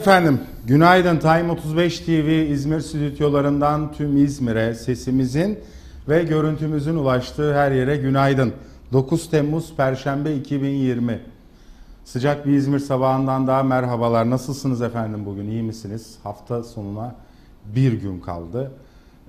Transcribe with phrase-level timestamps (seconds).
[0.00, 1.18] Efendim, günaydın.
[1.18, 5.58] Time 35 TV İzmir stüdyolarından tüm İzmir'e sesimizin
[6.08, 8.52] ve görüntümüzün ulaştığı her yere günaydın.
[8.92, 11.20] 9 Temmuz Perşembe 2020.
[12.04, 14.30] Sıcak bir İzmir sabahından daha merhabalar.
[14.30, 15.48] Nasılsınız efendim bugün?
[15.48, 16.18] İyi misiniz?
[16.22, 17.14] Hafta sonuna
[17.74, 18.72] bir gün kaldı.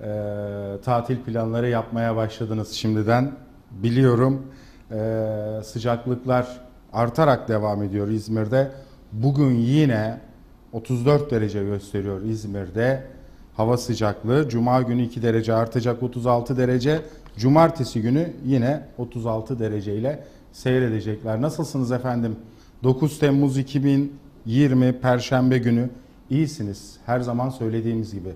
[0.00, 0.04] Ee,
[0.84, 3.32] tatil planları yapmaya başladınız şimdiden.
[3.70, 4.42] Biliyorum
[4.90, 6.60] ee, sıcaklıklar
[6.92, 8.70] artarak devam ediyor İzmir'de.
[9.12, 10.31] Bugün yine
[10.72, 13.02] 34 derece gösteriyor İzmir'de.
[13.56, 17.00] Hava sıcaklığı Cuma günü 2 derece artacak 36 derece.
[17.38, 21.42] Cumartesi günü yine 36 derece ile seyredecekler.
[21.42, 22.36] Nasılsınız efendim?
[22.82, 25.90] 9 Temmuz 2020 Perşembe günü
[26.30, 26.96] iyisiniz.
[27.06, 28.30] Her zaman söylediğimiz gibi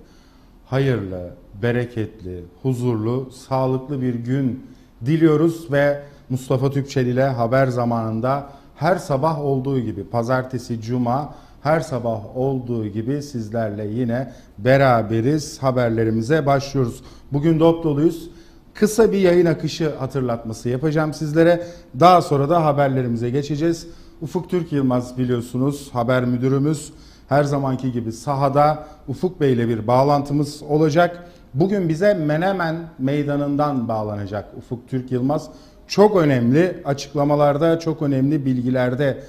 [0.66, 1.30] hayırlı,
[1.62, 4.66] bereketli, huzurlu, sağlıklı bir gün
[5.06, 11.34] diliyoruz ve Mustafa Tüpçel ile haber zamanında her sabah olduğu gibi pazartesi, cuma
[11.66, 15.62] her sabah olduğu gibi sizlerle yine beraberiz.
[15.62, 17.02] Haberlerimize başlıyoruz.
[17.32, 18.30] Bugün dop doluyuz.
[18.74, 21.66] Kısa bir yayın akışı hatırlatması yapacağım sizlere.
[22.00, 23.86] Daha sonra da haberlerimize geçeceğiz.
[24.22, 26.92] Ufuk Türk Yılmaz biliyorsunuz haber müdürümüz.
[27.28, 31.24] Her zamanki gibi sahada Ufuk Bey ile bir bağlantımız olacak.
[31.54, 35.48] Bugün bize Menemen Meydanı'ndan bağlanacak Ufuk Türk Yılmaz.
[35.86, 39.22] Çok önemli açıklamalarda, çok önemli bilgilerde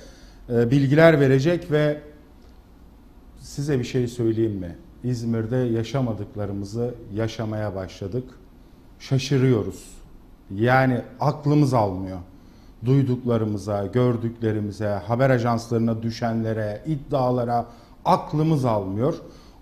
[0.50, 1.98] e, bilgiler verecek ve
[3.58, 4.76] size bir şey söyleyeyim mi?
[5.04, 8.24] İzmir'de yaşamadıklarımızı yaşamaya başladık.
[9.00, 9.84] Şaşırıyoruz.
[10.56, 12.18] Yani aklımız almıyor.
[12.86, 17.66] Duyduklarımıza, gördüklerimize, haber ajanslarına düşenlere, iddialara
[18.06, 19.16] aklımız almıyor.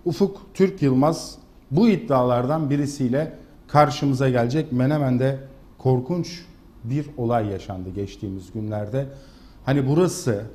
[0.05, 1.37] Ufuk Türk Yılmaz
[1.71, 3.33] bu iddialardan birisiyle
[3.67, 4.71] karşımıza gelecek.
[4.71, 5.39] Menemen'de
[5.77, 6.45] korkunç
[6.83, 9.05] bir olay yaşandı geçtiğimiz günlerde.
[9.65, 10.45] Hani burası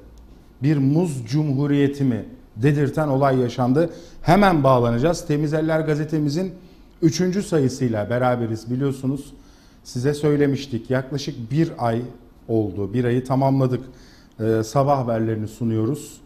[0.62, 2.24] bir muz cumhuriyeti mi
[2.62, 3.90] dedirten olay yaşandı.
[4.22, 5.26] Hemen bağlanacağız.
[5.26, 6.52] Temiz Eller gazetemizin
[7.02, 7.46] 3.
[7.46, 9.32] sayısıyla beraberiz biliyorsunuz.
[9.84, 12.02] Size söylemiştik yaklaşık bir ay
[12.48, 12.94] oldu.
[12.94, 13.84] Bir ayı tamamladık.
[14.40, 16.20] Ee, sabah haberlerini sunuyoruz.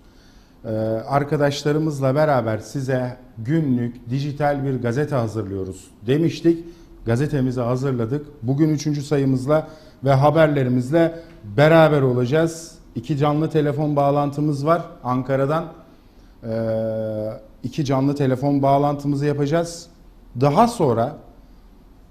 [0.64, 0.68] Ee,
[1.08, 6.64] arkadaşlarımızla beraber size günlük dijital bir gazete hazırlıyoruz demiştik.
[7.06, 8.26] Gazetemizi hazırladık.
[8.42, 9.02] Bugün 3.
[9.02, 9.68] sayımızla
[10.04, 11.14] ve haberlerimizle
[11.56, 12.74] beraber olacağız.
[12.94, 15.83] İki canlı telefon bağlantımız var Ankara'dan.
[16.48, 17.30] Ee,
[17.62, 19.86] iki canlı telefon bağlantımızı yapacağız.
[20.40, 21.16] Daha sonra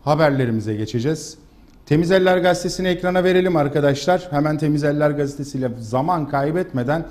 [0.04, 1.38] haberlerimize geçeceğiz.
[1.86, 4.28] Temiz Eller Gazetesi'ni ekrana verelim arkadaşlar.
[4.30, 7.06] Hemen Temiz Eller Gazetesi'yle zaman kaybetmeden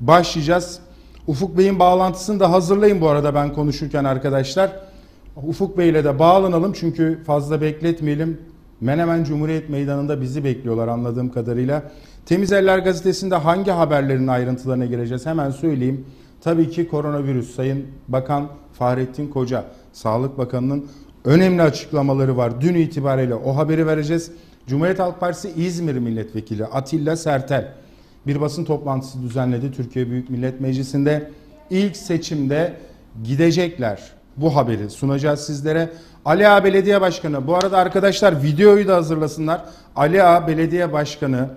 [0.00, 0.78] başlayacağız.
[1.26, 4.70] Ufuk Bey'in bağlantısını da hazırlayın bu arada ben konuşurken arkadaşlar.
[5.46, 8.40] Ufuk Bey ile de bağlanalım çünkü fazla bekletmeyelim.
[8.80, 11.82] Menemen Cumhuriyet Meydanı'nda bizi bekliyorlar anladığım kadarıyla.
[12.26, 16.06] Temiz Eller Gazetesi'nde hangi haberlerin ayrıntılarına gireceğiz hemen söyleyeyim.
[16.46, 17.54] Tabii ki koronavirüs.
[17.54, 20.86] Sayın Bakan Fahrettin Koca, Sağlık Bakanı'nın
[21.24, 22.60] önemli açıklamaları var.
[22.60, 24.30] Dün itibariyle o haberi vereceğiz.
[24.66, 27.72] Cumhuriyet Halk Partisi İzmir Milletvekili Atilla Sertel
[28.26, 31.30] bir basın toplantısı düzenledi Türkiye Büyük Millet Meclisi'nde.
[31.70, 32.74] ilk seçimde
[33.24, 34.02] gidecekler.
[34.36, 35.90] Bu haberi sunacağız sizlere.
[36.24, 37.46] Ali Ağa Belediye Başkanı.
[37.46, 39.64] Bu arada arkadaşlar videoyu da hazırlasınlar.
[39.96, 41.48] Ali Ağa Belediye Başkanı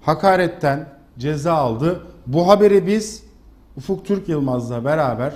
[0.00, 0.88] hakaretten
[1.18, 2.00] ceza aldı.
[2.26, 3.31] Bu haberi biz
[3.76, 5.34] Ufuk Türk Yılmaz'la beraber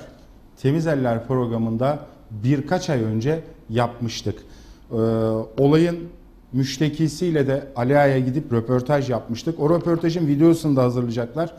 [0.62, 1.98] Temiz Eller programında
[2.30, 4.38] birkaç ay önce yapmıştık.
[4.90, 4.94] Ee,
[5.58, 6.08] olayın
[6.52, 9.60] müştekisiyle de Ali Ağa'ya gidip röportaj yapmıştık.
[9.60, 11.52] O röportajın videosunu da hazırlayacaklar.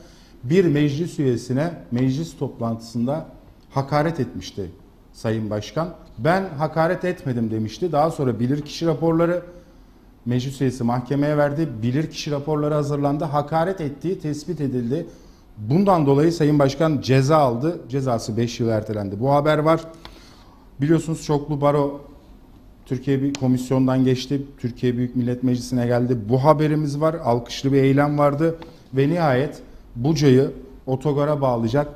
[0.43, 3.25] Bir meclis üyesine meclis toplantısında
[3.69, 4.71] hakaret etmişti
[5.13, 5.93] Sayın Başkan.
[6.17, 7.91] Ben hakaret etmedim demişti.
[7.91, 9.41] Daha sonra bilirkişi raporları
[10.25, 11.69] meclis üyesi mahkemeye verdi.
[11.81, 13.23] Bilirkişi raporları hazırlandı.
[13.23, 15.05] Hakaret ettiği tespit edildi.
[15.57, 17.79] Bundan dolayı Sayın Başkan ceza aldı.
[17.89, 19.19] Cezası 5 yıl ertelendi.
[19.19, 19.81] Bu haber var.
[20.81, 22.01] Biliyorsunuz çoklu baro
[22.85, 24.41] Türkiye bir komisyondan geçti.
[24.57, 26.17] Türkiye Büyük Millet Meclisi'ne geldi.
[26.29, 27.13] Bu haberimiz var.
[27.13, 28.55] Alkışlı bir eylem vardı.
[28.93, 29.61] Ve nihayet
[29.95, 30.51] Buca'yı
[30.85, 31.87] otogara bağlayacak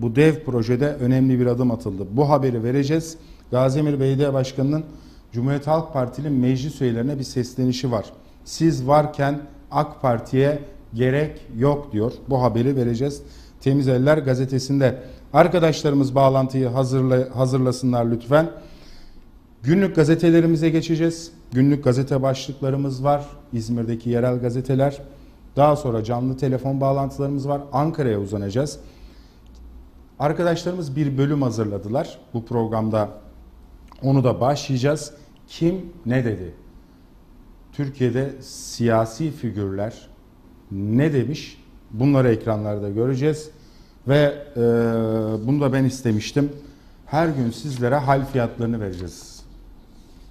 [0.00, 2.06] bu dev projede önemli bir adım atıldı.
[2.10, 3.16] Bu haberi vereceğiz.
[3.50, 4.84] Gaziemir Belediye Başkanı'nın
[5.32, 8.04] Cumhuriyet Halk Partili meclis üyelerine bir seslenişi var.
[8.44, 9.40] Siz varken
[9.70, 10.58] AK Parti'ye
[10.94, 12.12] gerek yok diyor.
[12.28, 13.22] Bu haberi vereceğiz.
[13.60, 15.02] Temiz Eller gazetesinde.
[15.32, 18.50] Arkadaşlarımız bağlantıyı hazırla, hazırlasınlar lütfen.
[19.62, 21.32] Günlük gazetelerimize geçeceğiz.
[21.52, 23.26] Günlük gazete başlıklarımız var.
[23.52, 25.02] İzmir'deki yerel gazeteler.
[25.56, 27.60] Daha sonra canlı telefon bağlantılarımız var.
[27.72, 28.78] Ankara'ya uzanacağız.
[30.18, 32.18] Arkadaşlarımız bir bölüm hazırladılar.
[32.34, 33.08] Bu programda
[34.02, 35.12] onu da başlayacağız.
[35.48, 36.54] Kim ne dedi?
[37.72, 40.11] Türkiye'de siyasi figürler
[40.72, 41.58] ne demiş?
[41.90, 43.50] Bunları ekranlarda göreceğiz.
[44.08, 44.60] Ve e,
[45.46, 46.52] bunu da ben istemiştim.
[47.06, 49.42] Her gün sizlere hal fiyatlarını vereceğiz.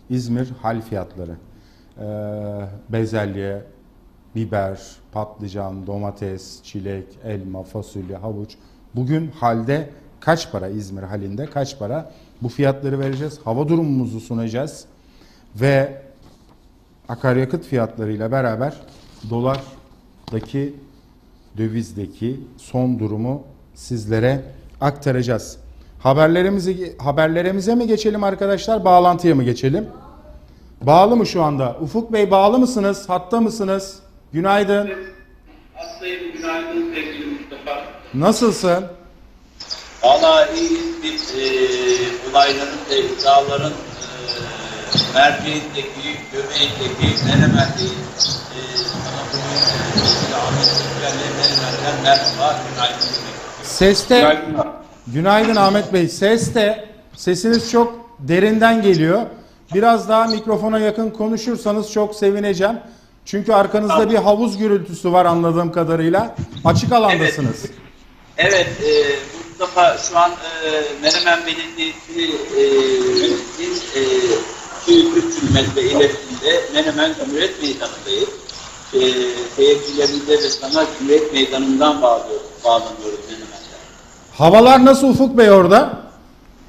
[0.09, 1.35] İzmir hal fiyatları.
[1.97, 2.05] E,
[2.89, 3.61] bezelye,
[4.35, 4.79] biber,
[5.11, 8.55] patlıcan, domates, çilek, elma, fasulye, havuç.
[8.95, 9.89] Bugün halde
[10.19, 12.11] kaç para İzmir halinde kaç para?
[12.41, 13.39] Bu fiyatları vereceğiz.
[13.43, 14.85] Hava durumumuzu sunacağız.
[15.55, 16.01] Ve
[17.09, 18.73] akaryakıt fiyatlarıyla beraber
[20.31, 20.73] dolardaki
[21.57, 23.43] dövizdeki son durumu
[23.75, 24.41] sizlere
[24.81, 25.57] aktaracağız.
[25.99, 29.87] Haberlerimizi haberlerimize mi geçelim arkadaşlar, bağlantıya mı geçelim?
[30.81, 31.77] Bağlı mı şu anda?
[31.81, 33.03] Ufuk Bey bağlı mısınız?
[33.07, 33.99] Hatta mısınız?
[34.33, 34.89] Günaydın.
[35.75, 37.81] Hastayım, günaydın sevgili Mustafa.
[38.13, 38.85] Nasılsın?
[40.03, 41.43] Valla iyi biz e,
[42.31, 48.40] olayların ve iddiaların e, merceğindeki, göbeğindeki, Menemen'deyiz.
[53.63, 54.65] Seste Günaydın.
[55.07, 56.07] Günaydın Ahmet Bey.
[56.07, 59.21] Ses de sesiniz çok derinden geliyor.
[59.73, 62.79] Biraz daha mikrofona yakın konuşursanız çok sevineceğim.
[63.25, 66.35] Çünkü arkanızda bir havuz gürültüsü var anladığım kadarıyla.
[66.65, 67.65] Açık alandasınız.
[68.37, 68.91] Evet, e,
[69.49, 70.69] Mustafa şu an e,
[71.01, 72.61] Menemen Belediyesi e,
[73.99, 74.03] e,
[74.87, 78.29] 200 metre ilerisinde Menemen Cumhuriyet Meydanı'ndayız.
[78.93, 78.99] E,
[79.55, 83.81] seyircilerimize ve sana Cumhuriyet Meydanı'ndan bağlıyoruz, bağlanıyoruz Menemen'den.
[84.33, 86.01] Havalar nasıl Ufuk Bey orada?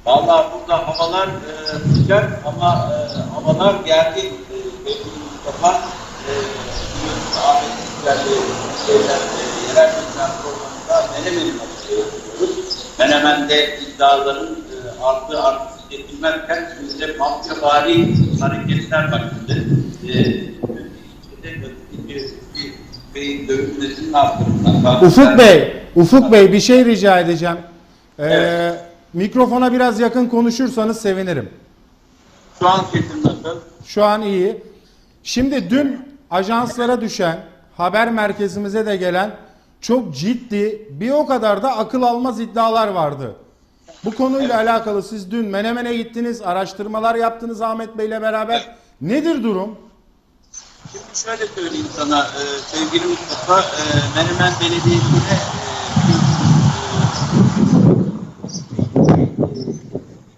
[0.05, 4.25] Valla burada havalar e, sıcak ama e, havalar gergin.
[4.25, 4.55] E,
[5.45, 6.31] Mustafa, e,
[7.45, 8.37] Ahmet Türkler'le
[8.87, 12.65] şeyler, e, yerel gündem programında Menemen'in açığı yapıyoruz.
[12.99, 19.65] Menemen'de iddiaların e, arttığı artısı getirmezken şimdi de mafyavari hareketler başladı.
[20.03, 22.23] E, ilçede bir,
[22.55, 22.73] bir,
[23.15, 25.05] bir dövülmesinin ardından.
[25.05, 27.57] Ufuk Bey, Ufuk Bey bir şey rica edeceğim.
[28.19, 28.71] Ee,
[29.13, 31.49] Mikrofona biraz yakın konuşursanız sevinirim.
[32.59, 33.59] Şu an sesim nasıl?
[33.85, 34.63] Şu an iyi.
[35.23, 35.99] Şimdi dün
[36.31, 37.39] ajanslara düşen,
[37.77, 39.31] haber merkezimize de gelen
[39.81, 43.35] çok ciddi, bir o kadar da akıl almaz iddialar vardı.
[44.05, 48.75] Bu konuyla alakalı siz dün Menemen'e gittiniz, araştırmalar yaptınız Ahmet Bey'le beraber.
[49.01, 49.75] Nedir durum?
[50.93, 52.41] Şimdi şöyle söyleyeyim sana e,
[52.71, 53.83] sevgili Mustafa, e,
[54.15, 55.37] Menemen Belediyesi'ne
[56.09, 56.13] e,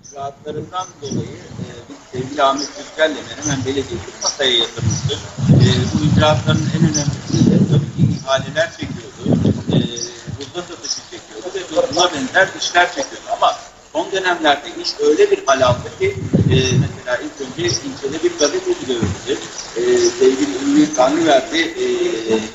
[0.09, 5.19] icraatlarından dolayı e, biz sevgili Ahmet Türkler'le Menemen Belediyesi masaya yatırmıştık.
[5.49, 9.41] E, bu icraatların en önemlisi de tabii ki ihaleler çekiyordu.
[9.71, 9.77] E,
[10.37, 13.27] hızla satışı çekiyordu ve buna benzer işler çekiyordu.
[13.37, 13.55] Ama
[13.95, 16.15] son dönemlerde iş öyle bir hal aldı ki
[16.51, 19.39] e, mesela ilk önce ilçede bir gazeteci dövüldü.
[19.77, 21.83] E, sevgili Ünlü Tanrıverdi e,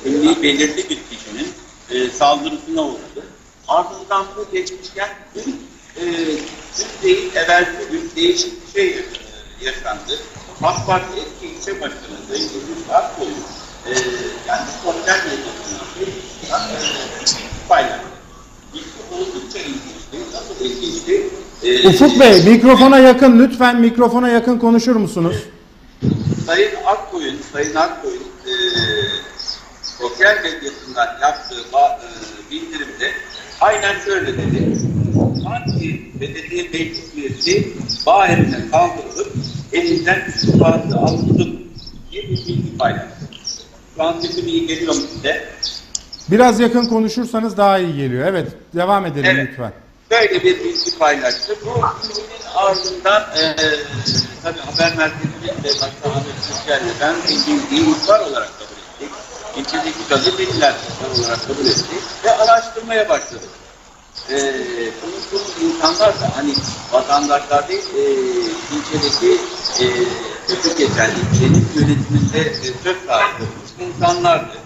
[0.09, 1.53] ünlü belirli bir kişinin
[1.89, 3.25] e, saldırısına uğradı.
[3.67, 5.67] Ardından bu geçmişken dün,
[5.97, 6.03] e,
[6.77, 9.03] dün değil evvelki gün değişik bir şey e,
[9.61, 10.19] yaşandı.
[10.63, 13.43] AK Parti eski ilçe başkanı Sayın Ödül Akkoyun
[13.85, 13.91] e,
[14.47, 18.20] kendi sosyal medyasından bir e, paylaştı.
[21.85, 25.35] Ufuk Bey mikrofona yakın lütfen mikrofona yakın konuşur musunuz?
[26.45, 28.53] Sayın Akkoyun, Sayın Akkoyun e,
[29.83, 31.55] sosyal medyasından yaptığı
[32.01, 33.11] e, bildirimde
[33.61, 34.77] aynen şöyle dedi.
[35.43, 37.73] Sanki belediye meclis üyesi
[38.71, 39.33] kaldırılıp
[39.73, 41.47] elinden istifası alındı
[42.11, 43.25] diye bir bilgi paylaştı.
[43.95, 45.49] Şu an sesim iyi geliyor mu size?
[46.27, 48.27] Biraz yakın konuşursanız daha iyi geliyor.
[48.27, 49.47] Evet devam edelim Evet.
[49.51, 49.71] lütfen.
[50.11, 51.55] Böyle bir bilgi paylaştı.
[51.65, 53.55] Bu bilginin ardından e,
[54.43, 59.17] tabii haber merkezinin ve başta Ahmet Türkler'le ben bildiğim ihbar olarak kabul ettik.
[59.57, 60.73] İlçedeki gazeteciler
[61.19, 61.85] olarak kabul ettik
[62.25, 63.49] ve araştırmaya başladık.
[64.29, 64.35] E,
[65.01, 66.53] konuştuğumuz insanlar da hani
[66.91, 68.01] vatandaşlar değil, e,
[68.75, 69.41] ilçedeki
[69.79, 69.85] e,
[70.47, 73.43] kötü geçen ilçenin yönetiminde e, söz sahibi
[73.79, 74.60] insanlardı.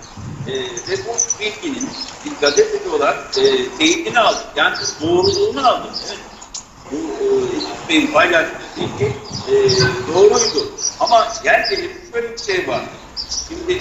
[0.48, 1.90] E, ve bu bilginin
[2.26, 4.46] bir gazeteci olarak e, teyidini aldık.
[4.56, 5.92] Yani doğruluğunu aldık.
[6.08, 6.20] Evet.
[6.92, 9.06] Bu e, Yusuf Bey'in paylaştığı bilgi
[9.48, 9.54] e,
[10.14, 10.72] doğruydu.
[11.00, 12.90] Ama yer gelip şöyle bir şey vardı.
[13.48, 13.80] Şimdi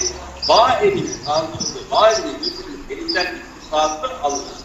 [0.48, 4.64] bağ evinin kaldırıldı, bağ evinin götürülüp elinden istifası alınan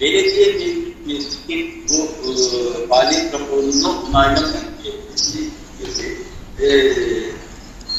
[0.00, 6.18] belediye meclisi bu e, faaliyet raporunu onaylamayan gibi
[6.62, 6.70] e,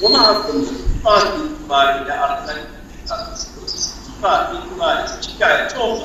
[0.01, 2.80] ona hakkında tutar itibariyle arkadaşlar
[4.05, 6.03] tutar itibariyle şikayetçi oldu.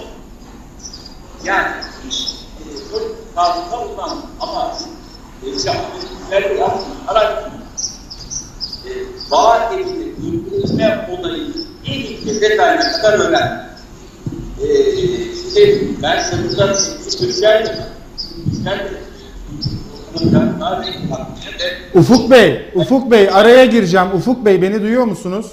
[1.44, 1.68] Yani
[2.08, 2.24] iş
[2.60, 4.72] e, bu tarzında uzandı ama
[5.44, 7.56] e, yaptıkları yaptı, araştırdı.
[8.86, 8.90] E,
[9.30, 11.54] bağ evini durdurma olayını
[11.86, 13.66] en ilk detayına kadar öğrendi.
[14.62, 14.66] e,
[15.54, 16.74] şey, ben de burada
[17.42, 17.56] ve
[21.94, 24.06] Ufuk Bey, Ufuk Bey araya gireceğim.
[24.14, 25.52] Ufuk Bey beni duyuyor musunuz?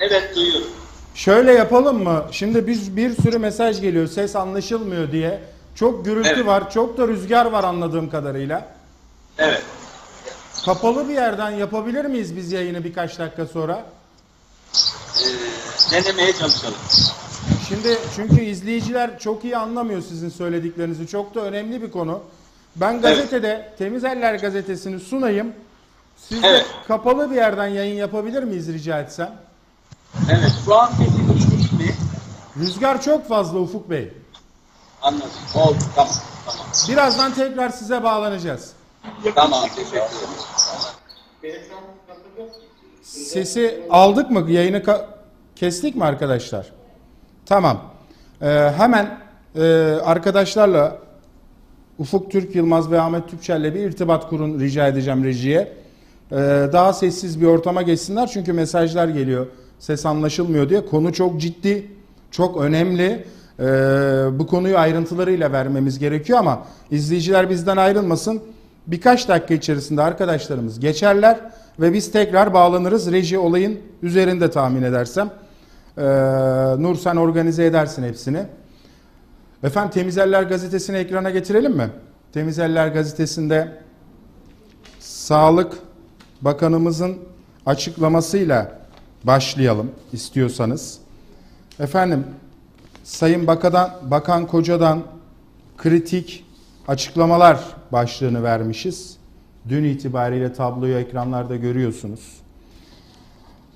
[0.00, 0.66] evet duyuyorum.
[1.14, 2.24] Şöyle yapalım mı?
[2.30, 5.40] Şimdi biz bir sürü mesaj geliyor ses anlaşılmıyor diye.
[5.74, 6.46] Çok gürültü Evet.
[6.46, 8.66] var, çok da rüzgar var anladığım kadarıyla.
[9.38, 9.62] Evet.
[10.64, 13.84] Kapalı bir yerden yapabilir miyiz biz yayını birkaç dakika sonra?
[15.18, 16.74] E, denemeye çalışalım.
[17.68, 21.06] Şimdi çünkü izleyiciler çok iyi anlamıyor sizin söylediklerinizi.
[21.06, 22.20] Çok da önemli bir konu.
[22.76, 25.52] Ben gazetede Temiz Eller gazetesini sunayım.
[26.16, 26.66] Siz de Evet.
[26.88, 29.34] kapalı bir yerden yayın yapabilir miyiz rica etsem?
[30.30, 30.52] Evet.
[30.64, 31.94] Şu an sesim iyi değil mi?
[32.60, 34.12] Rüzgar çok fazla Ufuk Bey.
[35.02, 35.26] Anladım.
[35.54, 35.76] Oldu.
[35.94, 36.12] Tamam.
[36.46, 36.66] Tamam.
[36.88, 38.72] Birazdan tekrar size bağlanacağız.
[39.34, 39.62] Tamam.
[39.62, 40.08] Teşekkür ederim.
[43.02, 44.50] Sesi aldık mı?
[44.50, 44.82] Yayını
[45.56, 46.72] kestik mi arkadaşlar?
[47.46, 47.80] Tamam.
[48.42, 49.18] Ee, hemen
[49.56, 49.62] e,
[50.04, 50.98] arkadaşlarla
[51.98, 55.72] Ufuk Türk Yılmaz ve Ahmet Tüpçer'le bir irtibat kurun rica edeceğim rejiye.
[56.32, 56.36] Ee,
[56.72, 59.46] daha sessiz bir ortama geçsinler çünkü mesajlar geliyor.
[59.82, 60.86] Ses anlaşılmıyor diye.
[60.86, 61.86] Konu çok ciddi,
[62.30, 63.24] çok önemli.
[63.60, 63.64] Ee,
[64.32, 68.42] bu konuyu ayrıntılarıyla vermemiz gerekiyor ama izleyiciler bizden ayrılmasın.
[68.86, 71.40] Birkaç dakika içerisinde arkadaşlarımız geçerler
[71.80, 73.12] ve biz tekrar bağlanırız.
[73.12, 75.30] Reji olayın üzerinde tahmin edersem.
[75.98, 76.02] Ee,
[76.78, 78.42] Nur sen organize edersin hepsini.
[79.62, 81.90] Efendim Temiz Eller gazetesini ekrana getirelim mi?
[82.32, 83.68] Temiz Eller gazetesinde
[85.00, 85.72] Sağlık
[86.40, 87.16] Bakanımızın
[87.66, 88.81] açıklamasıyla
[89.24, 90.98] başlayalım istiyorsanız.
[91.80, 92.24] Efendim
[93.04, 95.02] Sayın Bakan'dan, Bakan Koca'dan
[95.78, 96.44] kritik
[96.88, 97.60] açıklamalar
[97.92, 99.16] başlığını vermişiz.
[99.68, 102.42] Dün itibariyle tabloyu ekranlarda görüyorsunuz.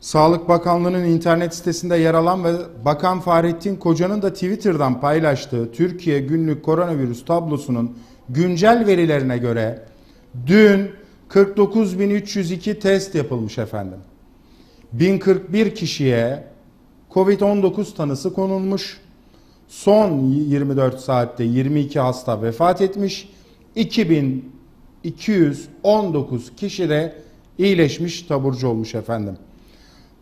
[0.00, 2.52] Sağlık Bakanlığı'nın internet sitesinde yer alan ve
[2.84, 7.98] Bakan Fahrettin Koca'nın da Twitter'dan paylaştığı Türkiye günlük koronavirüs tablosunun
[8.28, 9.82] güncel verilerine göre
[10.46, 10.90] dün
[11.30, 13.98] 49.302 test yapılmış efendim.
[14.92, 16.44] 1041 kişiye
[17.10, 19.00] Covid-19 tanısı konulmuş.
[19.68, 23.28] Son 24 saatte 22 hasta vefat etmiş.
[23.74, 27.14] 2219 kişi de
[27.58, 29.36] iyileşmiş, taburcu olmuş efendim.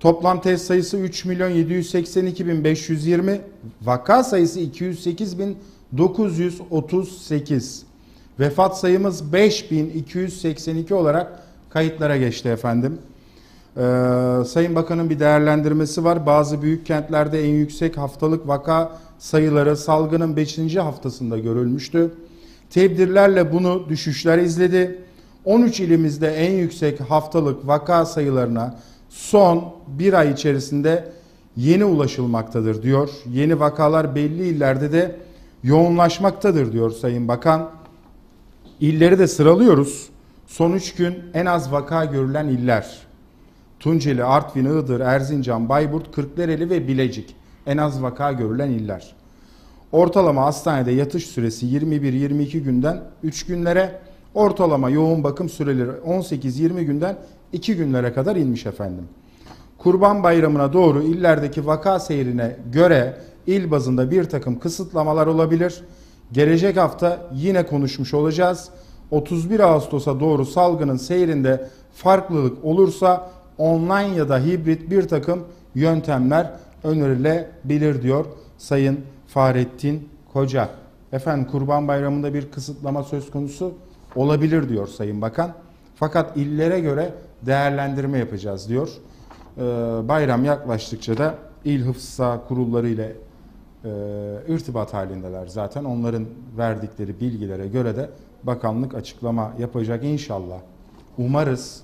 [0.00, 3.40] Toplam test sayısı 3 milyon 782 bin 520,
[3.83, 5.59] vaka sayısı 208 bin
[5.99, 7.83] 938.
[8.40, 12.99] Vefat sayımız 5282 olarak kayıtlara geçti efendim.
[13.76, 16.26] Ee, Sayın Bakan'ın bir değerlendirmesi var.
[16.26, 20.76] Bazı büyük kentlerde en yüksek haftalık vaka sayıları salgının 5.
[20.76, 22.10] haftasında görülmüştü.
[22.70, 24.98] Tedbirlerle bunu düşüşler izledi.
[25.44, 28.78] 13 ilimizde en yüksek haftalık vaka sayılarına
[29.08, 31.12] son bir ay içerisinde
[31.56, 33.10] yeni ulaşılmaktadır diyor.
[33.32, 35.16] Yeni vakalar belli illerde de
[35.62, 37.70] yoğunlaşmaktadır diyor Sayın Bakan.
[38.80, 40.08] İlleri de sıralıyoruz.
[40.46, 43.03] Son 3 gün en az vaka görülen iller.
[43.84, 47.36] Tunceli, Artvin, Iğdır, Erzincan, Bayburt, Kırklareli ve Bilecik.
[47.66, 49.14] En az vaka görülen iller.
[49.92, 54.00] Ortalama hastanede yatış süresi 21-22 günden 3 günlere,
[54.34, 57.16] ortalama yoğun bakım süreleri 18-20 günden
[57.52, 59.04] 2 günlere kadar inmiş efendim.
[59.78, 65.84] Kurban Bayramı'na doğru illerdeki vaka seyrine göre il bazında bir takım kısıtlamalar olabilir.
[66.32, 68.68] Gelecek hafta yine konuşmuş olacağız.
[69.10, 75.44] 31 Ağustos'a doğru salgının seyrinde farklılık olursa online ya da hibrit bir takım
[75.75, 76.50] yöntemler
[76.84, 78.25] önerilebilir diyor
[78.58, 80.68] Sayın Fahrettin Koca.
[81.12, 83.75] Efendim Kurban Bayramı'nda bir kısıtlama söz konusu
[84.16, 85.52] olabilir diyor Sayın Bakan.
[85.94, 88.88] Fakat illere göre değerlendirme yapacağız diyor.
[89.58, 89.61] Ee,
[90.08, 91.34] bayram yaklaştıkça da
[91.64, 93.16] il hıfzı kurulları ile
[93.84, 93.90] e,
[94.49, 95.84] irtibat halindeler zaten.
[95.84, 96.26] Onların
[96.58, 98.11] verdikleri bilgilere göre de
[98.42, 100.58] bakanlık açıklama yapacak inşallah.
[101.18, 101.82] Umarız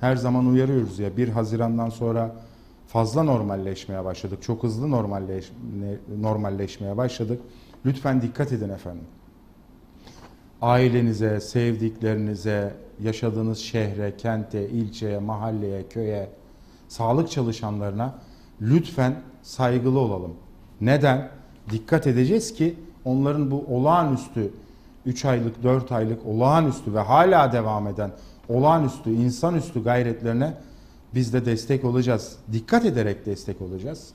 [0.00, 2.34] her zaman uyarıyoruz ya 1 Haziran'dan sonra
[2.86, 4.42] fazla normalleşmeye başladık.
[4.42, 5.52] Çok hızlı normalleş,
[6.20, 7.40] normalleşmeye başladık.
[7.86, 9.04] Lütfen dikkat edin efendim.
[10.62, 16.28] Ailenize, sevdiklerinize, yaşadığınız şehre, kente, ilçeye, mahalleye, köye,
[16.88, 18.14] sağlık çalışanlarına
[18.60, 20.34] lütfen saygılı olalım.
[20.80, 21.28] Neden?
[21.70, 22.74] Dikkat edeceğiz ki
[23.04, 24.52] onların bu olağanüstü
[25.06, 28.10] 3 aylık, 4 aylık olağanüstü ve hala devam eden
[28.48, 30.54] olağanüstü, insanüstü gayretlerine
[31.14, 32.36] biz de destek olacağız.
[32.52, 34.08] Dikkat ederek destek olacağız.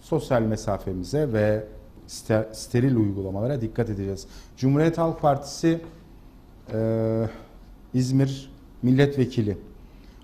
[0.00, 1.64] Sosyal mesafemize ve
[2.08, 4.26] ster- steril uygulamalara dikkat edeceğiz.
[4.56, 5.80] Cumhuriyet Halk Partisi
[6.72, 7.28] e,
[7.94, 8.50] İzmir
[8.82, 9.58] Milletvekili.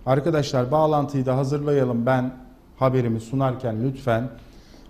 [0.07, 2.07] Arkadaşlar bağlantıyı da hazırlayalım.
[2.07, 2.33] Ben
[2.76, 4.31] haberimi sunarken lütfen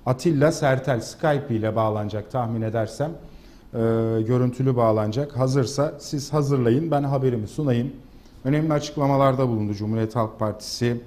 [0.06, 3.10] Atilla Sertel Skype ile bağlanacak tahmin edersem.
[3.10, 3.78] Ee,
[4.26, 5.36] görüntülü bağlanacak.
[5.36, 7.92] Hazırsa siz hazırlayın ben haberimi sunayım.
[8.44, 11.00] Önemli açıklamalarda bulundu Cumhuriyet Halk Partisi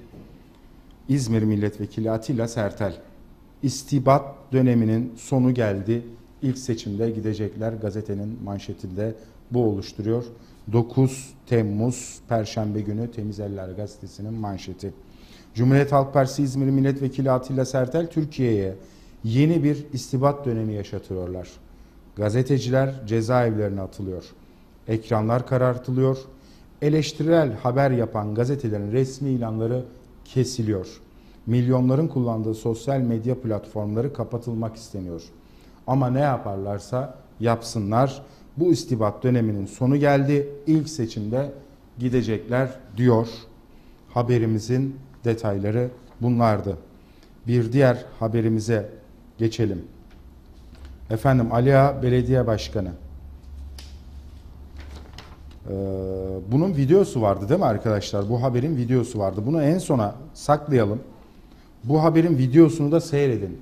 [1.10, 2.98] İzmir Milletvekili Atilla Sertel.
[3.64, 6.04] İstibat döneminin sonu geldi.
[6.42, 9.16] İlk seçimde gidecekler gazetenin manşetinde
[9.52, 10.24] bu oluşturuyor.
[10.72, 14.94] 9 Temmuz Perşembe günü Temiz Eller gazetesinin manşeti.
[15.54, 18.76] Cumhuriyet Halk Partisi İzmir Milletvekili Atilla Sertel Türkiye'ye
[19.24, 21.50] yeni bir istibat dönemi yaşatıyorlar.
[22.16, 24.24] Gazeteciler cezaevlerine atılıyor.
[24.88, 26.18] Ekranlar karartılıyor.
[26.82, 29.84] Eleştirel haber yapan gazetelerin resmi ilanları
[30.26, 30.88] kesiliyor.
[31.46, 35.24] Milyonların kullandığı sosyal medya platformları kapatılmak isteniyor.
[35.88, 38.22] Ama ne yaparlarsa yapsınlar.
[38.58, 40.50] Bu istibat döneminin sonu geldi.
[40.68, 41.52] İlk seçimde
[42.00, 43.28] gidecekler diyor.
[44.10, 45.90] Haberimizin detayları
[46.22, 46.78] bunlardı.
[47.48, 48.90] Bir diğer haberimize
[49.38, 49.86] geçelim.
[51.10, 52.92] Efendim Ali Ağa Belediye Başkanı.
[55.70, 55.74] Ee,
[56.52, 58.30] bunun videosu vardı değil mi arkadaşlar?
[58.30, 59.42] Bu haberin videosu vardı.
[59.46, 61.00] Bunu en sona saklayalım.
[61.84, 63.62] Bu haberin videosunu da seyredin.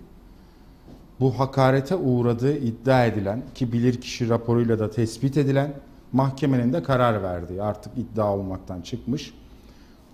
[1.20, 5.74] Bu hakarete uğradığı iddia edilen ki bilirkişi raporuyla da tespit edilen
[6.12, 9.34] mahkemenin de karar verdiği artık iddia olmaktan çıkmış.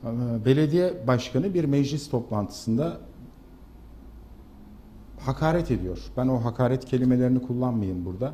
[0.03, 0.07] Ee,
[0.45, 2.97] Belediye başkanı bir meclis toplantısında
[5.19, 5.99] hakaret ediyor.
[6.17, 8.33] Ben o hakaret kelimelerini kullanmayayım burada.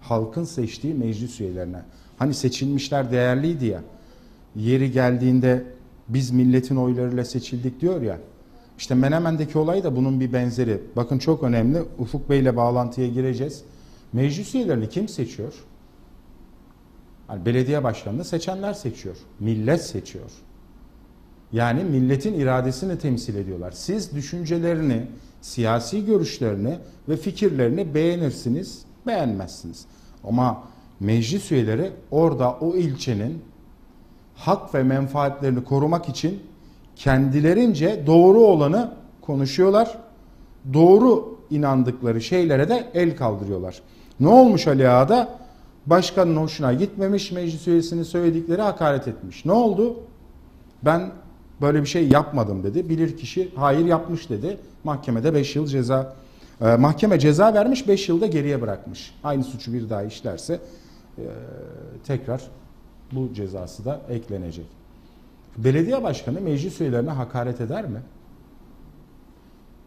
[0.00, 1.82] Halkın seçtiği meclis üyelerine.
[2.18, 3.82] Hani seçilmişler değerliydi ya.
[4.56, 5.64] Yeri geldiğinde
[6.08, 8.18] biz milletin oylarıyla seçildik diyor ya.
[8.78, 10.80] İşte Menemen'deki olay da bunun bir benzeri.
[10.96, 11.82] Bakın çok önemli.
[11.98, 13.62] Ufuk Bey ile bağlantıya gireceğiz.
[14.12, 15.54] Meclis üyelerini kim seçiyor?
[17.26, 19.16] Hani belediye başkanını seçenler seçiyor.
[19.40, 20.30] Millet seçiyor.
[21.52, 23.72] Yani milletin iradesini temsil ediyorlar.
[23.72, 25.06] Siz düşüncelerini,
[25.40, 29.86] siyasi görüşlerini ve fikirlerini beğenirsiniz, beğenmezsiniz.
[30.24, 30.62] Ama
[31.00, 33.42] meclis üyeleri orada o ilçenin
[34.34, 36.42] hak ve menfaatlerini korumak için
[36.96, 39.98] kendilerince doğru olanı konuşuyorlar.
[40.72, 43.82] Doğru inandıkları şeylere de el kaldırıyorlar.
[44.20, 45.38] Ne olmuş Ali Ağa'da?
[45.86, 49.44] Başkanın hoşuna gitmemiş, meclis üyesinin söyledikleri hakaret etmiş.
[49.44, 49.96] Ne oldu?
[50.82, 51.10] Ben
[51.60, 52.88] böyle bir şey yapmadım dedi.
[52.88, 54.56] Bilir kişi hayır yapmış dedi.
[54.84, 56.16] Mahkemede 5 yıl ceza
[56.60, 59.14] e, mahkeme ceza vermiş 5 yılda geriye bırakmış.
[59.24, 60.60] Aynı suçu bir daha işlerse
[62.06, 62.42] tekrar
[63.12, 64.66] bu cezası da eklenecek.
[65.56, 68.02] Belediye başkanı meclis üyelerine hakaret eder mi?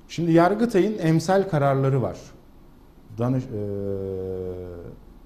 [0.07, 2.17] Şimdi Yargıtay'ın emsal kararları var.
[3.17, 3.47] Danış, e,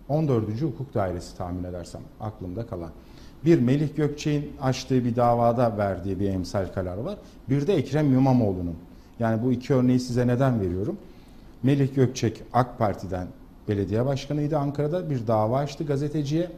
[0.10, 0.62] 14.
[0.62, 2.92] Hukuk Dairesi tahmin edersem aklımda kalan.
[3.46, 7.18] Bir Melih Gökçek'in açtığı bir davada verdiği bir emsal kararı var.
[7.50, 8.76] Bir de Ekrem İmamoğlu'nun.
[9.20, 10.98] Yani bu iki örneği size neden veriyorum?
[11.64, 13.28] Melih Gökçek AK Parti'den
[13.68, 16.52] belediye başkanıydı Ankara'da bir dava açtı gazeteciye.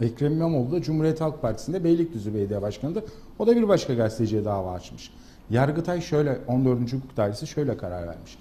[0.00, 3.04] Ekrem İmamoğlu da Cumhuriyet Halk Partisi'nde Beylikdüzü Belediye Başkanı'ndı.
[3.38, 5.12] O da bir başka gazeteciye dava açmış.
[5.50, 6.92] Yargıtay şöyle 14.
[6.92, 8.38] Hukuk Dairesi şöyle karar vermiş.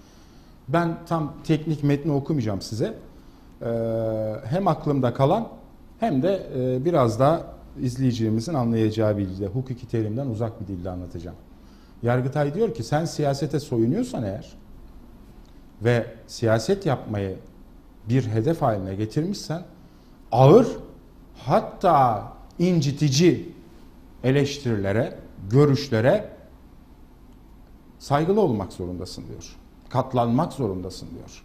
[0.67, 2.93] Ben tam teknik metni okumayacağım size.
[3.61, 3.65] Ee,
[4.45, 5.47] hem aklımda kalan
[5.99, 7.43] hem de e, biraz daha
[7.81, 11.37] izleyicilerimizin anlayacağı bir dilde, hukuki terimden uzak bir dilde anlatacağım.
[12.03, 14.53] Yargıtay diyor ki sen siyasete soyunuyorsan eğer
[15.81, 17.35] ve siyaset yapmayı
[18.09, 19.63] bir hedef haline getirmişsen
[20.31, 20.67] ağır
[21.37, 23.53] hatta incitici
[24.23, 25.19] eleştirilere,
[25.49, 26.29] görüşlere
[27.99, 29.55] saygılı olmak zorundasın diyor.
[29.89, 31.43] Katlanmak zorundasın diyor.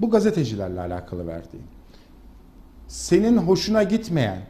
[0.00, 1.62] Bu gazetecilerle alakalı verdiği.
[2.88, 4.42] Senin hoşuna gitmeyen,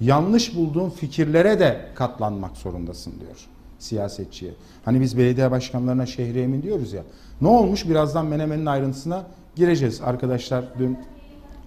[0.00, 3.48] yanlış bulduğun fikirlere de katlanmak zorundasın diyor
[3.82, 4.52] siyasetçiye.
[4.84, 7.02] Hani biz belediye başkanlarına şehriye mi diyoruz ya.
[7.40, 7.88] Ne olmuş?
[7.88, 10.00] Birazdan Menemen'in ayrıntısına gireceğiz.
[10.00, 10.98] Arkadaşlar dün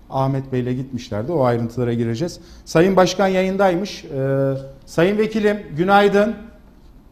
[0.10, 1.32] Ahmet Bey'le gitmişlerdi.
[1.32, 2.40] O ayrıntılara gireceğiz.
[2.66, 4.06] Sayın Başkan yayındaymış.
[4.06, 4.54] Ee,
[4.86, 6.36] Sayın Vekilim günaydın.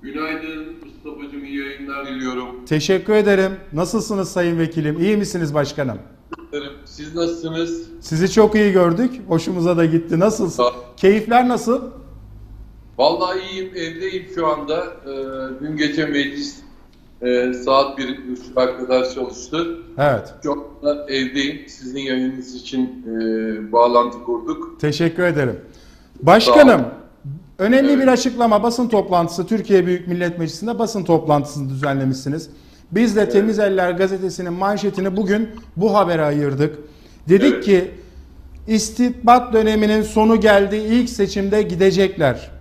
[0.02, 2.66] Günaydın Mustafa'cığım iyi yayınlar diliyorum.
[2.66, 3.52] Teşekkür ederim.
[3.74, 5.00] Nasılsınız Sayın Vekilim?
[5.02, 5.98] İyi misiniz başkanım?
[6.86, 7.82] Siz nasılsınız?
[8.02, 9.22] Sizi çok iyi gördük.
[9.28, 10.20] Hoşumuza da gitti.
[10.20, 10.66] Nasılsın?
[10.98, 11.82] Keyifler nasıl?
[12.98, 14.84] Vallahi iyiyim, evdeyim şu anda.
[15.06, 16.62] Ee, dün gece meclis
[17.24, 19.78] e, saat 1.30'a kadar çalıştı.
[19.98, 20.34] Evet.
[20.44, 21.62] Şu anda evdeyim.
[21.68, 24.80] Sizin yayınınız için e, bağlantı kurduk.
[24.80, 25.60] Teşekkür ederim.
[26.22, 26.82] Başkanım,
[27.60, 28.02] önemli Evet.
[28.04, 32.50] bir açıklama basın toplantısı Türkiye Büyük Millet Meclisi'nde basın toplantısını düzenlemişsiniz.
[32.92, 36.78] Biz de Temiz Eller gazetesinin manşetini bugün bu habere ayırdık.
[37.30, 37.66] Dedik Evet.
[37.66, 37.92] ki
[38.68, 40.76] istihbarat döneminin sonu geldi.
[40.76, 42.52] İlk seçimde gidecekler.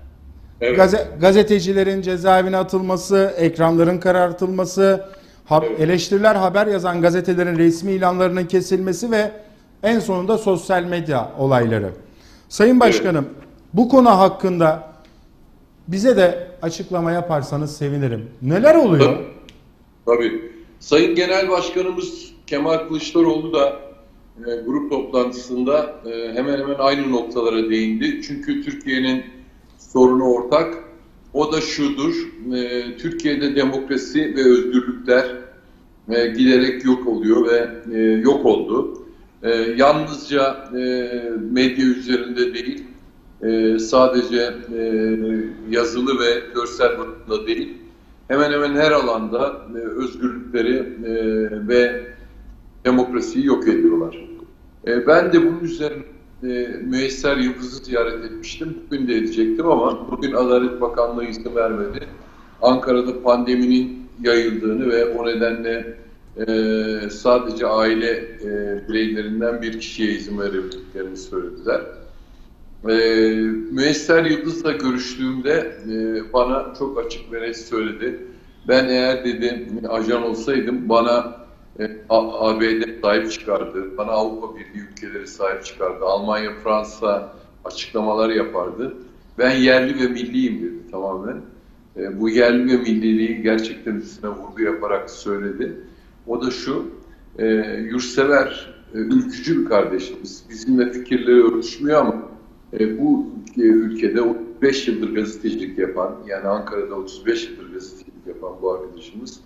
[0.63, 0.79] Evet.
[0.79, 5.05] Gaze- gazetecilerin cezaevine atılması, ekranların karartılması,
[5.45, 5.81] Ha- Evet.
[5.81, 9.31] Eleştiriler haber yazan gazetelerin resmi ilanlarının kesilmesi ve
[9.83, 11.91] en sonunda sosyal medya olayları.
[12.49, 13.29] Sayın Başkanım,
[13.75, 14.89] bu konu hakkında
[15.89, 18.31] bize de açıklama yaparsanız sevinirim.
[18.43, 19.17] Neler oluyor?
[20.07, 20.53] Tabii.
[20.81, 23.73] Sayın Genel Başkanımız Kemal Kılıçdaroğlu da
[24.39, 28.23] e, grup toplantısında e, hemen hemen aynı noktalara değindi.
[28.23, 29.25] Çünkü Türkiye'nin
[29.93, 30.75] sorunu ortak.
[31.33, 32.15] O da şudur.
[32.55, 35.37] e, Türkiye'de demokrasi ve özgürlükler
[36.09, 38.99] e, giderek yok oluyor ve e, yok oldu.
[39.43, 41.11] E, yalnızca e,
[41.51, 42.85] medya üzerinde değil,
[43.43, 45.11] e, sadece e,
[45.71, 47.69] yazılı ve görsel basında değil,
[48.29, 51.15] hemen hemen her alanda e, özgürlükleri e,
[51.69, 52.07] ve
[52.85, 54.29] demokrasiyi yok ediyorlar.
[54.87, 56.03] E, ben de bunun üzerine
[56.43, 56.47] e,
[56.85, 58.77] Müesser Yıldız'ı ziyaret etmiştim.
[58.87, 62.07] Bugün de edecektim ama bugün Adalet Bakanlığı izin vermedi.
[62.63, 65.97] Ankara'da pandeminin yayıldığını ve o nedenle
[66.37, 68.11] e, sadece aile
[68.45, 71.81] e, bireylerinden bir kişiye izin verebildiklerini söylediler.
[72.89, 72.95] E,
[73.71, 78.19] Müesser Yıldız'la görüştüğümde e, bana çok açık ve net söyledi.
[78.69, 81.42] Ben eğer dedi ajan olsaydım bana
[82.09, 87.33] ABD sahip çıkardı, bana Avrupa Birliği ülkeleri sahip çıkardı, Almanya, Fransa
[87.65, 88.97] açıklamalar yapardı.
[89.39, 91.43] Ben yerli ve milliyim dedi tamamen.
[91.97, 95.77] E, bu yerli ve milliliği gerçekten üstüne vurgu yaparak söyledi.
[96.27, 96.87] O da şu,
[97.39, 97.47] e,
[97.91, 100.45] yurtsever, e, ülkücü bir kardeşimiz.
[100.51, 102.23] Bizimle fikirleri örtüşmüyor ama
[102.73, 108.73] e, bu e, ülkede 35 yıldır gazetecilik yapan, yani Ankara'da 35 yıldır gazetecilik yapan bu
[108.73, 109.41] arkadaşımız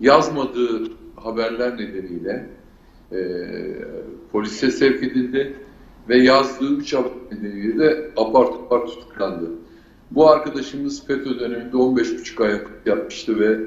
[0.00, 2.46] yazmadığı haberler nedeniyle
[3.12, 3.18] e,
[4.32, 5.56] polise sevk edildi
[6.08, 9.50] ve yazdığı üç haber nedeniyle de apar topar tutuklandı.
[10.10, 13.58] Bu arkadaşımız FETÖ döneminde 15,5 ay yapmıştı ve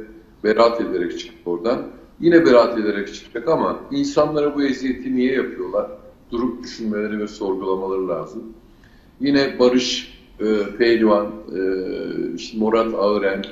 [0.43, 1.87] beraat ederek çıktı oradan.
[2.19, 5.91] Yine beraat ederek çıkacak ama insanlara bu eziyeti niye yapıyorlar?
[6.31, 8.43] Durup düşünmeleri ve sorgulamaları lazım.
[9.19, 11.61] Yine Barış e, Pehlivan, e,
[12.35, 13.45] işte Murat Ağıren,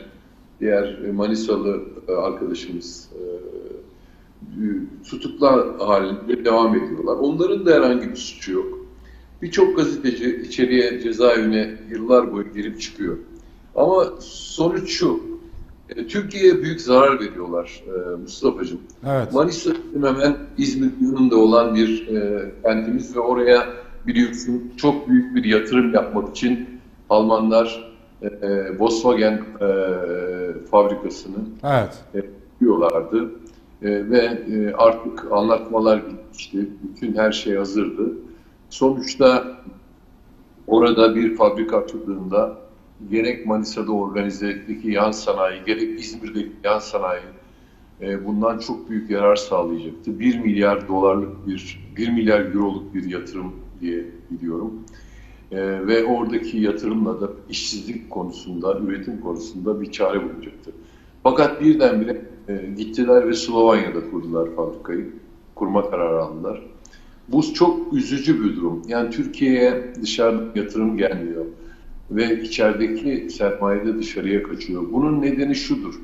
[0.60, 3.22] diğer Manisalı e, arkadaşımız e,
[5.10, 7.16] tutuklar halinde devam ediyorlar.
[7.16, 8.80] Onların da herhangi bir suçu yok.
[9.42, 13.18] Birçok gazeteci içeriye cezaevine yıllar boyu girip çıkıyor.
[13.76, 15.22] Ama sonuç şu,
[15.90, 18.80] e, Türkiye'ye büyük zarar veriyorlar e, Mustafa'cığım.
[19.08, 19.34] Evet.
[19.34, 23.68] Manisa hemen İzmir yanında olan bir e, kentimiz ve oraya
[24.08, 26.70] biliyorsun çok büyük bir yatırım yapmak için
[27.10, 29.68] Almanlar e, e, Volkswagen e,
[30.72, 32.04] fabrikasını Evet.
[32.60, 33.30] diyorlardı.
[33.82, 36.68] E, ve e, artık anlatmalar bitmişti.
[36.84, 38.14] Bütün her şey hazırdı.
[38.70, 39.58] Sonuçta
[40.68, 42.58] orada bir fabrika açıldığında
[43.10, 47.22] gerek Manisa'da organizedeki yan sanayi, gerek İzmir'deki yan sanayi
[48.02, 50.20] e, bundan çok büyük yarar sağlayacaktı.
[50.20, 54.74] 1 milyar dolarlık bir, 1 milyar euroluk bir yatırım diye biliyorum.
[55.52, 60.72] E, ve oradaki yatırımla da işsizlik konusunda, üretim konusunda bir çare bulacaktı.
[61.24, 65.10] Fakat birdenbire e, gittiler ve Slovanya'da kurdular fabrikayı.
[65.56, 66.62] Kurma kararı aldılar.
[67.28, 68.82] Bu çok üzücü bir durum.
[68.88, 71.46] Yani Türkiye'ye dışarıdan yatırım gelmiyor
[72.12, 74.84] ve içerideki sermaye de dışarıya kaçıyor.
[74.92, 75.96] Bunun nedeni şudur.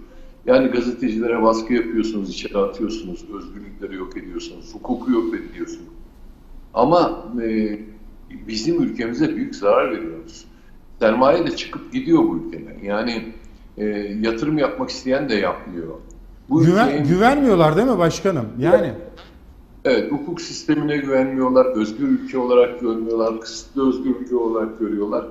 [0.46, 5.94] Yani gazetecilere baskı yapıyorsunuz, içeri atıyorsunuz, özgürlükleri yok ediyorsunuz, hukuku yok ediyorsunuz.
[6.74, 7.80] Ama e,
[8.48, 10.46] bizim ülkemize büyük zarar veriyoruz.
[11.00, 12.80] Sermaye de çıkıp gidiyor bu ülkeden.
[12.84, 13.24] Yani
[13.78, 13.86] e,
[14.22, 15.88] yatırım yapmak isteyen de yapmıyor.
[16.50, 18.46] Bu Güven, ülkenin- güvenmiyorlar değil mi başkanım?
[18.60, 18.92] Yani
[19.86, 25.26] Evet, hukuk sistemine güvenmiyorlar, özgür ülke olarak görmüyorlar, kısıtlı özgür ülke olarak görüyorlar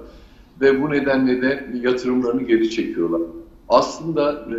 [0.61, 3.21] ve bu nedenle de yatırımlarını geri çekiyorlar.
[3.69, 4.57] Aslında e,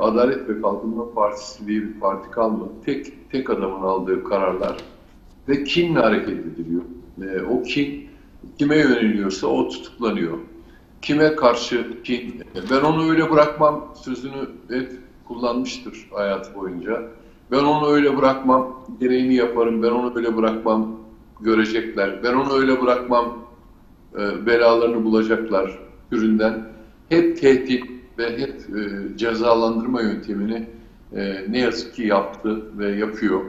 [0.00, 2.70] Adalet ve Kalkınma Partisi diye bir parti kalmadı.
[2.86, 4.76] Tek tek adamın aldığı kararlar
[5.48, 6.82] ve kinle hareket ediliyor.
[7.22, 8.06] E, o kin
[8.58, 10.38] kime yöneliyorsa o tutuklanıyor.
[11.02, 14.92] Kime karşı kin, e, ben onu öyle bırakmam sözünü hep
[15.34, 17.02] kullanmıştır hayatı boyunca.
[17.50, 20.96] Ben onu öyle bırakmam, gereğini yaparım, ben onu öyle bırakmam,
[21.40, 22.22] görecekler.
[22.22, 23.38] Ben onu öyle bırakmam,
[24.14, 25.78] e, belalarını bulacaklar
[26.10, 26.66] türünden.
[27.08, 27.84] Hep tehdit
[28.18, 30.66] ve hep e, cezalandırma yöntemini
[31.16, 33.40] e, ne yazık ki yaptı ve yapıyor.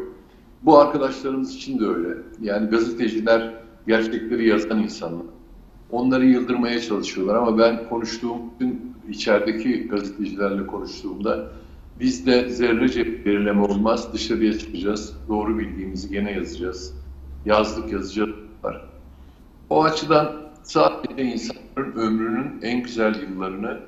[0.61, 2.17] Bu arkadaşlarımız için de öyle.
[2.41, 3.53] Yani gazeteciler
[3.87, 5.25] gerçekleri yazan insanlar.
[5.91, 11.51] Onları yıldırmaya çalışıyorlar ama ben konuştuğum bütün içerideki gazetecilerle konuştuğumda
[11.99, 14.13] bizde zerrece gerileme olmaz.
[14.13, 15.17] Dışarıya çıkacağız.
[15.29, 16.93] Doğru bildiğimizi gene yazacağız.
[17.45, 18.29] Yazdık yazacağız.
[19.69, 23.79] O açıdan sadece insanların ömrünün en güzel yıllarını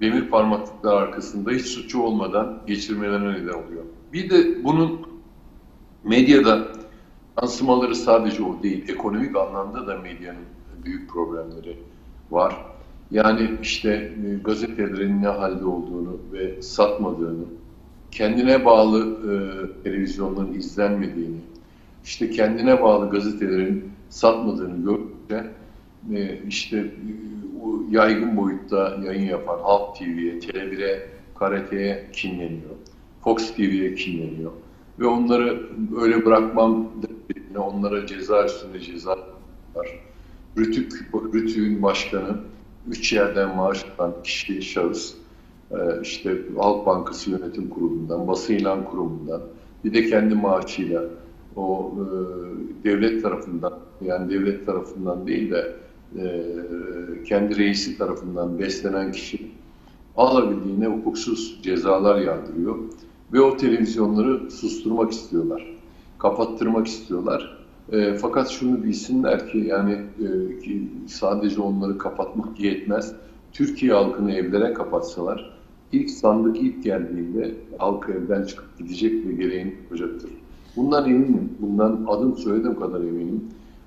[0.00, 3.84] demir parmaklıklar arkasında hiç suçu olmadan geçirmelerine neden oluyor.
[4.12, 5.06] Bir de bunun
[6.04, 6.68] medyada
[7.42, 8.88] yansımaları sadece o değil.
[8.88, 10.44] Ekonomik anlamda da medyanın
[10.84, 11.78] büyük problemleri
[12.30, 12.73] var.
[13.14, 13.90] Yani işte
[14.26, 17.44] e, gazetelerin ne halde olduğunu ve satmadığını,
[18.10, 19.34] kendine bağlı e,
[19.82, 21.38] televizyonların izlenmediğini,
[22.04, 25.50] işte kendine bağlı gazetelerin satmadığını görünce
[26.14, 26.90] e, işte
[27.90, 32.74] yaygın boyutta yayın yapan Halk TV'ye, Tele1'e, KRT'ye kinleniyor.
[33.24, 34.52] Fox TV'ye kinleniyor.
[34.98, 35.62] Ve onları
[36.00, 39.18] öyle bırakmam dediğine onlara ceza üstünde ceza
[39.74, 40.00] var.
[40.58, 40.92] Rütük,
[41.34, 42.36] Rütük'ün başkanı,
[42.88, 45.14] üç yerden maaş alan kişi, şahıs,
[45.70, 49.42] e, işte Halk Bankası Yönetim Kurulu'ndan, Basın İlan Kurumu'ndan,
[49.84, 51.02] bir de kendi maaşıyla
[51.56, 52.04] o e,
[52.84, 55.76] devlet tarafından, yani devlet tarafından değil de
[56.18, 56.54] e,
[57.24, 59.50] kendi reisi tarafından beslenen kişi
[60.16, 62.78] alabildiğine hukuksuz cezalar yağdırıyor
[63.32, 65.76] ve o televizyonları susturmak istiyorlar,
[66.18, 67.63] kapattırmak istiyorlar.
[67.92, 73.14] E, fakat şunu bilsinler ki yani e, ki sadece onları kapatmak yetmez.
[73.52, 75.58] Türkiye halkını evlere kapatsalar
[75.92, 80.30] ilk sandık ilk geldiğinde halk evden çıkıp gidecek ve gereğini yapacaktır.
[80.76, 81.52] Bundan eminim.
[81.60, 83.44] Bundan adım söylediğim kadar eminim.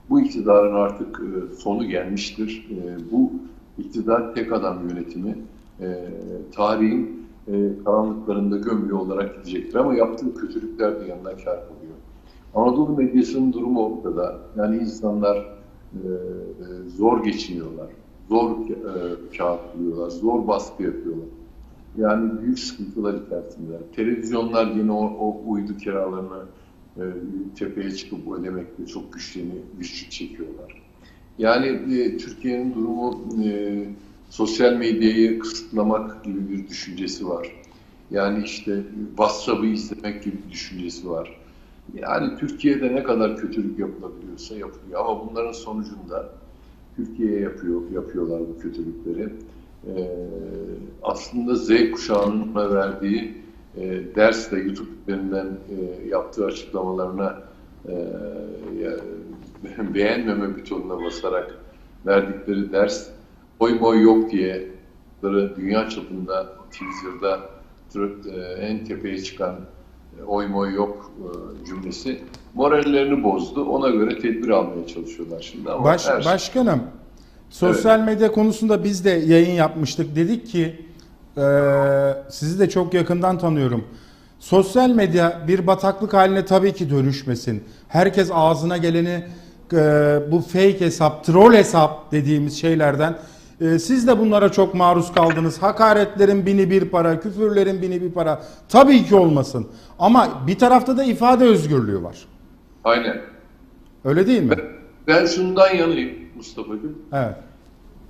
[0.09, 2.67] Bu iktidarın artık e, sonu gelmiştir.
[2.71, 3.31] E, bu
[3.77, 5.35] iktidar tek adam yönetimi
[5.81, 5.85] e,
[6.55, 7.53] tarihin e,
[7.85, 9.75] karanlıklarında gömülü olarak gidecektir.
[9.75, 11.59] Ama yaptığı kötülükler de yanına kar.
[12.57, 14.39] Anadolu medyasının durumu ortada.
[14.57, 15.45] Yani insanlar e,
[15.93, 17.87] e, zor geçiniyorlar,
[18.29, 21.27] zor e, kağıt buluyorlar, zor baskı yapıyorlar.
[21.97, 23.77] Yani büyük sıkıntılar içerisinde.
[23.95, 26.45] Televizyonlar yine o, o uydu kiralarını
[27.55, 30.81] tepeye çıkıp ödemekte çok güçleni, güçlük çekiyorlar.
[31.37, 31.79] Yani
[32.17, 33.21] Türkiye'nin durumu
[34.29, 37.55] sosyal medyayı kısıtlamak gibi bir düşüncesi var.
[38.11, 41.36] Yani işte WhatsApp'ı izlemek gibi bir düşüncesi var.
[41.93, 46.29] Yani Türkiye'de ne kadar kötülük yapılabiliyorsa yapılıyor ama bunların sonucunda
[46.95, 49.29] Türkiye'ye yapıyor, yapıyorlar bu kötülükleri.
[49.87, 50.09] Ee,
[51.03, 53.37] aslında Z kuşağının verdiği
[53.77, 57.41] e, ders de YouTube üzerinden e, yaptığı açıklamalarına
[57.87, 57.93] e,
[59.93, 61.57] beğenmeme butonuna basarak
[62.05, 63.09] verdikleri ders
[63.59, 64.67] oy moy yok diye
[65.57, 67.49] dünya çapında Twitter'da
[68.31, 69.55] e, en tepeye çıkan
[70.27, 72.21] oy moy yok e, cümlesi
[72.53, 73.65] morallerini bozdu.
[73.65, 75.71] Ona göre tedbir almaya çalışıyorlar şimdi.
[75.71, 76.21] Ama Baş, her...
[76.21, 76.81] Şey- başkanım,
[77.49, 78.09] sosyal evet.
[78.09, 80.15] medya konusunda biz de yayın yapmıştık.
[80.15, 80.85] Dedik ki
[81.37, 81.43] e,
[82.29, 83.83] sizi de çok yakından tanıyorum.
[84.39, 87.63] Sosyal medya bir bataklık haline tabii ki dönüşmesin.
[87.87, 89.23] Herkes ağzına geleni
[89.73, 89.77] e,
[90.31, 93.17] bu fake hesap, troll hesap dediğimiz şeylerden
[93.61, 95.61] e, siz de bunlara çok maruz kaldınız.
[95.61, 98.41] Hakaretlerin bini bir para, küfürlerin bini bir para.
[98.69, 99.67] Tabii ki olmasın.
[99.99, 102.25] Ama bir tarafta da ifade özgürlüğü var.
[102.83, 103.21] Aynen.
[104.05, 104.49] Öyle değil mi?
[104.49, 104.59] Ben,
[105.07, 106.97] ben şundan yanayım Mustafa'cığım.
[107.13, 107.35] Evet.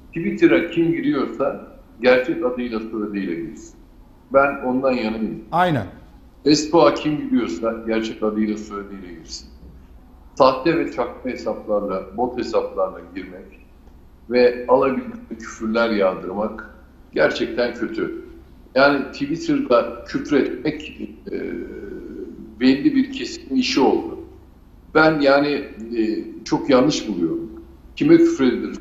[0.07, 1.67] Twitter'a kim giriyorsa
[2.01, 3.75] gerçek adıyla soyadıyla girsin.
[4.33, 5.43] Ben ondan yanayım.
[5.51, 5.85] Aynen.
[6.43, 9.47] Facebook'a kim giriyorsa gerçek adıyla soyadıyla girsin.
[10.35, 13.56] Sahte ve çakma hesaplarla, bot hesaplarla girmek
[14.29, 16.75] ve alabildiği küfürler yağdırmak
[17.13, 18.27] gerçekten kötü.
[18.75, 21.53] Yani Twitter'da küfür etmek e,
[22.59, 24.19] belli bir kesimin işi oldu.
[24.95, 25.49] Ben yani
[25.97, 27.51] e, çok yanlış buluyorum.
[27.95, 28.77] Kime küfür edilir?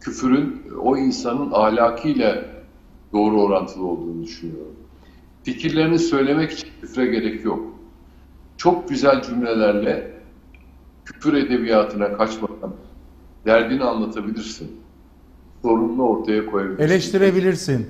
[0.00, 2.44] Küfürün o insanın ahlakıyla
[3.12, 4.76] doğru orantılı olduğunu düşünüyorum.
[5.42, 7.78] Fikirlerini söylemek için küfre gerek yok.
[8.56, 10.12] Çok güzel cümlelerle
[11.04, 12.74] küfür edebiyatına kaçmadan
[13.48, 14.80] derdini anlatabilirsin.
[15.62, 16.84] Sorununu ortaya koyabilirsin.
[16.84, 17.86] Eleştirebilirsin.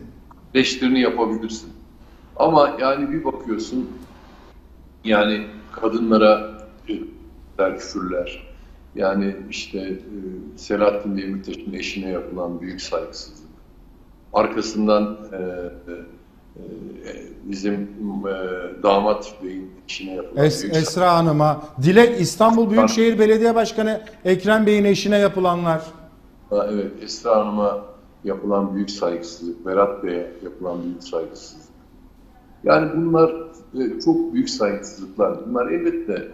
[0.54, 1.70] Eleştirini yapabilirsin.
[2.36, 3.90] Ama yani bir bakıyorsun
[5.04, 6.58] yani kadınlara
[7.56, 8.48] küfürler.
[8.94, 9.98] Yani işte e,
[10.56, 13.48] Selahattin Demirtaş'ın eşine yapılan büyük saygısızlık.
[14.32, 15.94] Arkasından e, e,
[17.44, 24.00] bizim e, damat beyin eşine yapılan es, büyük Esra Hanım'a, Dilek İstanbul Büyükşehir Belediye Başkanı
[24.24, 25.82] Ekrem Bey'in eşine yapılanlar.
[26.50, 27.78] Ha, evet, Esra Hanım'a
[28.24, 31.68] yapılan büyük saygısızlık, Berat Bey'e yapılan büyük saygısızlık.
[32.64, 33.34] Yani bunlar
[33.74, 35.46] e, çok büyük saygısızlıklar.
[35.46, 36.28] Bunlar elbette e,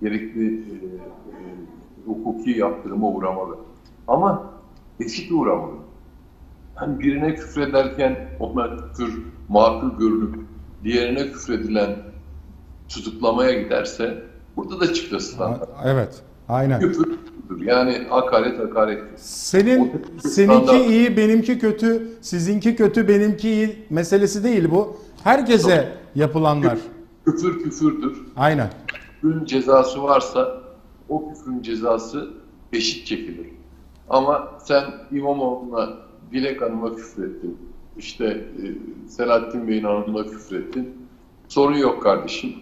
[0.00, 1.40] gerekli e, e,
[2.06, 3.56] hukuki yaptırıma uğramalı.
[4.08, 4.50] Ama
[5.00, 5.85] eşit uğramalı.
[6.76, 10.34] Hani birine küfrederken ona küfür makul görünüp
[10.84, 11.96] diğerine küfredilen
[12.88, 14.22] tutuklamaya giderse
[14.56, 15.68] burada da çifte standart.
[15.84, 16.22] Evet.
[16.48, 16.80] Aynen.
[16.80, 17.18] Küfür.
[17.60, 19.02] Yani hakaret hakaret.
[19.16, 20.90] Senin seninki standart.
[20.90, 24.96] iyi, benimki kötü, sizinki kötü, benimki iyi meselesi değil bu.
[25.24, 26.78] Herkese yapılanlar.
[27.24, 28.18] Küfür küfürdür.
[28.36, 28.70] Aynen.
[29.20, 30.62] Küfrün cezası varsa
[31.08, 32.30] o küfrün cezası
[32.72, 33.46] eşit çekilir.
[34.08, 37.58] Ama sen İmamoğlu'na Dilek Hanım'a küfrettin.
[37.98, 38.62] İşte e,
[39.08, 40.94] Selahattin Bey'in hanımına küfrettin.
[41.48, 42.52] Sorun yok kardeşim.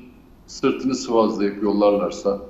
[0.47, 2.41] Sırtını sıvazlayıp yollarlarsa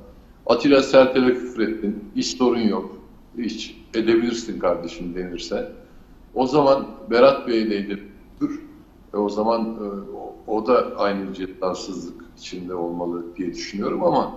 [0.47, 2.05] Atilla Sertel'e küfrettin.
[2.17, 2.91] Hiç sorun yok.
[3.39, 5.73] Hiç edebilirsin kardeşim denirse.
[6.35, 8.03] O zaman Berat Bey'leydi.
[8.41, 8.61] Dur.
[9.15, 14.35] E o zaman e, o, o da aynı cezasızlık içinde olmalı diye düşünüyorum ama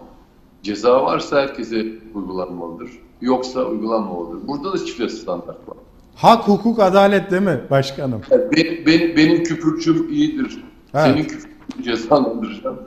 [0.64, 2.92] ceza varsa herkese uygulanmalıdır.
[3.22, 4.48] Yoksa uygulanmamalıdır.
[4.48, 5.78] Burada da çifte standart var.
[6.18, 8.22] Hak, hukuk, adalet değil mi başkanım?
[8.32, 10.64] Yani benim, benim, küfürcüm iyidir.
[10.94, 11.06] Evet.
[11.06, 12.80] Senin küfürcünü cezalandıracağım.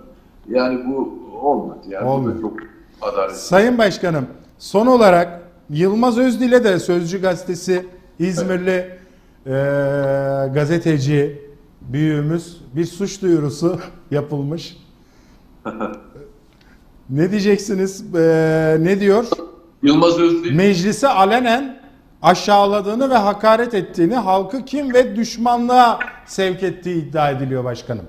[0.48, 1.78] Yani bu olmadı.
[1.88, 2.36] Yani bu Olmuyor.
[2.36, 2.56] da çok
[3.02, 3.36] adalet.
[3.36, 4.26] Sayın Başkanım,
[4.58, 5.40] son olarak
[5.70, 7.86] Yılmaz Özdil'e de Sözcü Gazetesi
[8.18, 8.86] İzmirli
[9.46, 9.52] eee,
[10.54, 11.42] gazeteci
[11.80, 13.78] büyüğümüz bir suç duyurusu
[14.10, 14.76] yapılmış.
[17.10, 18.04] ne diyeceksiniz?
[18.14, 19.24] Eee, ne diyor?
[19.82, 21.79] Yılmaz Özdil Meclisi alenen
[22.22, 28.04] aşağıladığını ve hakaret ettiğini, halkı kim ve düşmanlığa sevk ettiği iddia ediliyor başkanım.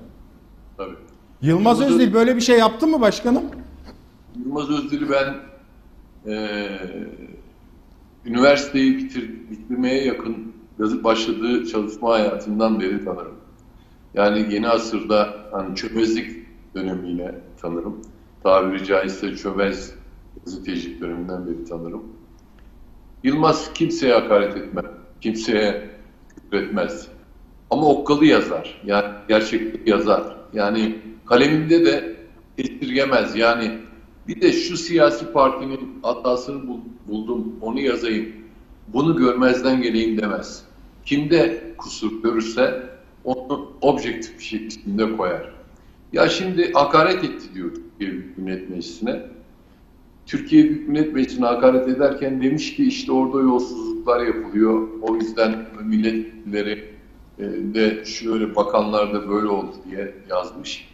[0.76, 0.96] tabii.
[1.42, 3.42] Yılmaz Yılmaz Özdil böyle bir şey yaptı mı başkanım?
[4.38, 5.34] Yılmaz Özdil'i ben
[6.26, 7.08] eee
[8.24, 10.52] üniversiteyi bitir, bitirmeye yakın
[11.04, 13.34] başladığı çalışma hayatından beri tanırım.
[14.14, 18.00] Yani yeni asırda hani çömezlik dönemiyle tanırım.
[18.42, 19.94] Tabiri caizse çömez
[20.44, 22.02] gazetecilik döneminden beri tanırım.
[23.24, 24.84] Yılmaz kimseye hakaret etmez,
[25.20, 25.88] kimseye
[26.34, 27.08] küfretmez.
[27.70, 30.36] Ama okkalı yazar, yani gerçeklik yazar.
[30.52, 32.16] Yani kaleminde de
[32.58, 33.36] esirgemez.
[33.36, 33.78] Yani
[34.28, 38.32] bir de şu siyasi partinin hatasını bul- buldum, onu yazayım,
[38.88, 40.64] bunu görmezden geleyim demez.
[41.04, 42.82] Kimde kusur görürse
[43.24, 45.52] onu objektif bir şekilde koyar.
[46.12, 49.02] Ya şimdi hakaret etti diyor Büyük Millet.
[50.32, 54.88] Türkiye Büyük Millet Meclisi'ne hakaret ederken demiş ki işte orada yolsuzluklar yapılıyor.
[55.02, 56.94] O yüzden milletvekilleri
[57.38, 60.88] e, de şöyle bakanlar da böyle oldu diye yazmış.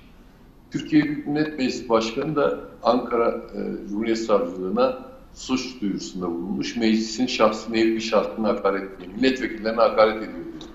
[0.70, 4.98] Türkiye Büyük Millet Meclisi Başkanı da Ankara e, Cumhuriyet Savcılığına
[5.34, 6.76] suç duyurusunda bulunmuş.
[6.76, 9.12] Meclisin şahsına bir şahsına hakaret ediyor.
[9.16, 10.70] Milletvekillerine hakaret ediyor diyor.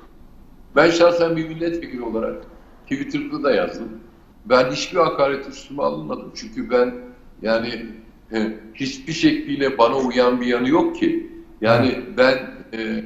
[0.76, 2.45] Ben şahsen bir milletvekili olarak
[2.89, 3.89] Twitter'da da yazdım.
[4.45, 6.32] Ben hiçbir hakaret üstüme alınmadım.
[6.36, 6.93] Çünkü ben
[7.41, 11.30] yani e, hiçbir şekliyle bana uyan bir yanı yok ki.
[11.62, 12.38] Yani ben
[12.74, 13.04] e,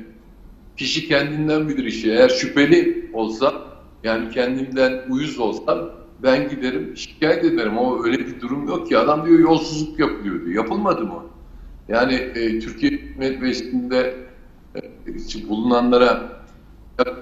[0.77, 2.11] kişi kendinden bilir işi.
[2.11, 3.53] Eğer şüpheli olsa
[4.03, 5.89] yani kendimden uyuz olsam
[6.23, 8.97] ben giderim şikayet ederim ama öyle bir durum yok ki.
[8.97, 10.55] Adam diyor yolsuzluk yapılıyor diyor.
[10.55, 11.23] Yapılmadı mı?
[11.87, 14.15] Yani e, Türkiye Hükümet Meclisi'nde
[14.75, 16.37] e, bulunanlara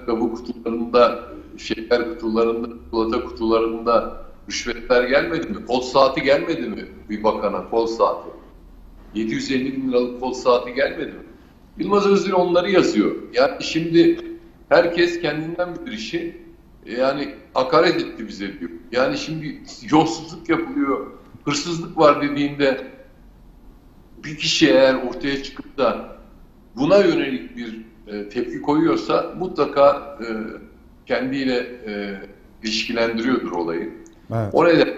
[0.08, 5.66] bu kutularında, şeker kutularında, çikolata kutularında rüşvetler gelmedi mi?
[5.66, 8.28] Kol saati gelmedi mi bir bakana kol saati?
[9.14, 11.22] 750 bin liralık kol saati gelmedi mi?
[11.78, 13.14] Yılmaz Özdil onları yazıyor.
[13.32, 14.20] Yani şimdi
[14.68, 16.46] herkes kendinden bilir işi.
[16.86, 18.70] Yani hakaret etti bize diyor.
[18.92, 21.06] Yani şimdi yolsuzluk yapılıyor,
[21.44, 22.86] hırsızlık var dediğinde
[24.24, 26.18] bir kişi eğer ortaya çıkıp da
[26.76, 30.26] buna yönelik bir e, tepki koyuyorsa mutlaka e,
[31.06, 32.20] kendiyle e,
[32.62, 33.92] ilişkilendiriyordur olayı.
[34.34, 34.50] Evet.
[34.52, 34.94] O neden?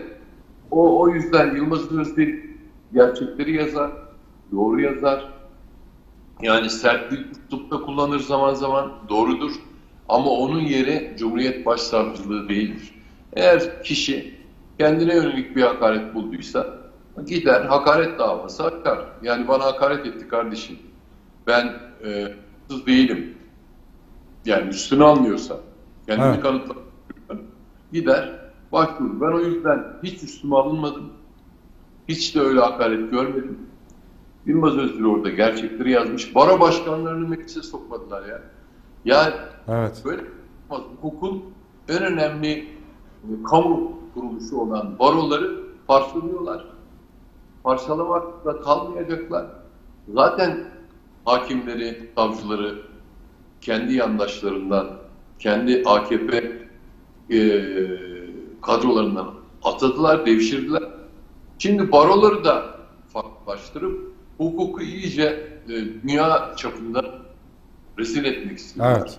[0.71, 2.35] O, o yüzden Yılmaz Özdil
[2.93, 3.91] gerçekleri yazar,
[4.53, 5.29] doğru yazar.
[6.43, 9.53] Yani sert bir üslupta kullanır zaman zaman doğrudur.
[10.09, 12.95] Ama onun yeri Cumhuriyet Başsavcılığı değildir.
[13.33, 14.35] Eğer kişi
[14.79, 16.67] kendine yönelik bir hakaret bulduysa
[17.27, 18.99] gider hakaret davası açar.
[19.23, 20.79] Yani bana hakaret etti kardeşim.
[21.47, 21.67] Ben
[22.05, 22.35] e,
[22.69, 23.35] hırsız değilim.
[24.45, 25.57] Yani üstüne almıyorsa
[26.07, 26.41] kendini Evet.
[26.43, 26.77] kanıtlar.
[27.93, 29.21] Gider başvurur.
[29.21, 31.13] Ben o yüzden hiç üstüme alınmadım.
[32.09, 33.59] Hiç de öyle hakaret görmedim.
[34.47, 36.35] Yılmaz Özdil orada gerçekleri yazmış.
[36.35, 38.43] Baro başkanlarını meclise sokmadılar ya.
[39.05, 39.35] Yani
[39.69, 40.03] Evet.
[40.05, 40.23] böyle
[40.69, 41.45] hukukun
[41.89, 46.65] en önemli e, kamu kuruluşu olan baroları parçalıyorlar.
[47.63, 49.47] Parçalamakla kalmayacaklar.
[50.09, 50.65] Zaten
[51.25, 52.79] hakimleri, savcıları
[53.61, 54.91] kendi yandaşlarından,
[55.39, 56.53] kendi AKP
[57.31, 57.37] e,
[58.63, 60.83] kadrolarından atadılar, devşirdiler.
[61.59, 62.79] Şimdi baroları da
[63.13, 65.25] farklılaştırıp hukuku iyice
[65.69, 67.05] e, dünya çapında
[67.99, 68.99] rezil etmek istiyorlar.
[69.01, 69.19] Evet.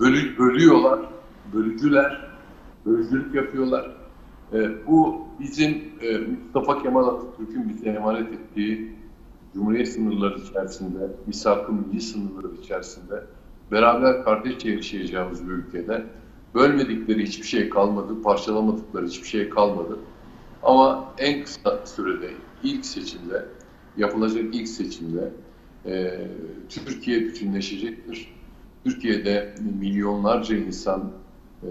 [0.00, 1.00] Bölü, bölüyorlar,
[1.54, 2.28] bölücüler,
[2.86, 3.90] bölücülük yapıyorlar.
[4.52, 5.70] E, bu bizim
[6.00, 8.92] e, Mustafa Kemal Atatürk'ün bize emanet ettiği
[9.54, 13.24] Cumhuriyet sınırları içerisinde, misak-ı milli sınırları içerisinde
[13.72, 16.06] beraber kardeşçe yaşayacağımız bir ülkede
[16.54, 19.98] bölmedikleri hiçbir şey kalmadı, parçalamadıkları hiçbir şey kalmadı.
[20.62, 22.30] Ama en kısa sürede
[22.62, 23.46] ilk seçimde,
[23.96, 25.32] yapılacak ilk seçimde
[25.86, 26.20] e,
[26.68, 28.34] Türkiye bütünleşecektir.
[28.84, 31.12] Türkiye'de milyonlarca insan
[31.62, 31.68] e,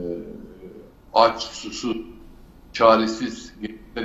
[1.13, 1.97] aç, susuz,
[2.73, 3.53] çaresiz,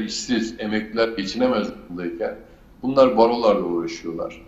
[0.04, 2.36] işsiz, emekliler geçinemez durumdayken
[2.82, 4.42] bunlar barolarla uğraşıyorlar.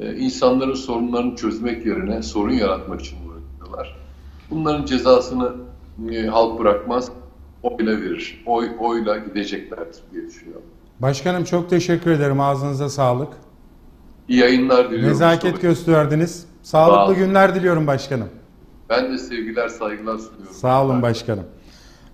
[0.00, 3.96] E, insanların sorunlarını çözmek yerine sorun yaratmak için uğraşıyorlar.
[4.50, 5.52] Bunların cezasını
[6.12, 7.08] e, halk bırakmaz,
[7.62, 8.42] oyla verir.
[8.46, 10.62] Oy, oyla gideceklerdir diye düşünüyorum.
[11.00, 12.40] Başkanım çok teşekkür ederim.
[12.40, 13.28] Ağzınıza sağlık.
[14.28, 15.08] İyi yayınlar diliyorum.
[15.08, 15.66] Nezaket Mustafa.
[15.68, 16.46] gösterdiniz.
[16.62, 17.14] Sağ Sağlıklı olun.
[17.26, 18.28] günler diliyorum başkanım.
[18.88, 20.52] Ben de sevgiler, saygılar sunuyorum.
[20.54, 21.44] Sağ olun başkanım.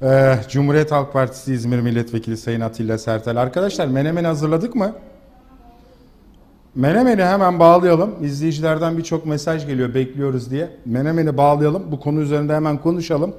[0.03, 3.37] Ee, Cumhuriyet Halk Partisi İzmir Milletvekili Sayın Atilla Sertel.
[3.43, 4.93] Arkadaşlar Menemen'i hazırladık mı?
[6.74, 8.14] Menemen'i hemen bağlayalım.
[8.22, 10.70] İzleyicilerden birçok mesaj geliyor bekliyoruz diye.
[10.84, 11.82] Menemen'i bağlayalım.
[11.93, 13.34] Bu konu üzerinde hemen konuşalım.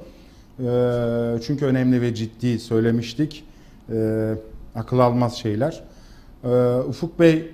[0.60, 3.44] Ee, çünkü önemli ve ciddi söylemiştik.
[3.92, 4.34] Ee,
[4.74, 5.84] akıl almaz şeyler.
[6.44, 6.48] Ee,
[6.88, 7.52] Ufuk Bey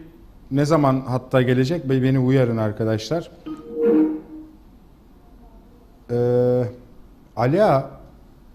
[0.51, 1.89] ne zaman hatta gelecek?
[1.89, 3.31] Bey beni uyarın arkadaşlar.
[7.37, 7.91] Ali Ağa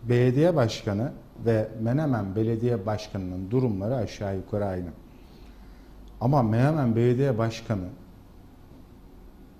[0.03, 1.11] Belediye Başkanı
[1.45, 4.89] ve Menemen Belediye Başkanı'nın durumları aşağı yukarı aynı.
[6.21, 7.85] Ama Menemen Belediye Başkanı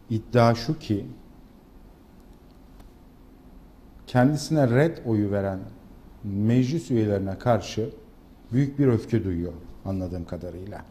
[0.09, 1.05] iddia şu ki
[4.09, 5.59] kendisine red oyu veren
[6.23, 7.89] meclis üyelerine karşı
[8.51, 9.53] büyük bir öfke duyuyor
[9.85, 10.85] anladığım kadarıyla.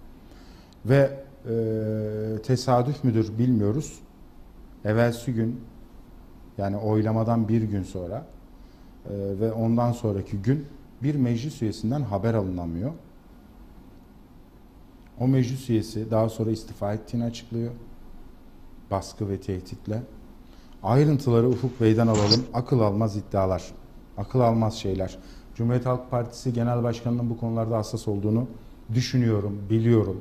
[0.85, 1.11] Ve
[1.49, 3.99] e, tesadüf müdür bilmiyoruz.
[4.85, 5.61] Evvelsi gün
[6.59, 8.27] yani oylamadan bir gün sonra
[9.07, 9.11] e,
[9.41, 10.67] ve ondan sonraki gün
[11.03, 12.93] bir meclis üyesinden haber alınamıyor.
[15.21, 17.73] O meclis üyesi daha sonra istifa ettiğini açıklıyor.
[18.91, 20.03] Baskı ve tehditle.
[20.83, 22.45] Ayrıntıları Ufuk Bey'den alalım.
[22.55, 23.63] Akıl almaz iddialar.
[24.17, 25.19] Akıl almaz şeyler.
[25.55, 28.47] Cumhuriyet Halk Partisi Genel Başkanı'nın bu konularda hassas olduğunu
[28.95, 30.21] düşünüyorum, biliyorum.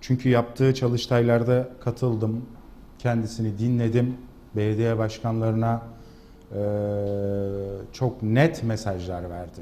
[0.00, 2.44] Çünkü yaptığı çalıştaylarda katıldım.
[2.98, 4.16] Kendisini dinledim.
[4.56, 5.82] Belediye başkanlarına
[6.54, 6.58] eee,
[7.92, 9.60] çok net mesajlar verdi.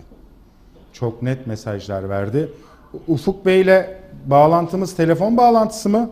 [0.92, 2.52] Çok net mesajlar verdi.
[3.08, 3.86] Ufuk Bey'le
[4.26, 6.10] bağlantımız telefon bağlantısı mı?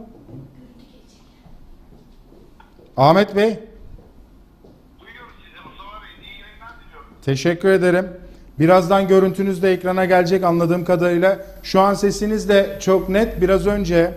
[2.97, 3.59] Ahmet Bey,
[5.01, 6.25] Duyuyoruz sizi Mustafa Bey.
[6.25, 7.09] İyi yayınlar diliyorum.
[7.31, 8.09] Teşekkür ederim.
[8.59, 11.39] Birazdan görüntünüz de ekrana gelecek anladığım kadarıyla.
[11.63, 13.41] Şu an sesiniz de çok net.
[13.41, 14.15] Biraz önce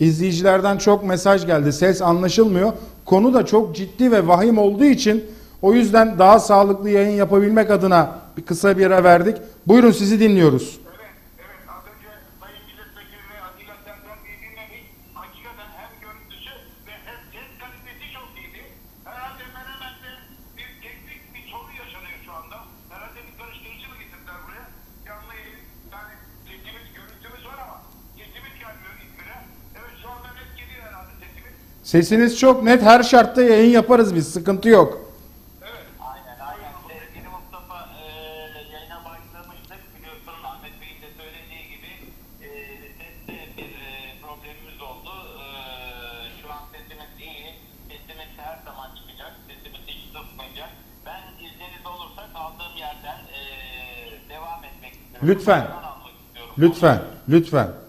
[0.00, 1.72] izleyicilerden çok mesaj geldi.
[1.72, 2.72] Ses anlaşılmıyor.
[3.04, 5.24] Konu da çok ciddi ve vahim olduğu için
[5.62, 9.36] o yüzden daha sağlıklı yayın yapabilmek adına bir kısa bir ara verdik.
[9.66, 10.78] Buyurun sizi dinliyoruz.
[10.88, 11.60] Evet, evet.
[11.76, 12.08] Az önce
[12.40, 14.84] Sayın Milletvekili ve Atilla Sertel Bey'i dinledik.
[15.20, 16.52] Hakikaten hem görüntüsü
[16.86, 18.62] ve hem ses kalitesi çok iyiydi.
[19.08, 20.10] Herhalde Menemen'de
[20.56, 22.56] bir teknik bir sorun yaşanıyor şu anda.
[22.92, 24.64] Herhalde bir karıştırıcı mı getirdiler buraya?
[25.06, 25.60] Canlı yayın.
[25.94, 26.14] Yani
[26.48, 27.76] sesimiz, görüntümüz var ama
[28.18, 29.36] sesimiz gelmiyor İzmir'e.
[29.78, 31.56] Evet şu anda net geliyor herhalde sesimiz.
[31.86, 32.82] Sesiniz çok net.
[32.82, 34.28] Her şartta yayın yaparız biz.
[34.32, 34.90] Sıkıntı yok.
[36.00, 36.72] Aynen aynen.
[36.88, 38.04] Sevgili Mustafa e,
[38.74, 39.80] yayına başlamıştık.
[39.98, 41.90] Biliyorsun Ahmet Bey'in de söylediği gibi
[42.46, 42.48] e,
[43.58, 43.88] bir e,
[44.22, 45.12] problemimiz oldu.
[45.42, 45.48] E,
[46.42, 47.44] şu an sesimiz iyi.
[47.90, 49.32] Sesimiz her zaman çıkacak.
[49.48, 50.70] Sesimiz hiç tutmayacak.
[51.06, 53.40] Ben izniniz olursa kaldığım yerden e,
[54.32, 55.28] devam etmek istiyorum.
[55.28, 55.64] Lütfen.
[56.58, 57.85] Lütfen, lütfen.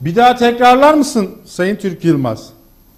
[0.00, 2.52] Bir daha tekrarlar mısın Sayın Türk Yılmaz?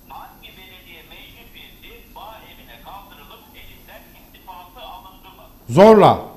[0.08, 5.44] Hangi belediye meclis üyesi bağ evine kaldırılıp elinden istifası alındı mı?
[5.68, 6.31] Zorla.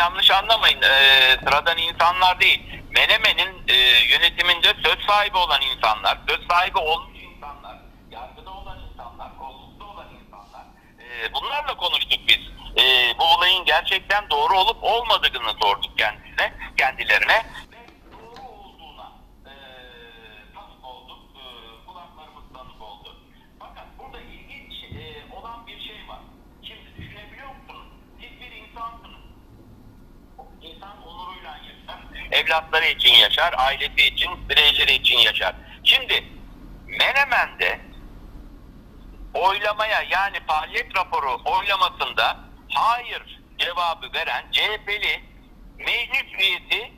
[0.00, 0.82] Yanlış anlamayın.
[0.82, 2.60] Ee, sıradan insanlar değil.
[2.90, 3.74] Menemen'in e,
[4.12, 7.76] yönetiminde söz sahibi olan insanlar, söz sahibi olmuş insanlar,
[8.10, 10.64] yargıda olan insanlar, kollukta olan insanlar.
[11.00, 12.40] Ee, bunlarla konuştuk biz.
[12.76, 17.36] Ee, bu olayın gerçekten doğru olup olmadığını sorduk kendisine, kendilerine.
[17.72, 19.12] Ve doğru olduğuna
[19.46, 19.54] e,
[20.54, 21.18] tanık olduk.
[21.36, 21.42] E,
[21.86, 23.16] kulaklarımız tanık oldu.
[23.58, 26.20] Fakat burada ilginç e, olan bir şey var.
[26.62, 27.88] Şimdi düşünebiliyor musunuz?
[28.20, 29.20] Siz bir insansınız.
[30.62, 32.19] İnsan onuruyla yaşar.
[32.32, 35.54] Evlatları için yaşar, ailesi için, bireyleri için yaşar.
[35.84, 36.24] Şimdi
[36.86, 37.80] Menemen'de
[39.34, 42.36] oylamaya yani faaliyet raporu oylamasında
[42.74, 45.24] hayır cevabı veren CHP'li
[45.78, 46.92] meclis üyesi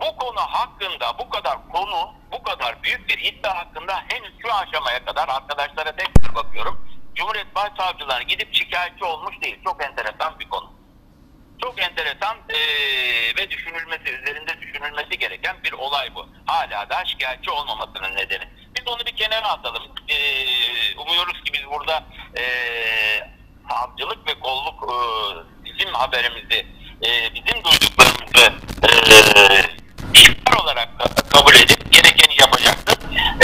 [0.00, 5.04] bu konu hakkında bu kadar konu bu kadar büyük bir iddia hakkında henüz şu aşamaya
[5.04, 6.88] kadar arkadaşlara tekrar bakıyorum.
[7.14, 9.58] Cumhuriyet Başsavcılarına gidip şikayetçi olmuş değil.
[9.64, 10.72] Çok enteresan bir konu.
[11.62, 16.28] Çok enteresan eee, ve düşünülmesi, üzerinde düşünülmesi gereken bir olay bu.
[16.46, 18.44] Hala da şikayetçi olmamasının nedeni.
[18.78, 19.82] Biz onu bir kenara atalım.
[20.08, 20.46] Eee,
[20.98, 22.04] umuyoruz ki biz burada
[22.36, 23.30] eee
[23.70, 26.66] savcılık ve kolluk eee, bizim haberimizi,
[27.02, 28.52] eee, bizim duyduklarımızı
[28.88, 29.62] eee
[30.14, 32.83] ihbar olarak ka- kabul edip gerekeni yapacaktır.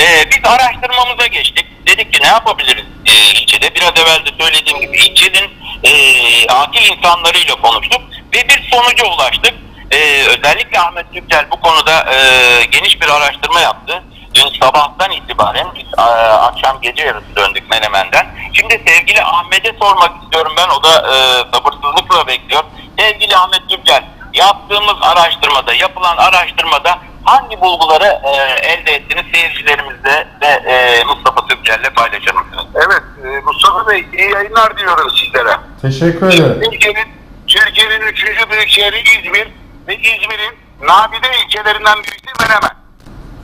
[0.00, 1.66] Eee, biz araştırmamıza geçtik.
[1.86, 3.74] Dedik ki ne yapabiliriz eee, ilçede?
[3.74, 5.50] Biraz evvel de söylediğim gibi ilçenin
[5.84, 8.00] eee akil insanlarıyla konuştuk
[8.34, 9.54] ve bir sonuca ulaştık.
[9.92, 14.02] Eee, özellikle Ahmet Türkçel bu konuda eee, geniş bir araştırma yaptı.
[14.34, 18.26] Dün sabahtan itibaren biz eee, akşam gece yarısı döndük Menemen'den.
[18.52, 20.68] Şimdi sevgili Ahmet'e sormak istiyorum ben.
[20.68, 22.62] O da eee, sabırsızlıkla bekliyor.
[22.98, 24.02] Sevgili Ahmet Türkçel,
[24.34, 32.34] yaptığımız araştırmada, yapılan araştırmada hangi bulguları eee, elde ettiniz seyircilerimizle ve eee, Mustafa Türkçel'le paylaşır
[32.34, 32.66] mısınız?
[32.74, 35.56] Evet, e, Mustafa Bey iyi yayınlar diliyorum sizlere.
[35.82, 36.60] Teşekkür ederim.
[36.70, 37.08] Türkiye'nin
[37.46, 39.48] Türkiye'nin üçüncü büyük şehri İzmir
[39.88, 42.76] ve İzmir'in nadide ilçelerinden birisi Menemen.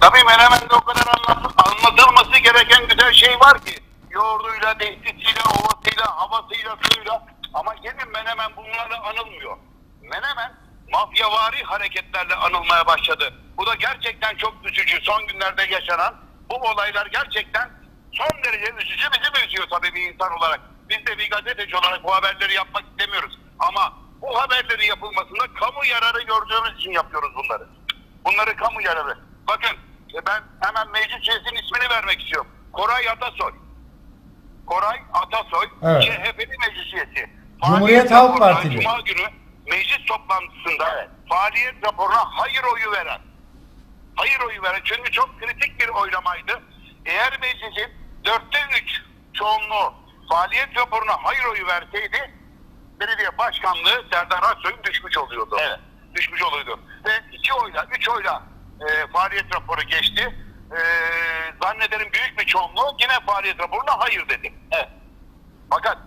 [0.00, 3.74] Tabii Menemen'de o kadar anlat, anlatılması gereken güzel şey var ki
[4.10, 7.22] yoğurduyla, tehditiyle, ovasıyla, havasıyla, suyuyla
[7.54, 9.56] ama gelin Menemen bunlarla anılmıyor.
[10.02, 10.52] Menemen
[10.92, 13.34] mafyavari hareketlerle anılmaya başladı.
[13.56, 15.00] Bu da gerçekten çok üzücü.
[15.02, 16.14] Son günlerde yaşanan
[16.50, 17.70] bu olaylar gerçekten
[18.12, 19.08] son derece üzücü.
[19.12, 20.60] Bizi de üzüyor tabii bir insan olarak.
[20.88, 23.38] Biz de bir gazeteci olarak bu haberleri yapmak istemiyoruz.
[23.58, 27.66] Ama bu haberleri yapılmasında kamu yararı gördüğümüz için yapıyoruz bunları.
[28.24, 29.18] Bunları kamu yararı.
[29.48, 29.76] Bakın
[30.14, 32.50] e, ben hemen meclis üyesinin ismini vermek istiyorum.
[32.72, 33.52] Koray Atasoy.
[34.66, 36.02] Koray Atasoy, Evet.
[36.02, 37.30] CHP'li meclis üyesi.
[37.64, 38.80] Cumhuriyet Halk Partili.
[38.82, 39.26] Cuma günü
[39.70, 43.20] meclis toplantısında faaliyet raporuna hayır oyu veren.
[44.16, 44.80] Hayır oyu veren.
[44.84, 46.62] Çünkü çok kritik bir oylamaydı.
[47.06, 47.92] Eğer meclisin
[48.24, 49.00] dörtte üç
[49.34, 49.94] çoğunluğu
[50.28, 52.34] faaliyet raporuna hayır oyu verseydi
[53.00, 55.56] belediye başkanlığı Serdar Aksoy'un düşmüş oluyordu.
[55.60, 55.78] Evet.
[56.14, 56.80] Düşmüş oluyordu.
[57.06, 58.42] Ve iki oyla, üç oyla
[58.80, 60.34] e, faaliyet raporu geçti.
[60.70, 60.80] E,
[61.62, 64.54] zannederim büyük bir çoğunluğu yine faaliyet raporuna hayır dedi.
[64.72, 64.88] Evet.
[65.70, 65.98] Fakat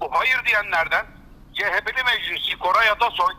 [0.00, 1.06] bu hayır diyenlerden
[1.54, 3.34] CHP'li meclisi Koray Atasoy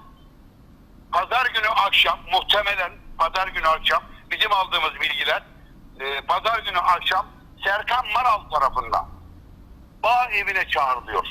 [1.12, 5.44] pazar günü akşam muhtemelen pazar günü akşam bizim aldığımız bilgiler
[6.00, 7.28] e, pazar günü akşam
[7.64, 9.10] Serkan Maral tarafından
[10.04, 11.26] bağ evine çağrılıyor.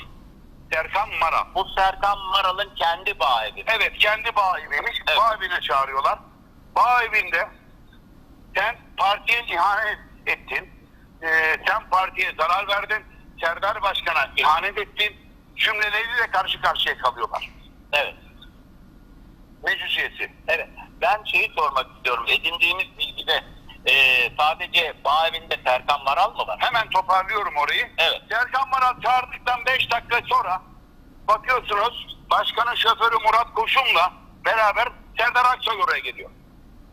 [0.73, 1.45] Serkan Maral.
[1.55, 3.63] Bu Serkan Maral'ın kendi bağ evi.
[3.67, 4.97] Evet kendi bağ eviymiş.
[5.07, 5.17] Evet.
[5.17, 6.19] Bağ evine çağırıyorlar.
[6.75, 7.49] Bağ evinde
[8.55, 10.71] sen partiye ihanet ettin.
[11.23, 13.05] Ee, sen partiye zarar verdin.
[13.41, 15.24] Serdar Başkan'a ihanet ettin.
[15.55, 17.49] Cümleleriyle karşı karşıya kalıyorlar.
[17.93, 18.15] Evet.
[19.63, 20.33] Meclis üyesi.
[20.47, 20.69] Evet.
[21.01, 22.25] Ben şeyi sormak istiyorum.
[22.27, 23.43] Edindiğimiz bilgide
[23.85, 23.93] e,
[24.37, 26.59] sadece bağ evinde Serkan Maral mı var?
[26.59, 27.91] Hemen toparlıyorum orayı.
[27.97, 28.21] Evet.
[28.29, 30.61] Serkan Maral çağırdıktan 5 dakika sonra
[31.27, 34.13] bakıyorsunuz başkanın şoförü Murat Koşum'la
[34.45, 34.87] beraber
[35.17, 36.29] Serdar Aksoy oraya geliyor.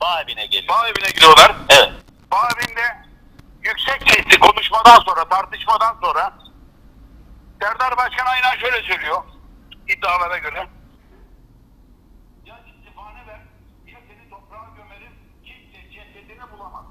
[0.01, 0.75] Bağ evine geliyor.
[0.75, 1.53] Bağ evine gidiyorlar.
[1.69, 1.93] Evet.
[2.33, 2.97] Bağ evinde
[3.63, 6.33] yüksek sesli konuşmadan sonra, tartışmadan sonra
[7.63, 9.23] Serdar Başkan aynen şöyle söylüyor
[9.89, 10.69] iddialara göre.
[12.45, 13.41] Ya istifane ver
[13.87, 15.13] ya seni toprağa gömerim
[15.45, 16.85] kimse cesedini bulamaz.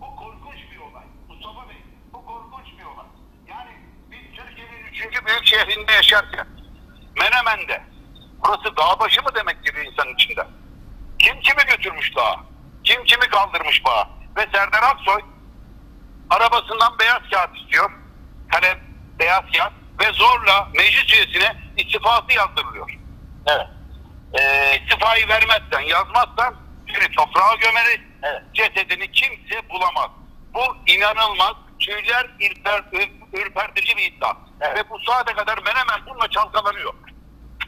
[0.00, 1.04] Bu korkunç bir olay.
[1.28, 1.76] Mustafa Bey
[2.12, 3.06] bu korkunç bir olay.
[3.48, 3.70] Yani
[4.10, 6.46] biz Türkiye'nin üçüncü büyük şehrinde yaşarken
[7.20, 7.82] Menemen'de
[8.40, 10.46] burası dağ başı mı demek gibi insanın içinde.
[11.18, 12.40] Kim kimi götürmüş dağa?
[12.84, 14.10] Kim kimi kaldırmış bağa?
[14.36, 15.22] Ve Serdar Aksoy
[16.30, 17.90] arabasından beyaz kağıt istiyor.
[18.52, 18.89] Kalem
[19.20, 22.90] beyaz kağıt ve zorla meclis üyesine istifası yazdırılıyor.
[23.46, 23.66] Evet.
[24.40, 26.54] Ee, istifayı vermezsen, yazmazsan
[26.94, 28.00] seni toprağa gömeriz.
[28.22, 28.42] Evet.
[28.54, 30.10] Cesedini kimse bulamaz.
[30.54, 34.36] Bu inanılmaz, tüyler ürper, ür- ürpertici bir iddia.
[34.60, 34.76] Evet.
[34.78, 36.94] Ve bu saate kadar Menemen bununla çalkalanıyor.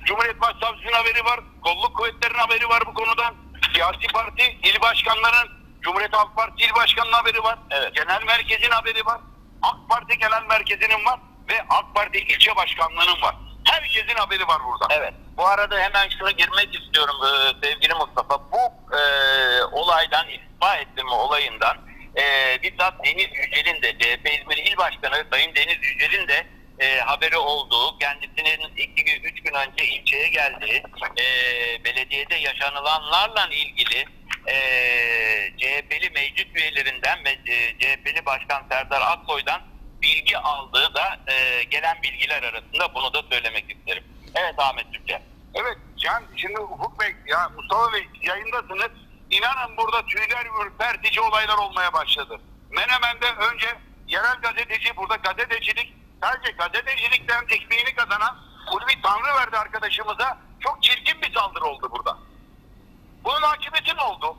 [0.04, 3.34] Cumhuriyet Başsavcısının haberi var, kolluk kuvvetlerinin haberi var bu konudan.
[3.74, 5.50] Siyasi parti, il başkanlarının,
[5.82, 7.58] Cumhuriyet Halk Partisi il başkanının haberi var.
[7.70, 7.94] Evet.
[7.94, 9.20] Genel merkezin haberi var.
[9.62, 11.20] AK Parti genel merkezinin var
[11.52, 13.34] ve AK Parti ilçe başkanlığının var.
[13.64, 14.94] Herkesin haberi var burada.
[14.94, 15.14] Evet.
[15.36, 18.38] Bu arada hemen şunu girmek istiyorum e, sevgili Mustafa.
[18.52, 19.02] Bu e,
[19.72, 21.76] olaydan, istifa ettirme olayından
[22.16, 26.46] e, bizzat Deniz Yücel'in de CHP İzmir İl Başkanı Sayın Deniz Yücel'in de
[26.78, 30.82] e, haberi olduğu, kendisinin iki gün, üç gün önce ilçeye geldiği,
[31.18, 31.24] e,
[31.84, 34.06] belediyede yaşanılanlarla ilgili
[34.46, 34.56] e,
[35.58, 39.71] CHP'li meclis üyelerinden ve e, CHP'li Başkan Serdar Aksoy'dan
[40.02, 44.04] bilgi aldığı da e, gelen bilgiler arasında bunu da söylemek isterim.
[44.34, 45.22] Evet Ahmet Türkçe.
[45.54, 48.90] Evet Can şimdi Ufuk Bey ya Mustafa Bey yayındasınız.
[49.30, 52.40] İnanın burada tüyler ürpertici olaylar olmaya başladı.
[52.70, 53.66] Menemen'de önce
[54.08, 58.38] yerel gazeteci burada gazetecilik sadece gazetecilikten ekmeğini kazanan
[58.72, 62.18] Ulvi Tanrıverdi arkadaşımıza çok çirkin bir saldırı oldu burada.
[63.24, 64.36] Bunun akıbeti ne oldu?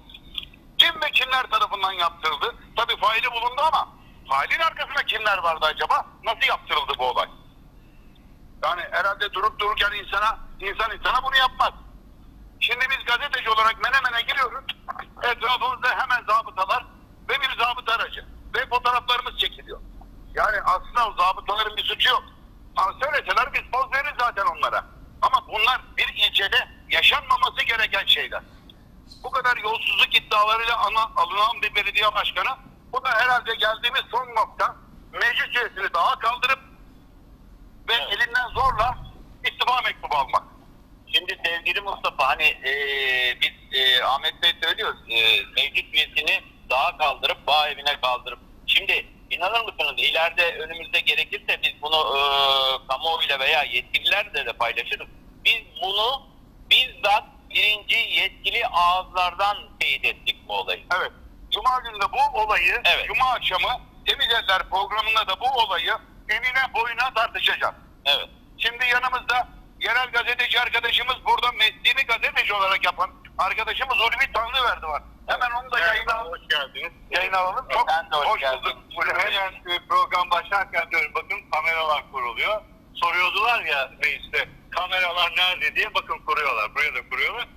[0.77, 2.55] Kim ve kimler tarafından yaptırıldı?
[2.75, 3.89] Tabii faili bulundu ama
[4.29, 6.05] failin arkasında kimler vardı acaba?
[6.23, 7.27] Nasıl yaptırıldı bu olay?
[8.63, 11.73] Yani herhalde durup dururken insana, insan insana bunu yapmaz.
[12.59, 14.65] Şimdi biz gazeteci olarak Menemen'e giriyoruz.
[15.23, 16.85] Etrafımızda hemen zabıtalar
[17.29, 18.25] ve bir zabıta aracı.
[18.55, 19.79] Ve fotoğraflarımız çekiliyor.
[20.33, 22.23] Yani aslında o zabıtaların bir suçu yok.
[22.75, 24.85] Ama söyleseler biz poz veririz zaten onlara.
[25.21, 28.41] Ama bunlar bir ilçede yaşanmaması gereken şeyler.
[29.23, 30.77] Bu kadar yolsuzluk iddialarıyla
[31.15, 32.49] alınan bir belediye başkanı
[32.93, 34.75] bu da herhalde geldiğimiz son nokta
[35.11, 36.59] meclis üyesini daha kaldırıp
[37.89, 38.97] ve elinden zorla
[39.43, 40.43] istifa mektubu almak.
[41.13, 42.71] Şimdi sevgili Mustafa hani e,
[43.41, 49.61] biz e, Ahmet Bey söylüyoruz e, mevcut üyesini daha kaldırıp bağ evine kaldırıp şimdi inanır
[49.61, 52.21] mısınız ileride önümüzde gerekirse biz bunu e,
[52.87, 55.07] kamuoyuyla veya yetkililerle de paylaşırız.
[55.45, 56.21] Biz bunu
[56.69, 60.83] bizzat birinci yetkili ağızlardan teyit ettik bu olayı.
[60.99, 61.11] Evet.
[61.53, 63.07] Cuma günü de bu olayı, Evet.
[63.07, 65.97] Cuma akşamı Temiz Eller programında da bu olayı
[66.29, 67.75] enine boyuna tartışacağız.
[68.05, 68.29] Evet.
[68.57, 69.47] Şimdi yanımızda
[69.79, 75.03] yerel gazeteci arkadaşımız burada mesleğini gazeteci olarak yapan arkadaşımız Ulvi Tanrıverdi var.
[75.27, 76.91] Hemen onu da yayına hoş geldiniz.
[77.11, 77.67] Yayına alalım.
[77.73, 78.61] Çok Ben de hoş geldin.
[78.63, 79.07] bulduk.
[79.17, 82.61] Hemen e, program başlarken diyorum bakın kameralar kuruluyor.
[82.95, 86.75] Soruyordular ya mecliste kameralar nerede diye bakın kuruyorlar.
[86.75, 87.47] Buraya da kuruyorlar.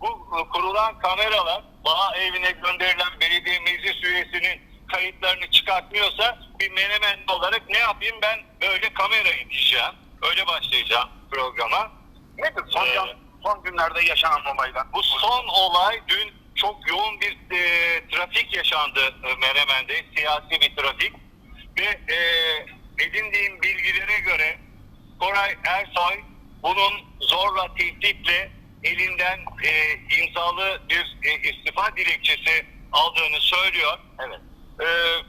[0.00, 0.06] Bu
[0.40, 4.60] e, kurulan kameralar bağ evine gönderilen belediye meclis üyesinin
[4.92, 9.94] kayıtlarını çıkartmıyorsa bir menemen olarak ne yapayım ben böyle kamerayı diyeceğim.
[10.22, 11.92] Öyle başlayacağım programa.
[12.38, 14.92] Nedir son, Ee, son günlerde yaşanan olaylar?
[14.92, 17.60] Bu son olay dün çok yoğun bir e,
[18.08, 20.04] trafik yaşandı e, Menemen'de.
[20.16, 21.12] Siyasi bir trafik.
[21.78, 22.18] Ve e,
[23.04, 24.58] edindiğim bilgilere göre
[25.20, 26.20] Koray Ersoy
[26.62, 28.50] bunun zorla tehditle
[28.84, 33.98] elinden e, imzalı bir e, istifa dilekçesi aldığını söylüyor.
[34.26, 34.40] Evet.
[34.80, 34.86] Ee,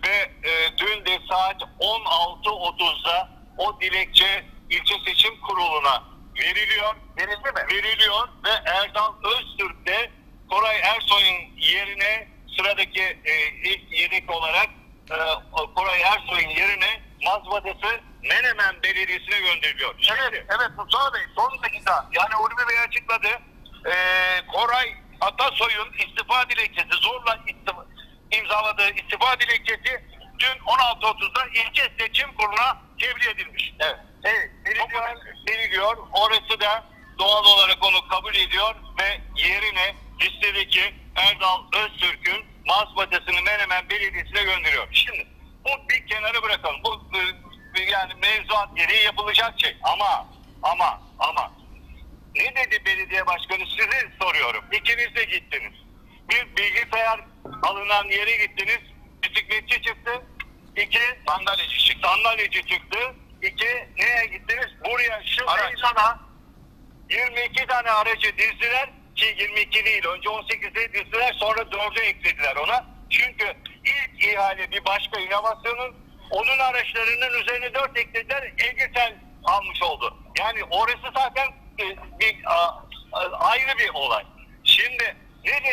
[0.08, 6.04] ve e, dün de saat 16.30'da o dilekçe ilçe seçim kuruluna
[6.40, 6.96] veriliyor.
[7.18, 7.78] Verildi mi?
[7.78, 10.12] Veriliyor ve Erdal Öztürk de
[10.50, 12.28] Koray Ersoy'un yerine
[12.58, 14.70] sıradaki e, ilk yedek olarak
[15.12, 15.18] e,
[15.76, 19.96] Koray Ersoy'un yerine mazbatası Menemen Belediyesi'ne gönderiliyor.
[20.12, 23.28] evet, evet Mustafa Bey son dakika yani Ulvi Bey açıkladı.
[23.86, 27.86] Ee, Koray Atasoy'un istifa dilekçesi zorla istifa,
[28.32, 30.04] imzaladığı istifa dilekçesi
[30.40, 33.74] dün 16.30'da ilçe seçim kuruluna tebliğ edilmiş.
[33.80, 34.00] Evet.
[34.24, 35.18] Evet, veriliyor,
[35.50, 35.98] veriliyor.
[36.14, 36.84] Orası da
[37.20, 44.88] doğal olarak onu kabul ediyor ve yerine listedeki Erdal Öztürk'ün mazbatasını Menemen Belediyesi'ne gönderiyor.
[44.92, 45.28] Şimdi
[45.66, 46.84] bu bir kenara bırakalım.
[46.84, 47.02] Bu
[47.92, 49.78] yani mevzuat gereği yapılacak şey.
[49.84, 50.28] Ama
[50.64, 51.52] ama ama
[52.40, 54.66] ne dedi belediye başkanı size soruyorum.
[54.72, 55.74] İkiniz de gittiniz.
[56.30, 57.20] Bir bilgisayar
[57.64, 58.80] alınan yere gittiniz.
[59.24, 60.22] Bisikletçi çıktı.
[60.76, 62.08] İki sandalyeci çıktı.
[62.08, 62.98] Sandalyeci çıktı.
[63.42, 64.68] İki neye gittiniz?
[64.86, 65.74] Buraya şu Araç.
[65.74, 66.20] meydana
[67.10, 70.06] 22 tane aracı dizdiler ki 22 değil.
[70.06, 72.86] Önce 18'de dizdiler sonra 4'e eklediler ona.
[73.10, 73.54] Çünkü
[73.86, 75.96] ilk ihale bir başka inovasyonun
[76.30, 78.54] onun araçlarının üzerine 4 eklediler.
[78.58, 80.18] Elgisel almış oldu.
[80.40, 81.48] Yani orası zaten
[82.20, 82.84] bir a,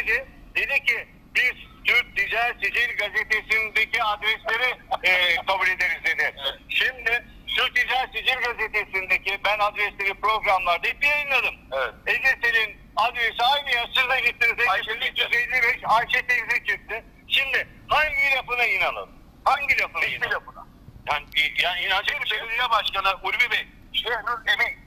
[0.07, 0.29] dedi?
[0.55, 6.35] Dedi ki biz Türk Ticaret Sicil gazetesindeki adresleri e, kabul ederiz dedi.
[6.69, 7.25] Şimdi
[7.57, 11.55] Türk Ticaret Sicil gazetesindeki ben adresleri programlarda hep yayınladım.
[11.73, 11.95] Evet.
[12.07, 13.87] Egesel'in adresi aynı ya.
[13.97, 14.67] Siz de gittiniz.
[14.81, 17.05] 355 Ayşe teyze çıktı.
[17.29, 19.11] Şimdi hangi lafına inanın?
[19.45, 20.33] Hangi lafına Hiçbir inanın?
[20.35, 20.67] lafına.
[21.11, 21.25] Yani,
[21.63, 24.84] yani inanacak bir belediye başkanı Ulvi Bey, şehrin emin.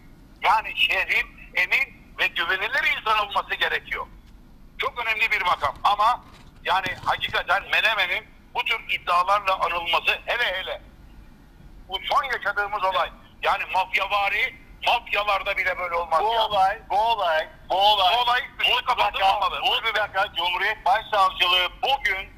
[0.47, 4.07] Yani şehrin emin ve güvenilir insan olması gerekiyor.
[4.77, 6.23] Çok önemli bir makam ama
[6.63, 10.81] yani hakikaten Menemen'in bu tür iddialarla anılması hele hele
[11.89, 13.09] bu son yaşadığımız olay
[13.43, 14.55] yani mafyavari
[14.87, 16.41] mafyalarda bile böyle olmaz Bu ya.
[16.41, 19.61] olay, bu olay, bu olay, Bu olay üstü kapatılmamalı.
[19.61, 22.29] mutlaka Cumhuriyet Başsavcılığı bugün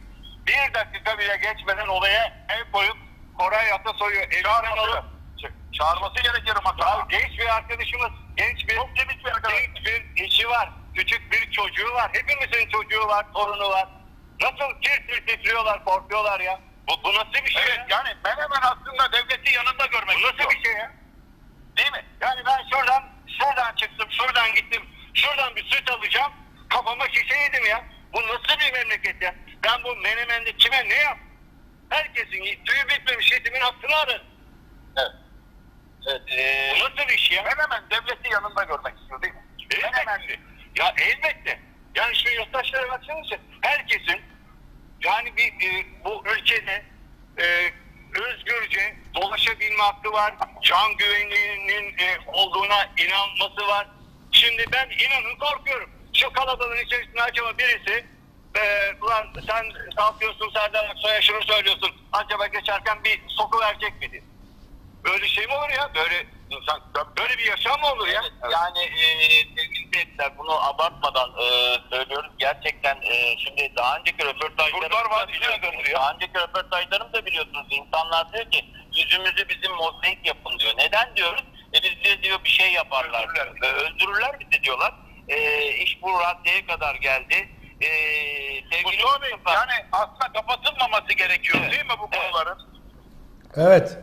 [0.47, 2.97] Bir dakika bile geçmeden olaya el koyup
[3.37, 5.03] Koray Atasoy'u elinden alıp
[5.79, 7.07] çağırması gerekir Ya makama.
[7.09, 9.53] genç bir arkadaşımız, genç bir, Çok temiz bir arkadaş.
[9.53, 12.11] genç bir eşi var, küçük bir çocuğu var.
[12.13, 13.87] Hepimizin çocuğu var, torunu var.
[14.41, 16.59] Nasıl tir tir titriyorlar, korkuyorlar ya.
[16.87, 17.85] Bu, bu nasıl bir şey Evet, ya?
[17.89, 20.91] yani Menemen aslında devleti yanında görmek Bu nasıl bir şey ya?
[21.77, 22.05] Değil mi?
[22.21, 23.03] Yani ben şuradan,
[23.39, 26.31] şuradan çıktım, şuradan gittim, şuradan bir süt alacağım,
[26.69, 27.83] kafama şişe yedim ya.
[28.13, 29.35] Bu nasıl bir memleket ya?
[29.63, 31.17] Ben bu menemende kime ne yap?
[31.89, 34.21] Herkesin tüyü bitmemiş yetimin hakkını arın.
[36.09, 36.21] Evet.
[36.27, 37.43] Ee, nasıl iş ya?
[37.43, 39.43] Menemen devleti yanında görmek istiyor değil mi?
[39.71, 40.39] Elbette.
[40.75, 41.59] Ya elbette.
[41.95, 43.35] Yani şu yurttaşlara baksanıza.
[43.61, 44.21] Herkesin
[45.03, 46.85] yani bir e, bu ülkede
[47.37, 47.71] e,
[48.21, 50.33] özgürce dolaşabilme hakkı var.
[50.61, 53.87] Can güvenliğinin e, olduğuna inanması var.
[54.31, 55.89] Şimdi ben inanın korkuyorum.
[56.13, 58.05] Şu kalabalığın içerisinde acaba birisi
[58.55, 61.91] e, ulan sen kalkıyorsun Serdar Aksoy'a şunu söylüyorsun.
[62.11, 64.23] Acaba geçerken bir soku verecek miydi?
[65.05, 65.89] Böyle şey mi olur ya?
[65.95, 66.81] Böyle insan
[67.17, 68.21] böyle bir yaşam mı olur ya?
[68.51, 69.05] Yani e,
[69.57, 72.31] sevgili seyirciler bunu abartmadan e, söylüyoruz.
[72.37, 74.17] Gerçekten e, şimdi daha önceki
[75.61, 75.99] gönderiyor.
[75.99, 77.67] Daha önceki röportajlarımızda biliyorsunuz.
[77.69, 80.73] İnsanlar diyor ki yüzümüzü bizim mozaik yapın diyor.
[80.77, 81.43] Neden diyoruz?
[81.73, 83.27] E biz diyor, diyor bir şey yaparlar.
[83.29, 83.73] Öldürürler.
[83.73, 84.93] Öldürürler bizi diyorlar.
[85.27, 87.49] E, iş bu raddeye kadar geldi.
[87.81, 87.87] E,
[88.71, 91.71] sevgili Mustafa Bey yani aslında kapatılmaması gerekiyor Evet.
[91.71, 92.23] değil mi bu Evet.
[92.31, 92.69] konuların?
[93.55, 93.97] Evet.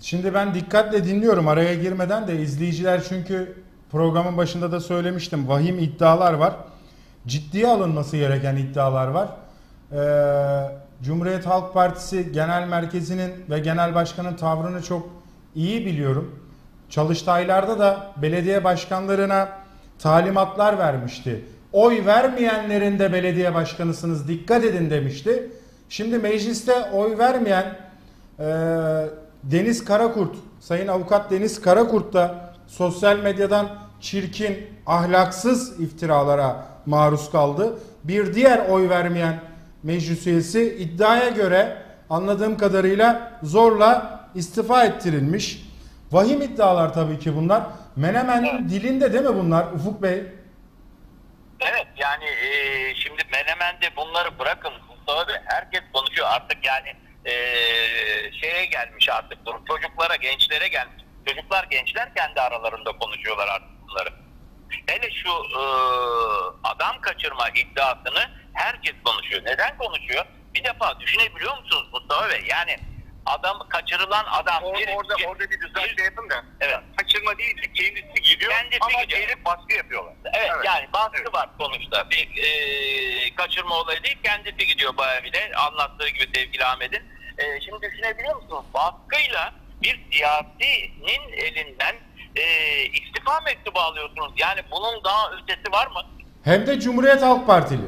[0.00, 6.32] Şimdi ben dikkatle dinliyorum araya girmeden de izleyiciler çünkü programın başında da söylemiştim vahim iddialar
[6.32, 6.54] var.
[7.26, 9.28] Ciddiye alınması gereken iddialar var.
[9.92, 15.08] Ee, Cumhuriyet Halk Partisi Genel Merkezi'nin ve Genel Başkan'ın tavrını çok
[15.54, 16.40] iyi biliyorum.
[16.90, 19.48] Çalıştaylarda da belediye başkanlarına
[19.98, 21.44] talimatlar vermişti.
[21.72, 25.50] Oy vermeyenlerin de belediye başkanısınız dikkat edin demişti.
[25.88, 27.76] Şimdi mecliste oy vermeyen
[28.40, 28.44] ee,
[29.42, 37.78] Deniz Karakurt, Sayın Avukat Deniz Karakurt da sosyal medyadan çirkin, ahlaksız iftiralara maruz kaldı.
[38.04, 39.40] Bir diğer oy vermeyen
[39.82, 45.68] meclis üyesi iddiaya göre anladığım kadarıyla zorla istifa ettirilmiş.
[46.12, 47.62] Vahim iddialar tabii ki bunlar.
[47.96, 50.24] Menemen'in dilinde değil mi bunlar Ufuk Bey?
[51.60, 56.94] Evet yani e, şimdi Menemen'de bunları bırakın Mustafa Bey herkes konuşuyor artık yani
[57.28, 57.32] e,
[58.40, 64.08] şeye gelmiş artık durum çocuklara gençlere gelmiş çocuklar gençler kendi aralarında konuşuyorlar artık bunları.
[64.86, 65.62] Hele şu e,
[66.64, 69.42] adam kaçırma iddiasını herkes konuşuyor.
[69.44, 70.24] Neden konuşuyor?
[70.54, 72.42] Bir defa düşünebiliyor musunuz Mustafa Bey?
[72.48, 72.76] Yani
[73.26, 76.44] adam kaçırılan adam Or- bir- orada orada bir düzeltme yapın da.
[76.60, 76.78] Evet.
[76.96, 79.20] Kaçırma değil de kendisi gidiyor Kendisi ama gidiyor.
[79.20, 80.14] gelip baskı yapıyorlar.
[80.34, 81.34] Evet, yani baskı Evet.
[81.34, 82.10] var sonuçta.
[82.10, 87.17] Bir e, kaçırma olayı değil, kendisi gidiyor bayağı bile anlattığı gibi sevgili Ahmet'in.
[87.38, 88.64] E, şimdi düşünebiliyor musunuz?
[88.74, 91.96] Baskıyla bir siyasinin elinden
[92.36, 92.42] e,
[92.86, 94.32] istifa mektubu alıyorsunuz.
[94.36, 96.02] Yani bunun daha ötesi var mı?
[96.44, 97.82] Hem de Cumhuriyet Halk Partili.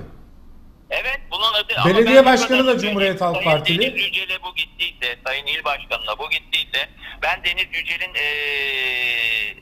[0.90, 2.78] Evet bunun adı Belediye başkanı da.
[2.78, 3.80] Cumhuriyet Halk Sayın Partili.
[3.80, 6.88] Deniz Yücel'e bu gittiyse, Sayın İl Başkanı'na bu gittiyse
[7.22, 9.56] ben Deniz Yücel'in eee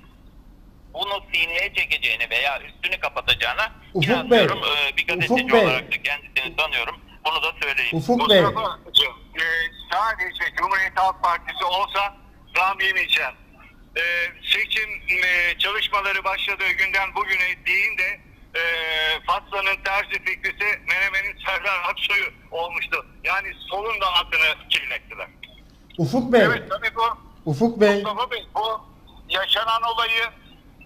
[0.95, 4.63] bunu sineye çekeceğini veya üstünü kapatacağına Ufuk inanmıyorum.
[4.63, 5.65] Bey, Eee, bir gazeteci Ufuk Bey.
[5.65, 7.01] olarak da kendisini tanıyorum.
[7.27, 7.97] Bunu da söyleyeyim.
[7.97, 8.43] Ufuk Bey.
[8.43, 9.45] Mustafa'cığım, e,
[9.99, 12.17] sadece Cumhuriyet Halk Partisi olsa
[12.57, 13.33] zam yemeyeceğim.
[13.97, 14.03] E,
[14.53, 14.91] seçim
[15.25, 18.21] e, çalışmaları başladığı günden bugüne değil de
[18.55, 18.63] e,
[19.27, 23.07] Fatsa'nın terzi fikrisi Menemen'in Serdar Aksoy'u olmuştu.
[23.25, 25.29] Yani solun da adını kirlettiler.
[25.99, 27.19] Ufuk Bey, Evet tabii bu
[27.51, 28.81] Ufuk Bey Mustafa Bey bu
[29.29, 30.23] yaşanan olayı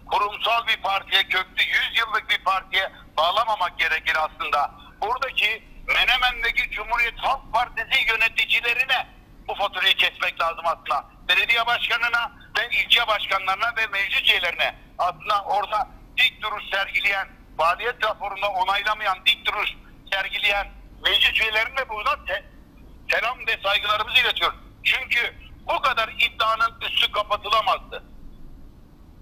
[0.06, 4.74] kurumsal bir partiye, köklü 100 yıllık bir partiye bağlamamak gerekir aslında.
[5.00, 9.07] Buradaki Menemen'deki Cumhuriyet Halk Partisi yöneticilerine
[9.49, 11.05] bu faturayı kesmek lazım aslında.
[11.28, 17.28] Belediye başkanına ve ilçe başkanlarına ve meclis üyelerine aslında orada dik duruş sergileyen
[17.59, 19.70] faaliyet raporunda onaylamayan, dik duruş
[20.12, 20.68] sergileyen
[21.05, 22.45] meclis üyelerine buradan te-
[23.11, 24.59] selam ve saygılarımızı iletiyoruz.
[24.85, 25.35] Çünkü
[25.68, 28.05] bu kadar iddianın üstü kapatılamazdı.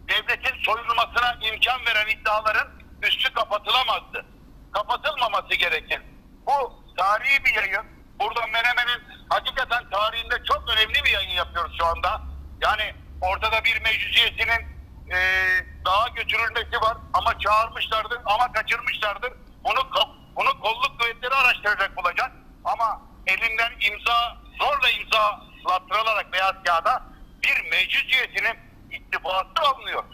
[0.08, 2.68] Devletin soyulmasına imkan veren iddiaların
[3.02, 4.26] üstü kapatılamazdı.
[4.72, 6.00] Kapatılmaması gerekir.
[6.46, 7.86] Bu tarihi bir yayın.
[8.20, 12.20] Burada Menemen'in hakikaten tarihinde çok önemli bir yayın yapıyoruz şu anda.
[12.62, 14.66] Yani ortada bir meclis üyesinin
[15.10, 19.32] eee daha götürülmesi var ama çağırmışlardır ama kaçırmışlardır.
[19.64, 19.90] Bunu
[20.36, 22.32] bunu kolluk kuvvetleri araştıracak olacak.
[22.64, 27.02] Ama elinden imza zorla imzalattırılarak beyaz kağıda
[27.42, 28.58] bir meclis üyesinin
[28.90, 30.04] istifası alınıyor.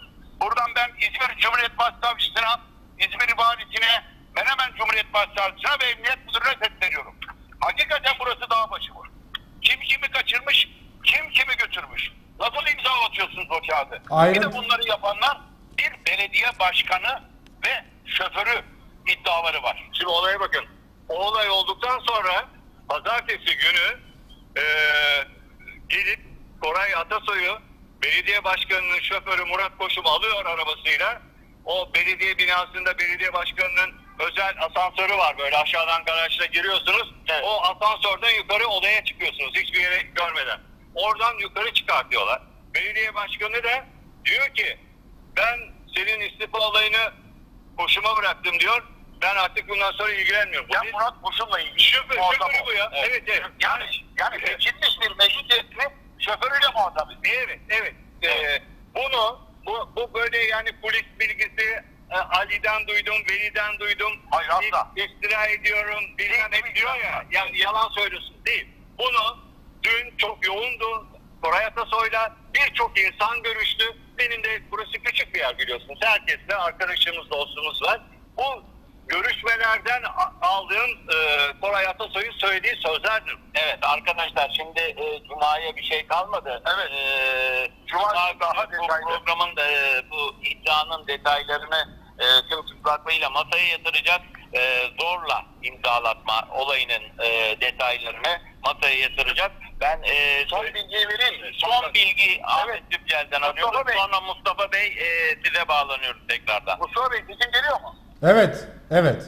[0.40, 2.60] Buradan ben İzmir Cumhuriyet Başsavcısına,
[2.98, 4.04] İzmir Valisi'ne,
[4.36, 7.14] Menemen Cumhuriyet Başsavcısına ve Emniyet Müdürü'ne sesleniyorum.
[7.60, 9.02] Hakikaten burası dağ başı bu.
[9.62, 10.68] Kim kimi kaçırmış,
[11.04, 12.10] kim kimi götürmüş.
[12.40, 14.02] Nasıl imzalatıyorsunuz o kağıdı?
[14.10, 14.34] Aynen.
[14.34, 15.38] Bir de bunları yapanlar
[15.78, 17.22] bir belediye başkanı
[17.66, 18.62] ve şoförü
[19.06, 19.84] iddiaları var.
[19.92, 20.64] Şimdi olaya bakın.
[21.08, 22.48] O olay olduktan sonra
[22.88, 24.00] pazartesi günü
[24.56, 25.26] eee
[25.88, 26.20] gelip
[26.62, 27.58] Koray Atasoy'u
[28.02, 31.22] belediye başkanının şoförü Murat Koşum alıyor arabasıyla.
[31.64, 37.14] O belediye binasında belediye başkanının özel asansörü var böyle aşağıdan garajla giriyorsunuz.
[37.42, 40.60] O asansörden yukarı odaya çıkıyorsunuz hiçbir yere görmeden.
[40.94, 42.42] Oradan yukarı çıkartıyorlar.
[42.74, 43.84] Belediye başkanı da
[44.24, 44.78] diyor ki
[45.36, 45.58] ben
[45.96, 47.12] senin istifa olayını
[47.76, 48.82] hoşuma bıraktım diyor.
[49.22, 50.68] Ben artık bundan sonra ilgilenmiyorum.
[50.72, 51.80] Ya bir- Murat Boşum'la ilgili.
[51.82, 52.90] Şoför, şoförü bu ya.
[52.94, 53.42] Evet, evet.
[53.60, 53.84] Yani,
[54.20, 57.34] yani seçilmiş bir meclis üyesini şoförüyle muhatap ediyor.
[57.48, 57.94] Evet, evet.
[58.22, 58.62] Ee,
[58.94, 64.12] bunu, bu, bu böyle yani polis bilgisi e, Ali'den duydum, Veli'den duydum.
[64.30, 64.88] Hayır, asla.
[64.96, 67.24] İ- İftira ediyorum, bilmem ne diyor ya.
[67.30, 68.36] Yani yalan söylüyorsun.
[68.46, 68.68] Değil.
[68.98, 69.38] Bunu
[69.82, 71.06] dün çok yoğundu.
[71.42, 73.84] Koray Atasoy'la birçok insan görüştü.
[74.18, 75.98] Benim de burası küçük bir yer biliyorsunuz.
[76.02, 78.00] Herkesle arkadaşımız, dostumuz var.
[78.36, 78.64] Bu
[79.08, 80.02] görüşmelerden
[80.42, 81.16] aldığım e,
[81.60, 83.36] Koray Atasoy'un söylediği sözlerdir.
[83.54, 86.62] Evet arkadaşlar şimdi e, Cuma'ya bir şey kalmadı.
[86.76, 86.90] Evet.
[86.92, 89.04] E, Cuma Cuma daha detaylı.
[89.06, 90.02] programın e,
[90.76, 94.20] bu iddianın detaylarını e, tüm çıplaklığıyla masaya yatıracak.
[94.54, 99.52] E, zorla imzalatma olayının e, detaylarını masaya yatıracak.
[99.80, 101.50] Ben e, Son bilgiyi vereyim mi?
[101.58, 103.86] son bilgi Ahmet Tüpcel'den alıyorum.
[103.86, 103.94] Bey.
[103.96, 106.78] Sonra Mustafa Bey e, size bağlanıyoruz tekrardan.
[106.78, 107.96] Mustafa Bey sesin geliyor mu?
[108.22, 109.22] Evet, evet.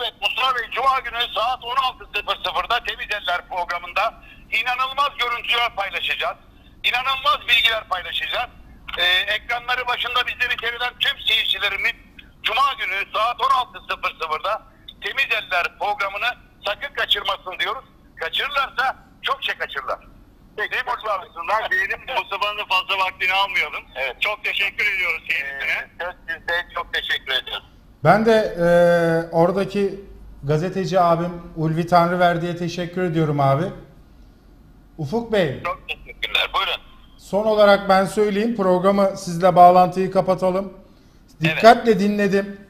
[0.00, 4.14] Evet Mustafa Bey Cuma günü saat 16.00'da Temiz Eller programında
[4.50, 6.36] inanılmaz görüntüler paylaşacağız.
[6.84, 8.50] İnanılmaz bilgiler paylaşacağız.
[8.98, 11.92] Ee, ekranları başında bizleri seyreden tüm seyircilerimiz
[12.42, 14.62] Cuma günü saat 16.00'da
[15.04, 16.30] Temiz Eller programını
[16.66, 17.84] sakın kaçırmasın diyoruz.
[18.20, 19.98] Kaçırırlarsa çok şey kaçırırlar.
[20.56, 21.70] Peki Bey.
[21.70, 23.84] diyelim Mustafa'nın fazla vaktini almayalım.
[23.96, 24.16] Evet.
[24.20, 25.88] Çok teşekkür ediyoruz kendisine.
[26.00, 27.64] Söz sizde çok teşekkür ediyoruz.
[28.04, 28.68] Ben de e,
[29.32, 30.00] oradaki
[30.42, 33.64] gazeteci abim Ulvi Tanrıverdi'ye teşekkür ediyorum abi.
[34.98, 36.50] Ufuk Bey, Çok teşekkürler.
[36.54, 36.87] Buyurun.
[37.30, 40.72] Son olarak ben söyleyeyim programı sizle bağlantıyı kapatalım.
[41.40, 42.60] Dikkatle dinledim.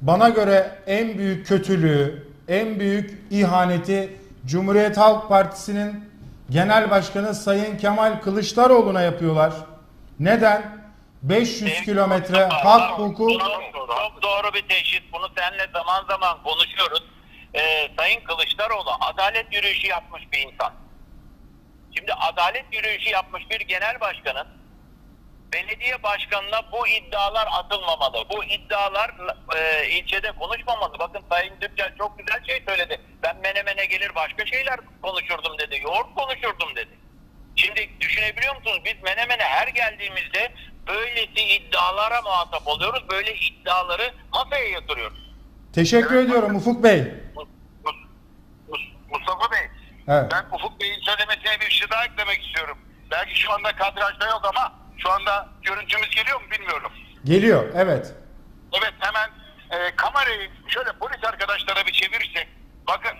[0.00, 4.16] Bana göre en büyük kötülüğü, en büyük ihaneti
[4.46, 6.10] Cumhuriyet Halk Partisi'nin
[6.50, 9.52] Genel Başkanı Sayın Kemal Kılıçdaroğlu'na yapıyorlar.
[10.20, 10.84] Neden?
[11.22, 13.30] 500 kilometre hak hukuk
[13.72, 15.02] çok doğru bir teşhis.
[15.12, 17.02] Bunu seninle zaman zaman konuşuyoruz.
[17.54, 20.83] Ee, Sayın Kılıçdaroğlu adalet yürüyüşü yapmış bir insan.
[21.96, 24.46] Şimdi adalet yürüyüşü yapmış bir genel başkanın
[25.52, 28.24] belediye başkanına bu iddialar atılmamalı.
[28.30, 29.10] Bu iddialar
[29.56, 30.98] e, ilçede konuşmamalı.
[30.98, 33.00] Bakın Sayın Düpçel çok güzel şey söyledi.
[33.22, 35.80] Ben menemene gelir başka şeyler konuşurdum dedi.
[35.84, 36.90] Yoğurt konuşurdum dedi.
[37.56, 38.80] Şimdi düşünebiliyor musunuz?
[38.84, 40.52] Biz Menemen'e her geldiğimizde
[40.86, 43.04] böylesi iddialara muhatap oluyoruz.
[43.10, 45.18] Böyle iddiaları masaya yatırıyoruz.
[45.72, 46.98] Teşekkür ediyorum Ufuk Bey.
[47.00, 47.46] Mus-
[47.84, 48.06] Mus-
[48.68, 49.60] Mus- Mustafa Bey,
[50.08, 50.32] Evet.
[50.32, 52.78] ben Ufuk Bey'in söylemesine bir şey daha eklemek istiyorum.
[53.10, 56.92] Belki şu anda kadrajda yok ama şu anda görüntümüz geliyor mu bilmiyorum.
[57.24, 57.72] Geliyor.
[57.76, 58.14] Evet.
[58.78, 59.30] Evet hemen
[59.70, 62.48] e, kamerayı şöyle polis arkadaşlara bir çevirirsek
[62.88, 63.12] bakın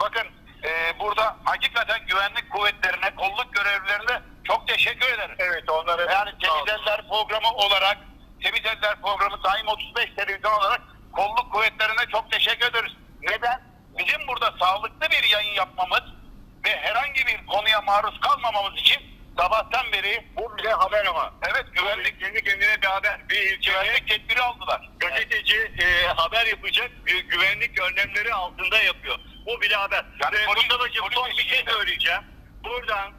[0.00, 0.26] bakın
[0.64, 5.36] e, burada hakikaten güvenlik kuvvetlerine kolluk görevlilerine çok teşekkür ederim.
[5.38, 7.98] Evet onlara yani Temiz Eller programı olarak
[8.42, 10.80] Temiz Eller programı Daim 35 televizyon olarak
[11.12, 12.92] kolluk kuvvetlerine çok teşekkür ederiz.
[13.22, 13.73] Neden?
[13.98, 16.02] Bizim burada sağlıklı bir yayın yapmamız
[16.66, 19.02] ve herhangi bir konuya maruz kalmamamız için
[19.38, 21.34] sabahtan beri bu bile haber ama.
[21.50, 23.28] Evet güvenlik kendi kendine bir haber.
[23.28, 24.90] Bir ilçeye güvenlik tedbiri aldılar.
[25.00, 29.18] Gazeteci e, haber yapacak gü- güvenlik önlemleri altında yapıyor.
[29.46, 30.04] Bu bile haber.
[30.22, 32.22] Yani Ee, polis- Mustafa'cığım son bir şey söyleyeceğim.
[32.64, 33.12] Buradan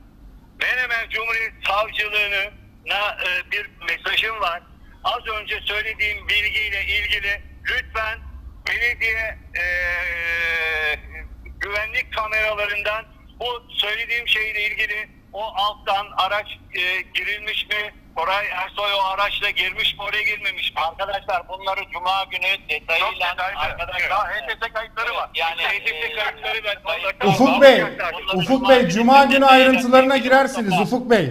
[0.61, 4.61] Menemen Cumhuriyet Savcılığı'na e, bir mesajım var.
[5.03, 8.19] Az önce söylediğim bilgiyle ilgili lütfen
[8.67, 10.99] belediye eee,
[11.59, 13.05] güvenlik kameralarından
[13.39, 17.93] bu söylediğim şeyle ilgili o alttan araç eee, girilmiş mi?
[18.15, 20.81] Koray Ersoy o araçla girmiş mi oraya girmemiş mi?
[20.81, 23.59] Arkadaşlar bunları cuma günü Çok detayıyla detaylı.
[23.59, 25.29] arkadaşlar Daha HTS kayıtları var.
[25.35, 27.83] Yani HTS eee, kayıtları onları- Ufuk Bey,
[28.33, 31.29] Ufuk Bey Cuma günü ayrıntılarına girersiniz Ufuk Bey.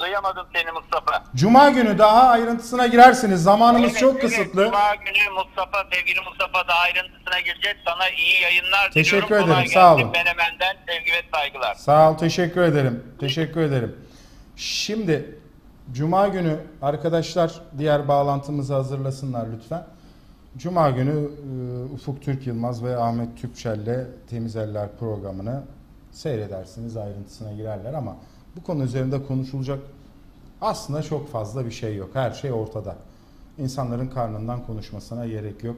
[0.00, 1.24] Duyamadım seni Mustafa.
[1.34, 3.42] Cuma günü daha ayrıntısına girersiniz.
[3.42, 4.22] Zamanımız Evet, çok evet.
[4.22, 4.64] kısıtlı.
[4.64, 7.76] Cuma günü Mustafa, sevgili Mustafa da ayrıntısına gireceğiz.
[7.84, 9.46] Sana iyi yayınlar Teşekkür diliyorum.
[9.46, 10.02] Kolay ederim, sağ gelsin.
[10.04, 10.12] olun.
[10.12, 11.74] Menemen'den sevgi ve saygılar.
[11.74, 13.04] Sağ ol, teşekkür ederim.
[13.20, 13.96] Teşekkür ederim.
[14.56, 15.38] Şimdi
[15.92, 19.86] Cuma günü arkadaşlar diğer bağlantımızı hazırlasınlar lütfen.
[20.56, 21.10] Cuma günü
[21.90, 25.62] e, Ufuk Türk Yılmaz ve Ahmet Tüpçel'le Temiz Eller programını
[26.12, 28.16] seyredersiniz, ayrıntısına girerler ama
[28.56, 29.78] bu konu üzerinde konuşulacak
[30.60, 32.10] aslında çok fazla bir şey yok.
[32.12, 32.96] Her şey ortada.
[33.58, 35.76] İnsanların karnından konuşmasına gerek yok.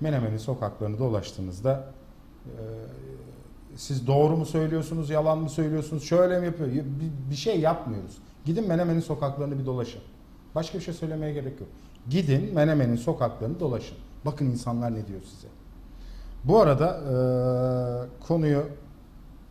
[0.00, 1.84] Menemen'in sokaklarını dolaştığınızda
[2.46, 2.52] e,
[3.76, 6.70] siz doğru mu söylüyorsunuz, yalan mı söylüyorsunuz, şöyle mi yapıyor?
[6.70, 6.84] Bir,
[7.30, 8.18] bir şey yapmıyoruz.
[8.44, 10.00] Gidin Menemen'in sokaklarını bir dolaşın.
[10.54, 11.68] Başka bir şey söylemeye gerek yok.
[12.10, 13.98] Gidin Menemen'in sokaklarını dolaşın.
[14.24, 15.48] Bakın insanlar ne diyor size.
[16.44, 17.14] Bu arada e,
[18.26, 18.66] konuyu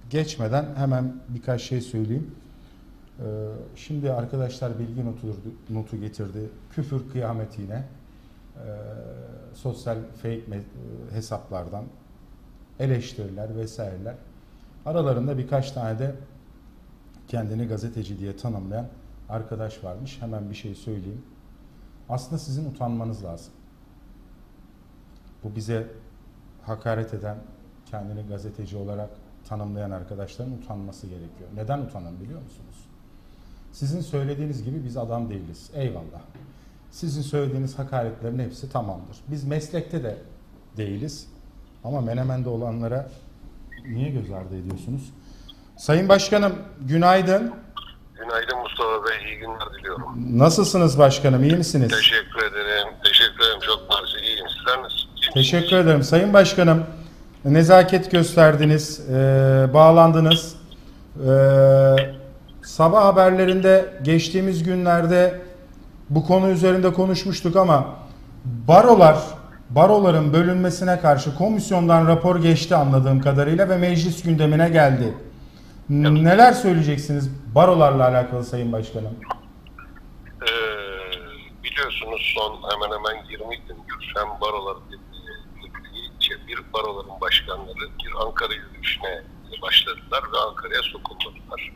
[0.10, 2.36] geçmeden hemen birkaç şey söyleyeyim.
[3.20, 3.26] E,
[3.76, 5.36] şimdi arkadaşlar bilgi notu,
[5.70, 6.49] notu getirdi.
[6.72, 7.76] Küfür kıyameti yine.
[7.76, 8.68] E,
[9.53, 10.61] sosyal fake e,
[11.11, 11.84] hesaplardan
[12.80, 14.15] eleştiriler vesaireler.
[14.86, 16.15] Aralarında birkaç tane de
[17.28, 18.88] kendini gazeteci diye tanımlayan
[19.30, 20.22] arkadaş varmış.
[20.22, 21.26] Hemen bir şey söyleyeyim.
[22.09, 23.53] Aslında sizin utanmanız lazım.
[25.43, 25.88] Bu bize
[26.61, 27.38] hakaret eden,
[27.86, 29.09] kendini gazeteci olarak
[29.47, 31.49] tanımlayan arkadaşların utanması gerekiyor.
[31.55, 32.66] Neden utanın biliyor musunuz?
[33.80, 35.69] Sizin söylediğiniz gibi biz adam değiliz.
[35.75, 36.21] Eyvallah.
[36.91, 39.17] Sizin söylediğiniz hakaretlerin hepsi tamamdır.
[39.28, 40.17] Biz meslekte de
[40.78, 41.28] değiliz.
[41.84, 43.09] Ama Menemen'de olanlara
[43.86, 45.01] niye göz ardı ediyorsunuz?
[45.78, 47.53] Sayın Başkanım günaydın.
[48.15, 50.39] Günaydın Mustafa Bey, iyi günler diliyorum.
[50.39, 51.43] Nasılsınız başkanım?
[51.43, 51.89] İyi misiniz?
[51.91, 53.59] Teşekkür ederim, teşekkür ederim.
[53.65, 54.45] Çok mersi, iyiyim.
[54.57, 55.34] Sizler nasılsınız?
[55.34, 56.03] Teşekkür ederim.
[56.03, 56.84] Sayın Başkanım
[57.45, 59.15] nezaket gösterdiniz, eee,
[59.73, 60.55] bağlandınız.
[61.25, 62.16] Eee,
[62.68, 65.41] sabah haberlerinde geçtiğimiz günlerde
[66.09, 67.95] bu konu üzerinde konuşmuştuk ama
[68.45, 69.18] barolar,
[69.70, 75.13] baroların bölünmesine karşı komisyondan rapor geçti anladığım kadarıyla ve meclis gündemine geldi.
[75.89, 79.15] Neler söyleyeceksiniz barolarla alakalı Sayın Başkanım?
[80.41, 80.47] Ee,
[81.63, 84.78] biliyorsunuz son hemen hemen 20 gündür hem barolar
[86.47, 89.24] bir baroların başkanları bir Ankara yürüyüşüne
[89.61, 91.72] başladılar ve Ankara'ya sokulmadılar.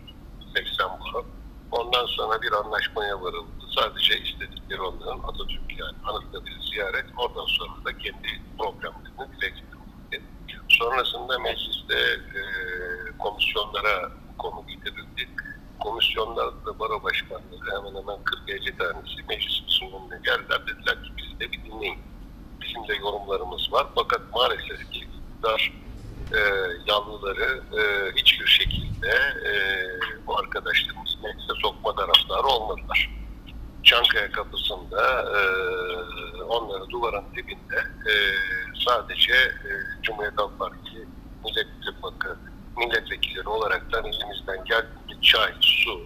[0.55, 1.25] 80 baro.
[1.71, 3.65] Ondan sonra bir anlaşmaya varıldı.
[3.79, 7.05] Sadece istedikleri onların Atatürk yani Anıtları ziyaret.
[7.17, 9.71] Oradan sonra da kendi programlarını dile getirdi.
[10.69, 11.99] Sonrasında mecliste
[12.35, 12.41] e,
[13.17, 15.29] komisyonlara konu getirildi.
[15.79, 20.61] Komisyonlarda baro başkanları hemen hemen 40-50 tanesi meclisin önüne geldiler.
[20.67, 21.99] Dediler ki bizi de bir dinleyin.
[22.61, 23.87] Bizim de yorumlarımız var.
[23.95, 25.73] Fakat maalesef ki iktidar
[26.33, 26.39] e,
[26.87, 29.53] yanlıları e, hiçbir şekilde e,
[30.27, 33.09] bu arkadaşlarımız meclise sokma taraftarı olmadılar.
[33.83, 35.41] Çankaya kapısında e,
[36.43, 37.75] onları duvarın dibinde
[38.09, 38.13] e,
[38.85, 39.69] sadece e,
[40.03, 41.07] Cumhuriyet Halk Partisi
[41.45, 42.35] milletvekili,
[42.77, 46.01] milletvekilleri olaraktan elimizden geldiğince çay, su,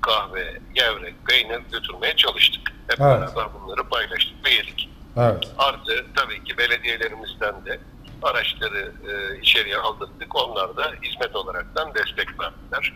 [0.00, 2.72] kahve, gevrek, peynir götürmeye çalıştık.
[2.88, 3.20] Hep Evet.
[3.20, 4.90] beraber bunları paylaştık ve yedik.
[5.16, 5.48] Evet.
[5.58, 7.80] Artı tabii ki belediyelerimizden de
[8.22, 10.36] araçları e, içeriye aldırdık.
[10.36, 12.94] Onlar da hizmet olaraktan destek verdiler.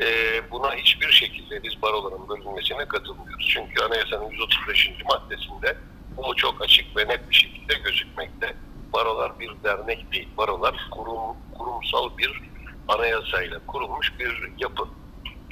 [0.00, 0.06] E,
[0.50, 3.48] buna hiçbir şekilde biz baroların bölünmesine katılmıyoruz.
[3.48, 4.90] Çünkü anayasanın 135.
[5.04, 5.76] maddesinde
[6.16, 8.56] bu çok açık ve net bir şekilde gözükmekte.
[8.92, 10.28] Barolar bir dernek değil.
[10.36, 12.42] Barolar kurum, kurumsal bir
[12.88, 14.84] anayasayla kurulmuş bir yapı.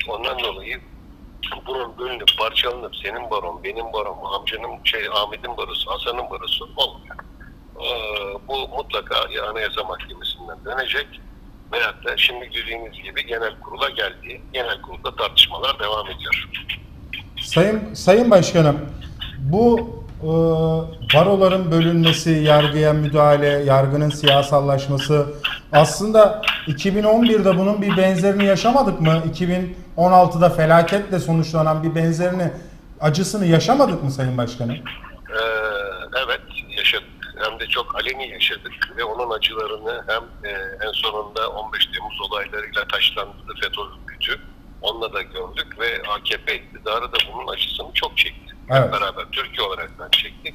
[0.08, 0.80] Ondan dolayı
[1.66, 7.16] bunun bölünüp parçalanıp senin baron, benim barom, amcanın şey Ahmet'in barosu, Hasan'ın barosu olmuyor.
[7.80, 11.06] Ee, bu mutlaka ya Anayasa Mahkemesi'nden dönecek
[11.72, 14.40] veyahut da şimdi dediğimiz gibi genel kurula geldi.
[14.52, 16.48] Genel kurulda tartışmalar devam ediyor.
[17.40, 18.80] Sayın Sayın Başkanım,
[19.38, 19.90] bu
[20.22, 20.28] e,
[21.14, 25.26] baroların bölünmesi, yargıya müdahale, yargının siyasallaşması
[25.72, 29.22] aslında 2011'de bunun bir benzerini yaşamadık mı?
[29.96, 32.50] 2016'da felaketle sonuçlanan bir benzerini,
[33.00, 34.74] acısını yaşamadık mı Sayın Başkanım?
[34.74, 35.40] Ee,
[36.26, 36.40] evet
[37.70, 40.56] çok aleni yaşadık ve onun acılarını hem e,
[40.86, 44.40] en sonunda 15 Temmuz olaylarıyla taşlandırdı FETÖ örgütü.
[44.82, 48.54] Onunla da gördük ve AKP iktidarı da bunun acısını çok çekti.
[48.68, 48.92] Hep Evet.
[48.92, 50.54] beraber Türkiye olarak çektik.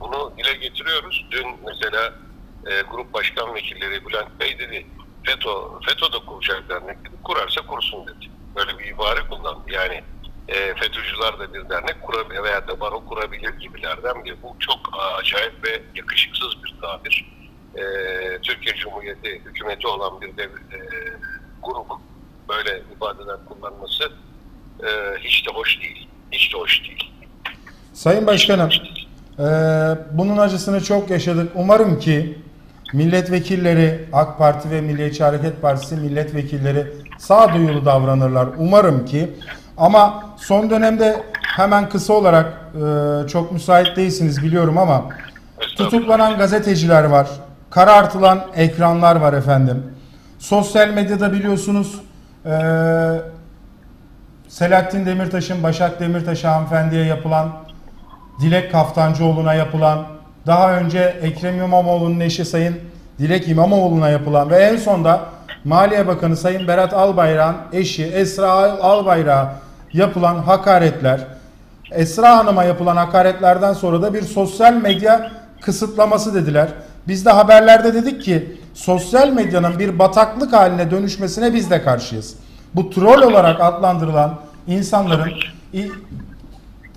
[0.00, 1.26] Bunu dile getiriyor görüyoruz.
[1.30, 2.12] Dün mesela
[2.66, 4.86] e, grup başkan vekilleri Bülent Bey dedi
[5.24, 5.50] FETÖ,
[5.88, 7.14] FETÖ da kuracak dernek dedi.
[7.24, 8.30] Kurarsa kursun dedi.
[8.56, 9.70] Böyle bir ibare kullandı.
[9.72, 10.04] Yani
[10.48, 14.42] e, FETÖ'cüler de bir dernek kurabilir veya da baro kurabilir gibilerden biri.
[14.42, 14.78] Bu çok
[15.18, 17.34] acayip ve yakışıksız bir tabir.
[17.76, 17.82] E,
[18.42, 20.78] Türkiye Cumhuriyeti hükümeti olan bir dev, e,
[21.62, 21.86] grup
[22.48, 24.04] böyle ifadeler kullanması
[24.82, 24.88] e,
[25.20, 26.08] hiç de hoş değil.
[26.32, 27.10] Hiç de hoş değil.
[27.92, 28.70] Sayın Başkanım,
[29.38, 29.44] eee,
[30.12, 31.52] bunun acısını çok yaşadık.
[31.54, 32.38] Umarım ki
[32.92, 36.86] milletvekilleri, AK Parti ve Milliyetçi Hareket Partisi milletvekilleri
[37.18, 38.48] sağduyulu davranırlar.
[38.58, 39.30] Umarım ki.
[39.78, 41.22] Ama son dönemde
[41.56, 45.02] hemen kısa olarak eee, çok müsait değilsiniz biliyorum ama
[45.76, 47.28] tutuklanan gazeteciler var.
[47.70, 49.82] Karartılan ekranlar var efendim.
[50.38, 52.00] Sosyal medyada biliyorsunuz
[52.46, 53.20] eee
[54.48, 57.48] Selahattin Demirtaş'ın Başak Demirtaş hanımefendiye yapılan,
[58.40, 60.02] Dilek Kaftancıoğlu'na yapılan,
[60.46, 62.76] daha önce Ekrem İmamoğlu'nun eşi Sayın
[63.18, 65.20] Dilek İmamoğlu'na yapılan ve en sonda
[65.64, 68.50] Maliye Bakanı Sayın Berat Albayrak'ın eşi Esra
[68.82, 69.54] Albayrak'a
[69.94, 71.20] yapılan hakaretler,
[71.90, 75.30] Esra Hanım'a yapılan hakaretlerden sonra da bir sosyal medya
[75.60, 76.68] kısıtlaması dediler.
[77.08, 82.34] Biz de haberlerde dedik ki sosyal medyanın bir bataklık haline dönüşmesine biz de karşıyız.
[82.74, 84.34] Bu troll olarak adlandırılan
[84.66, 85.32] insanların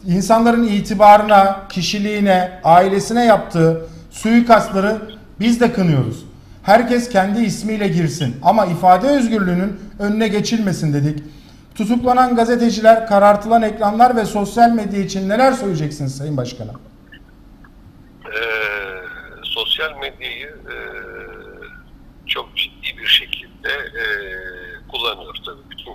[0.05, 3.81] insanların itibarına, kişiliğine, ailesine yaptığı
[4.11, 4.97] suikastları
[5.39, 6.25] biz de kınıyoruz.
[6.63, 11.23] Herkes kendi ismiyle girsin ama ifade özgürlüğünün önüne geçilmesin dedik.
[11.77, 16.81] Tutuklanan gazeteciler, karartılan ekranlar ve sosyal medya için neler söyleyeceksiniz Sayın Başkanım?
[18.25, 18.39] e,
[19.43, 20.75] sosyal medyayı e,
[22.27, 24.03] çok ciddi bir şekilde e,
[24.91, 25.69] kullanıyor tabii.
[25.69, 25.93] Bütün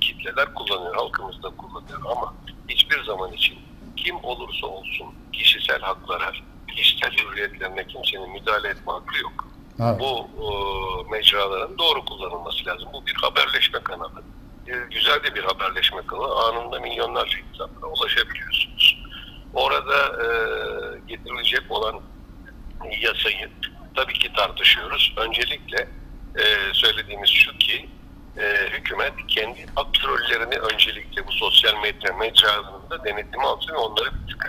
[0.00, 2.34] kitleler kullanıyor, halkımız da kullanıyor ama
[2.68, 3.58] hiçbir zaman için
[3.96, 6.32] kim olursa olsun kişisel haklara,
[6.76, 9.48] kişisel hürriyetlerine kimsenin müdahale etme hakkı yok.
[9.80, 10.00] Evet.
[10.00, 10.50] Bu e,
[11.10, 12.88] mecraların doğru kullanılması lazım.
[12.92, 14.22] Bu bir haberleşme kanalı.
[14.66, 16.34] E, güzel de bir haberleşme kanalı.
[16.34, 19.04] Anında milyonlarca insanlara ulaşabiliyorsunuz.
[19.54, 20.28] Orada e,
[21.08, 22.00] getirilecek olan
[23.00, 23.50] yasayı
[23.96, 25.14] tabii ki tartışıyoruz.
[25.16, 25.88] Öncelikle
[26.38, 27.88] e, söylediğimiz şu ki
[28.38, 34.44] e, hükümet kendi aktörlerini öncelikle bu sosyal medya mecralarında denetimi alsın ve onları bir tık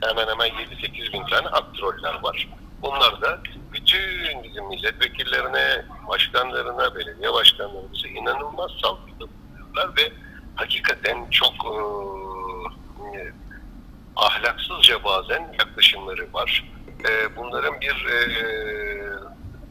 [0.00, 2.48] Hemen hemen 7-8 bin tane aktroller var.
[2.82, 3.40] Bunlar da
[3.84, 10.12] bütün bizim milletvekillerine, başkanlarına, belediye başkanlarımıza inanılmaz saldırıda bulunuyorlar ve
[10.54, 11.54] hakikaten çok
[13.00, 13.32] e,
[14.16, 16.64] ahlaksızca bazen yaklaşımları var.
[17.08, 18.18] E, bunların bir e,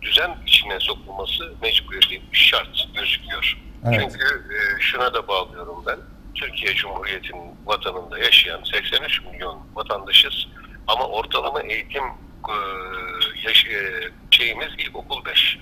[0.01, 3.57] düzen içine sokulması mecburiyeti şart gözüküyor.
[3.85, 3.99] Evet.
[3.99, 5.97] Çünkü e, şuna da bağlıyorum ben.
[6.35, 10.47] Türkiye Cumhuriyeti'nin vatanında yaşayan 83 milyon vatandaşız
[10.87, 12.22] ama ortalama eğitim e,
[13.45, 15.59] yaş, e, şeyimiz ilkokul 5.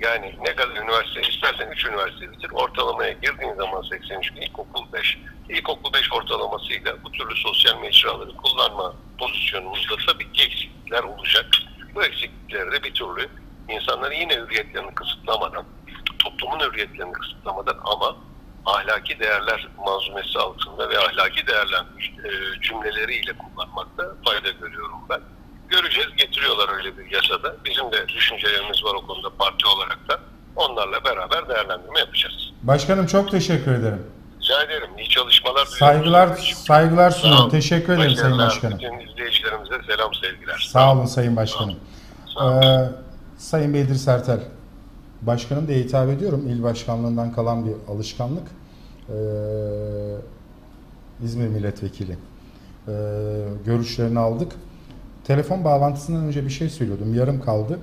[0.00, 2.50] Yani ne kadar üniversite istersen 3 üniversite bitir.
[2.52, 5.18] Ortalamaya girdiğin zaman 83 ilkokul 5.
[5.48, 11.46] İlkokul 5 ortalamasıyla bu türlü sosyal mecraları kullanma pozisyonumuzda tabii ki eksiklikler olacak.
[11.94, 13.28] Bu eksiklikleri de bir türlü
[13.68, 15.64] insanların yine hürriyetlerini kısıtlamadan,
[16.18, 18.16] toplumun hürriyetlerini kısıtlamadan ama
[18.66, 21.84] ahlaki değerler manzumesi altında ve ahlaki değerler
[22.24, 25.20] e, cümleleriyle kullanmakta fayda görüyorum ben.
[26.96, 27.56] Göreceğiz, getiriyorlar öyle bir yasada.
[27.64, 30.20] Bizim de düşüncelerimiz var o konuda parti olarak da.
[30.56, 32.52] Onlarla beraber değerlendirme yapacağız.
[32.62, 34.02] Başkanım çok teşekkür ederim.
[34.40, 34.90] Rica ederim.
[34.98, 35.78] İyi çalışmalar diliyorum.
[35.78, 37.50] Saygılar saygılar olun.
[37.50, 38.46] Teşekkür ederim Sayın Başarılar.
[38.46, 38.78] Başkanım.
[38.78, 40.68] Bütün izleyicilerimize selam sevgiler.
[40.72, 41.76] Sağ olun Sayın Başkanım.
[42.42, 42.88] Ee,
[43.38, 44.40] Sayın Bedir Sertel,
[45.22, 46.48] Başkanım diye hitap ediyorum.
[46.48, 48.48] İl başkanlığından kalan bir alışkanlık.
[49.08, 49.14] Ee,
[51.24, 52.12] İzmir Milletvekili.
[52.88, 52.92] Ee,
[53.66, 54.52] görüşlerini aldık.
[55.28, 57.14] Telefon bağlantısından önce bir şey söylüyordum.
[57.14, 57.78] Yarım kaldı.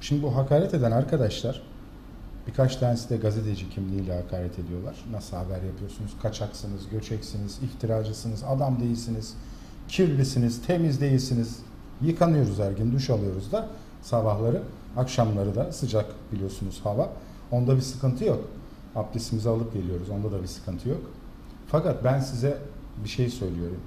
[0.00, 1.62] Şimdi bu hakaret eden arkadaşlar
[2.46, 4.96] birkaç tanesi de gazeteci kimliğiyle hakaret ediyorlar.
[5.12, 6.10] Nasıl haber yapıyorsunuz?
[6.22, 9.34] Kaçaksınız, göçeksiniz, iftiracısınız, adam değilsiniz,
[9.88, 11.58] kirlisiniz, temiz değilsiniz.
[12.02, 13.68] Yıkanıyoruz her gün, duş alıyoruz da
[14.02, 14.62] sabahları.
[14.96, 17.08] Akşamları da sıcak biliyorsunuz hava.
[17.50, 18.44] Onda bir sıkıntı yok.
[18.96, 20.10] Abdestimizi alıp geliyoruz.
[20.10, 21.02] Onda da bir sıkıntı yok.
[21.66, 22.58] Fakat ben size
[23.04, 23.80] bir şey söylüyorum.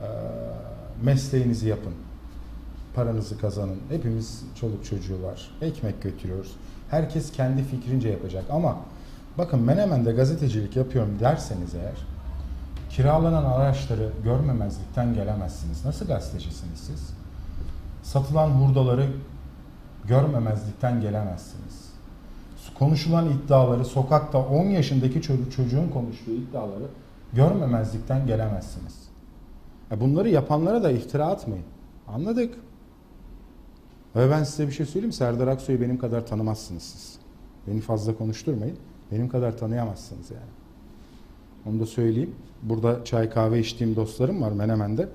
[0.00, 0.71] Ee,
[1.02, 1.92] mesleğinizi yapın.
[2.94, 3.78] Paranızı kazanın.
[3.88, 5.50] Hepimiz çoluk çocuğu var.
[5.60, 6.52] Ekmek götürüyoruz.
[6.90, 8.76] Herkes kendi fikrince yapacak ama
[9.38, 11.94] bakın Menemen'de gazetecilik yapıyorum derseniz eğer
[12.90, 15.84] kiralanan araçları görmemezlikten gelemezsiniz.
[15.84, 17.10] Nasıl gazetecisiniz siz?
[18.02, 19.06] Satılan hurdaları
[20.04, 21.92] görmemezlikten gelemezsiniz.
[22.78, 25.22] Konuşulan iddiaları sokakta 10 yaşındaki
[25.56, 26.84] çocuğun konuştuğu iddiaları
[27.32, 29.01] görmemezlikten gelemezsiniz.
[30.00, 31.64] Bunları yapanlara da iftira atmayın.
[32.08, 32.54] Anladık.
[34.16, 35.12] Ve ben size bir şey söyleyeyim?
[35.12, 37.18] Serdar Aksoy'u benim kadar tanımazsınız siz.
[37.66, 38.76] Beni fazla konuşturmayın.
[39.12, 40.50] Benim kadar tanıyamazsınız yani.
[41.66, 42.34] Onu da söyleyeyim.
[42.62, 45.08] Burada çay kahve içtiğim dostlarım var Menemen'de.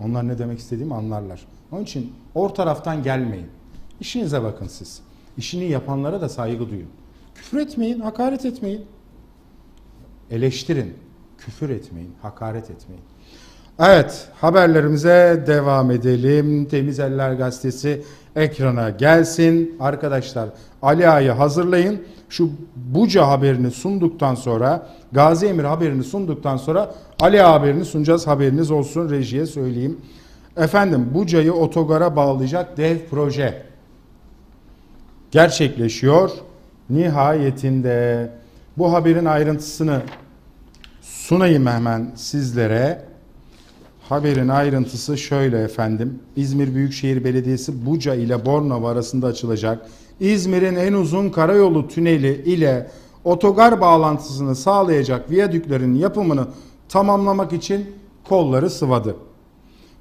[0.00, 1.46] Onlar ne demek istediğimi anlarlar.
[1.72, 3.46] Onun için or taraftan gelmeyin.
[4.00, 5.00] İşinize bakın siz.
[5.36, 6.88] İşini yapanlara da saygı duyun.
[7.34, 8.84] Küfür etmeyin, hakaret etmeyin.
[10.30, 10.94] Eleştirin.
[11.38, 13.02] Küfür etmeyin, hakaret etmeyin.
[13.78, 16.64] Evet, haberlerimize devam edelim.
[16.64, 18.02] Temiz Eller Gazetesi
[18.36, 19.76] ekrana gelsin.
[19.80, 20.48] Arkadaşlar,
[20.82, 22.02] Ali Ağa'yı hazırlayın.
[22.28, 28.26] Şu Buca haberini sunduktan sonra, Gazi Emir haberini sunduktan sonra Ali Ağa haberini sunacağız.
[28.26, 30.00] Haberiniz olsun rejiye söyleyeyim.
[30.56, 33.62] Efendim, Buca'yı otogara bağlayacak dev proje
[35.30, 36.30] gerçekleşiyor.
[36.90, 38.30] Nihayetinde
[38.78, 40.00] bu haberin ayrıntısını
[41.00, 43.11] sunayım hemen sizlere.
[44.08, 46.18] Haberin ayrıntısı şöyle efendim.
[46.36, 49.86] İzmir Büyükşehir Belediyesi Buca ile Bornova arasında açılacak
[50.20, 52.90] İzmir'in en uzun karayolu tüneli ile
[53.24, 56.46] otogar bağlantısını sağlayacak viyadüklerin yapımını
[56.88, 57.86] tamamlamak için
[58.28, 59.16] kolları sıvadı.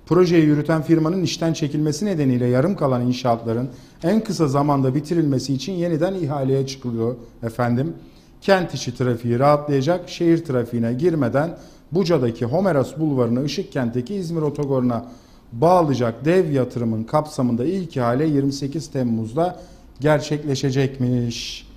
[0.05, 3.69] Projeyi yürüten firmanın işten çekilmesi nedeniyle yarım kalan inşaatların
[4.03, 7.93] en kısa zamanda bitirilmesi için yeniden ihaleye çıkılıyor efendim.
[8.41, 11.57] Kent içi trafiği rahatlayacak, şehir trafiğine girmeden
[11.91, 15.05] Buca'daki Homeros Bulvarı'nı Işıkkent'teki İzmir Otogarı'na
[15.51, 19.59] bağlayacak dev yatırımın kapsamında ilk ihale 28 Temmuz'da
[19.99, 21.67] gerçekleşecekmiş.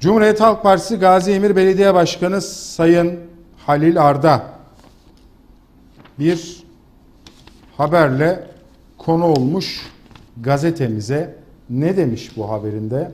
[0.00, 3.20] Cumhuriyet Halk Partisi Gazi Emir Belediye Başkanı Sayın
[3.56, 4.42] Halil Arda
[6.18, 6.62] bir
[7.76, 8.46] haberle
[8.98, 9.86] konu olmuş
[10.40, 11.36] gazetemize.
[11.70, 13.12] Ne demiş bu haberinde?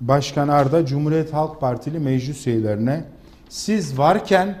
[0.00, 3.04] Başkan Arda Cumhuriyet Halk Partili meclis üyelerine
[3.48, 4.58] siz varken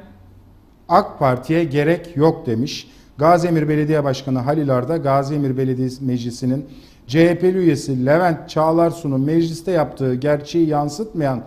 [0.88, 2.90] AK Parti'ye gerek yok demiş.
[3.18, 6.66] Gazimir Belediye Başkanı Halil Arda Gazimir Belediyesi Meclisi'nin
[7.06, 11.44] CHP'li üyesi Levent Çağlarsu'nun mecliste yaptığı gerçeği yansıtmayan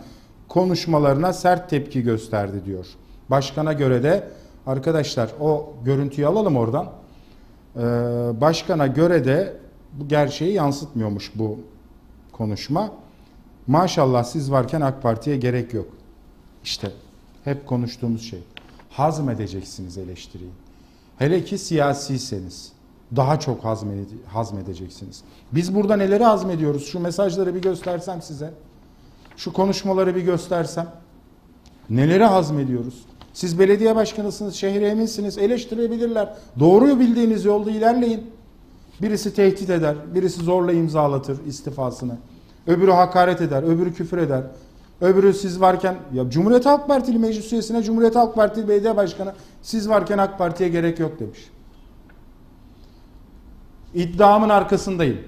[0.47, 2.85] konuşmalarına sert tepki gösterdi diyor.
[3.29, 4.27] Başkana göre de
[4.67, 6.85] arkadaşlar o görüntüyü alalım oradan.
[7.75, 7.81] Ee,
[8.41, 9.57] başkana göre de
[9.93, 11.59] bu gerçeği yansıtmıyormuş bu
[12.31, 12.91] konuşma.
[13.67, 15.87] Maşallah siz varken AK Parti'ye gerek yok.
[16.63, 16.91] İşte
[17.43, 18.39] hep konuştuğumuz şey.
[18.89, 20.51] Hazmedeceksiniz eleştiriyi.
[21.17, 22.71] Hele ki siyasiyseniz
[23.15, 25.23] daha çok hazmede- hazmedeceksiniz.
[25.51, 26.87] Biz burada neleri hazmediyoruz?
[26.87, 28.53] Şu mesajları bir göstersem size.
[29.37, 30.87] Şu konuşmaları bir göstersem.
[31.89, 33.05] Neleri hazmediyoruz?
[33.33, 36.33] Siz belediye başkanısınız, şehre eminsiniz, eleştirebilirler.
[36.59, 38.31] Doğruyu bildiğiniz yolda ilerleyin.
[39.01, 42.17] Birisi tehdit eder, birisi zorla imzalatır istifasını.
[42.67, 44.43] Öbürü hakaret eder, öbürü küfür eder.
[45.01, 49.89] Öbürü siz varken, ya Cumhuriyet Halk Partili meclis üyesine Cumhuriyet Halk Partili belediye başkanı siz
[49.89, 51.49] varken AK Parti'ye gerek yok demiş.
[53.93, 55.19] İddiamın arkasındayım.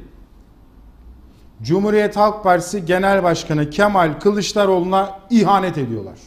[1.61, 6.19] Cumhuriyet Halk Partisi Genel Başkanı Kemal Kılıçdaroğlu'na ihanet ediyorlar.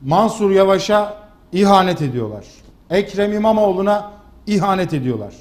[0.00, 1.16] Mansur Yavaş'a
[1.52, 2.46] ihanet ediyorlar.
[2.90, 4.12] Ekrem İmamoğlu'na
[4.46, 5.34] ihanet ediyorlar.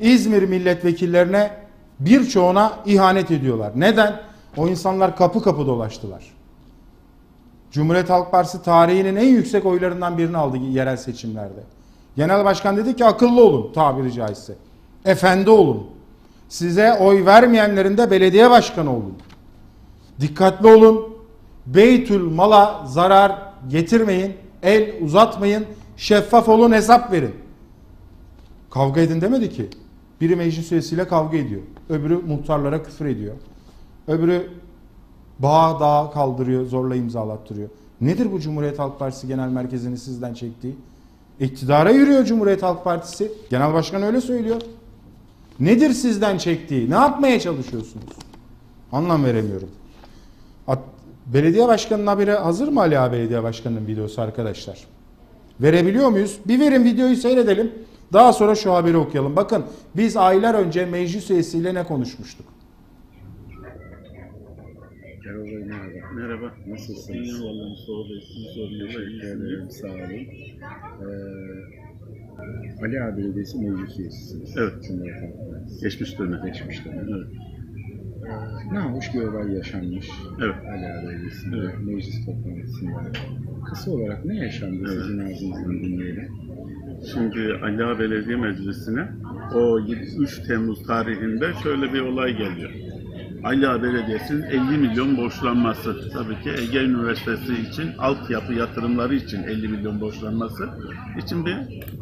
[0.00, 1.63] İzmir milletvekillerine
[2.00, 3.72] birçoğuna ihanet ediyorlar.
[3.76, 4.20] Neden?
[4.56, 6.24] O insanlar kapı kapı dolaştılar.
[7.70, 11.60] Cumhuriyet Halk Partisi tarihinin en yüksek oylarından birini aldı yerel seçimlerde.
[12.16, 14.54] Genel Başkan dedi ki akıllı olun tabiri caizse.
[15.04, 15.86] Efendi olun.
[16.48, 19.14] Size oy vermeyenlerin de belediye başkanı olun.
[20.20, 21.14] Dikkatli olun.
[21.66, 24.34] Beytül mala zarar getirmeyin.
[24.62, 25.66] El uzatmayın.
[25.96, 27.34] Şeffaf olun hesap verin.
[28.70, 29.68] Kavga edin demedi ki.
[30.20, 31.62] Biri meclis üyesiyle kavga ediyor.
[31.88, 33.34] Öbürü muhtarlara küfür ediyor.
[34.08, 34.50] Öbürü
[35.38, 37.68] bağ dağa kaldırıyor, zorla imzalattırıyor.
[38.00, 40.76] Nedir bu Cumhuriyet Halk Partisi Genel Merkezi'ni sizden çektiği?
[41.40, 43.32] İktidara yürüyor Cumhuriyet Halk Partisi.
[43.50, 44.60] Genel Başkan öyle söylüyor.
[45.60, 46.90] Nedir sizden çektiği?
[46.90, 48.04] Ne yapmaya çalışıyorsunuz?
[48.92, 49.68] Anlam veremiyorum.
[51.26, 54.84] Belediye Başkanı'nın haberi hazır mı Ali Ağa Belediye Başkanı'nın videosu arkadaşlar?
[55.60, 56.38] Verebiliyor muyuz?
[56.46, 57.72] Bir verin videoyu seyredelim.
[58.12, 59.36] Daha sonra şu haberi okuyalım.
[59.36, 59.64] Bakın
[59.96, 62.46] biz aylar önce meclis üyesiyle ne konuşmuştuk?
[65.24, 66.12] Merhaba.
[66.14, 66.52] Merhaba.
[66.66, 67.10] Nasılsınız?
[67.10, 67.70] İyiyim vallahi
[68.10, 68.20] Bey.
[68.20, 68.60] Sizi
[69.26, 69.70] ederim.
[69.70, 70.26] Sağ olun.
[71.00, 71.14] Ee,
[72.84, 74.56] Ali Ağa Belediyesi meclis üyesisiniz.
[74.58, 74.90] Evet.
[75.82, 76.42] Geçmiş dönem.
[76.46, 77.08] Geçmiş dönem.
[77.08, 77.26] Evet.
[78.72, 80.10] Ne hoş bir olay yaşanmış.
[80.44, 80.54] Evet.
[80.72, 81.74] Ali Ağa Belediyesi'nde, Evet.
[81.86, 83.12] meclis toplantısında.
[83.70, 85.02] Kısa olarak ne yaşandı Evet.
[85.02, 86.28] sizin ağzınızdan dinleyelim?
[87.62, 89.08] Ali Ağa Belediye Meclisi'ne
[89.54, 89.80] o
[90.18, 92.70] 3 Temmuz tarihinde şöyle bir olay geliyor.
[93.44, 96.10] Ali Ağa Belediyesi'nin 50 milyon borçlanması.
[96.12, 100.68] Tabii ki Ege Üniversitesi için altyapı yatırımları için 50 milyon borçlanması
[101.24, 101.56] için bir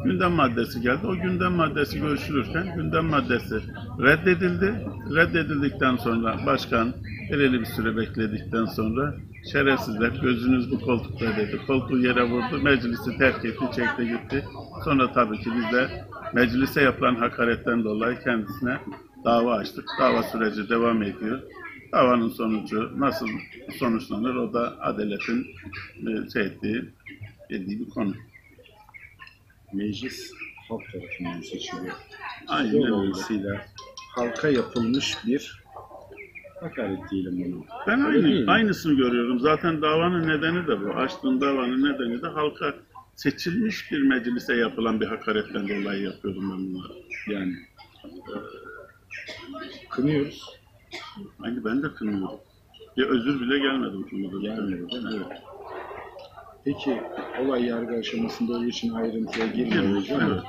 [0.04, 1.06] gündem maddesi geldi.
[1.06, 3.54] O gündem maddesi görüşülürken gündem maddesi
[4.00, 4.74] reddedildi.
[5.14, 6.94] Reddedildikten sonra başkan
[7.32, 9.14] belirli bir süre bekledikten sonra
[9.52, 11.60] şerefsizler gözünüz bu koltukta dedi.
[11.66, 12.62] Koltuğu yere vurdu.
[12.62, 14.44] Meclisi terk etti, çekti gitti.
[14.84, 18.78] Sonra tabii ki biz de meclise yapılan hakaretten dolayı kendisine
[19.24, 19.84] dava açtık.
[20.00, 21.42] Dava süreci devam ediyor.
[21.92, 23.28] Davanın sonucu nasıl
[23.78, 25.46] sonuçlanır o da adaletin
[25.96, 26.84] e, şey ettiği,
[27.50, 28.14] dediği bir konu.
[29.72, 30.32] Meclis
[30.68, 31.94] halk tarafından seçiliyor.
[32.48, 33.00] Aynen
[33.30, 33.60] öyle.
[34.14, 35.61] Halka yapılmış bir
[36.62, 37.64] hakaret diyelim bunu.
[37.86, 39.40] Ben aynı, aynısını görüyorum.
[39.40, 40.94] Zaten davanın nedeni de bu.
[40.94, 42.74] Açtığım davanın nedeni de halka
[43.14, 46.92] seçilmiş bir meclise yapılan bir hakaretten dolayı yapıyorum ben bunları.
[47.26, 47.56] Yani
[48.04, 50.44] e, kınıyoruz.
[51.40, 52.40] Aynı ben de kınıyorum.
[52.96, 54.40] Bir özür bile gelmedi bu konuda.
[54.40, 55.10] Gelmedi değil mi?
[55.14, 55.42] Evet.
[56.64, 57.02] Peki
[57.40, 60.42] olay yargı aşamasında olduğu için ayrıntıya girmiyoruz Evet, ama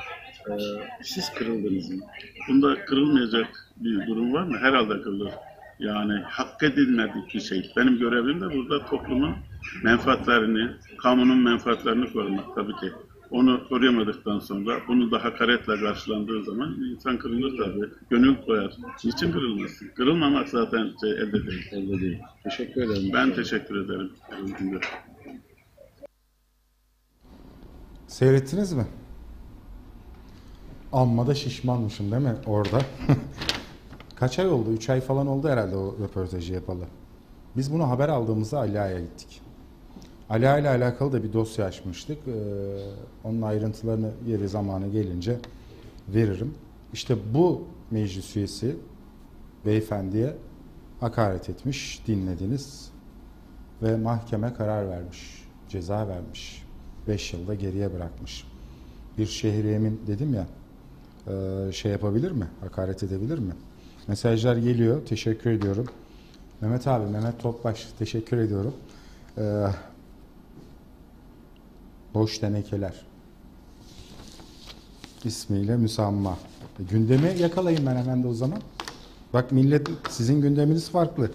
[0.55, 2.03] e, siz kırıldınız mı?
[2.49, 4.57] Bunda kırılmayacak bir durum var mı?
[4.57, 5.31] Herhalde kırılır.
[5.79, 7.71] Yani hak edilmedik bir şey.
[7.77, 9.35] Benim görevim de burada toplumun
[9.83, 12.91] menfaatlerini, kamunun menfaatlerini korumak tabii ki.
[13.31, 17.89] Onu koruyamadıktan sonra bunu da hakaretle karşılandığı zaman insan kırılır tabii.
[18.09, 18.73] Gönül koyar.
[19.03, 19.87] Niçin kırılmasın?
[19.95, 21.67] Kırılmamak zaten şey, elde değil.
[21.71, 22.19] Elde değil.
[22.43, 23.09] Teşekkür ederim.
[23.13, 24.11] Ben teşekkür ederim.
[28.07, 28.85] Seyrettiniz mi?
[30.91, 32.81] Amma da şişmanmışım değil mi orada?
[34.23, 34.71] Kaç ay oldu?
[34.71, 36.85] 3 ay falan oldu herhalde o röportajı yapalı.
[37.57, 39.41] Biz bunu haber aldığımızda Ali Ağa'ya gittik.
[40.29, 42.17] Ali Ağa ile alakalı da bir dosya açmıştık.
[42.27, 42.31] Ee,
[43.23, 45.39] onun ayrıntılarını yeri zamanı gelince
[46.07, 46.53] veririm.
[46.93, 48.75] İşte bu meclis üyesi
[49.65, 50.35] beyefendiye
[50.99, 52.91] hakaret etmiş, dinlediniz
[53.81, 56.65] ve mahkeme karar vermiş, ceza vermiş.
[57.07, 58.47] 5 yılda geriye bırakmış.
[59.17, 60.47] Bir şehriyemin dedim ya
[61.33, 62.47] e, şey yapabilir mi?
[62.61, 63.53] Hakaret edebilir mi?
[64.07, 65.05] Mesajlar geliyor.
[65.05, 65.85] Teşekkür ediyorum.
[66.61, 68.73] Mehmet abi, Mehmet Topbaş teşekkür ediyorum.
[69.37, 69.65] Ee,
[72.13, 72.93] boş tenekeler
[75.25, 76.37] ismiyle müsamma.
[76.79, 78.59] E, gündemi yakalayın ben hemen de o zaman.
[79.33, 81.31] Bak millet sizin gündeminiz farklı.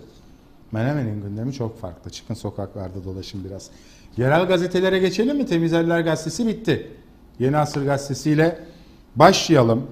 [0.73, 2.11] Menemen'in gündemi çok farklı.
[2.11, 3.71] Çıkın sokaklarda dolaşın biraz.
[4.17, 5.47] Yerel gazetelere geçelim mi?
[5.47, 6.91] Temiz Eller Gazetesi bitti.
[7.39, 8.59] Yeni Asır Gazetesi ile
[9.17, 9.87] başlayalım.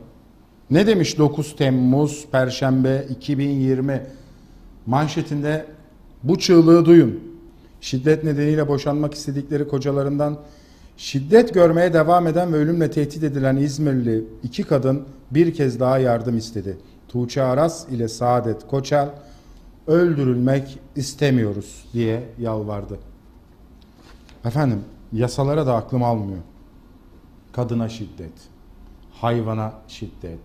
[0.70, 4.06] Ne demiş 9 Temmuz Perşembe 2020
[4.86, 5.66] manşetinde
[6.22, 7.20] bu çığlığı duyun.
[7.80, 10.38] Şiddet nedeniyle boşanmak istedikleri kocalarından
[10.97, 16.38] şiddet görmeye devam eden ve ölümle tehdit edilen İzmirli iki kadın bir kez daha yardım
[16.38, 16.76] istedi.
[17.09, 19.10] Tuğçe Aras ile Saadet Koçel
[19.86, 22.98] öldürülmek istemiyoruz diye yalvardı.
[24.44, 24.80] Efendim
[25.12, 26.43] yasalara da aklım almıyor.
[27.52, 28.32] Kadına şiddet,
[29.20, 30.40] hayvana şiddet,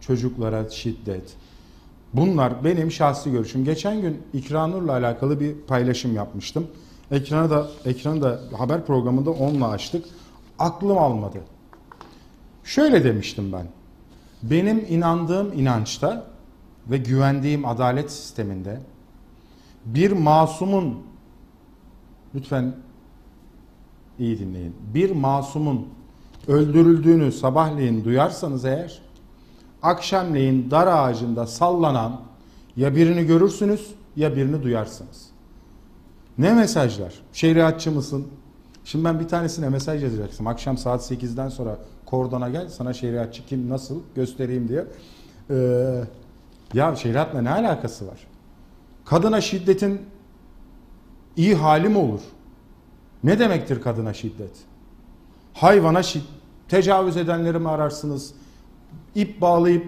[0.00, 1.36] çocuklara şiddet.
[2.14, 3.64] Bunlar benim şahsi görüşüm.
[3.64, 6.66] Geçen gün İkranur'la alakalı bir paylaşım yapmıştım.
[7.10, 10.04] Ekranı da ekranı da haber programında onunla açtık.
[10.58, 11.38] Aklım almadı.
[12.64, 13.66] Şöyle demiştim ben.
[14.42, 16.26] Benim inandığım inançta
[16.86, 18.80] ve güvendiğim adalet sisteminde
[19.84, 21.02] bir masumun
[22.34, 22.74] lütfen
[24.18, 24.76] iyi dinleyin.
[24.94, 25.88] Bir masumun
[26.48, 29.02] öldürüldüğünü sabahleyin duyarsanız eğer
[29.82, 32.20] akşamleyin dar ağacında sallanan
[32.76, 35.26] ya birini görürsünüz ya birini duyarsınız.
[36.38, 37.14] Ne mesajlar?
[37.32, 38.26] Şeriatçı mısın?
[38.84, 40.44] Şimdi ben bir tanesine mesaj yazacaksın.
[40.44, 44.84] Akşam saat 8'den sonra kordona gel sana şeriatçı kim nasıl göstereyim diye.
[45.50, 46.04] Ee,
[46.74, 48.26] ya şeriatla ne alakası var?
[49.04, 50.00] Kadına şiddetin
[51.36, 52.20] iyi hali mi olur?
[53.24, 54.71] Ne demektir kadına şiddet?
[55.54, 56.42] Hayvana şiddet.
[56.72, 58.34] Tecavüz edenleri mi ararsınız?
[59.14, 59.86] İp bağlayıp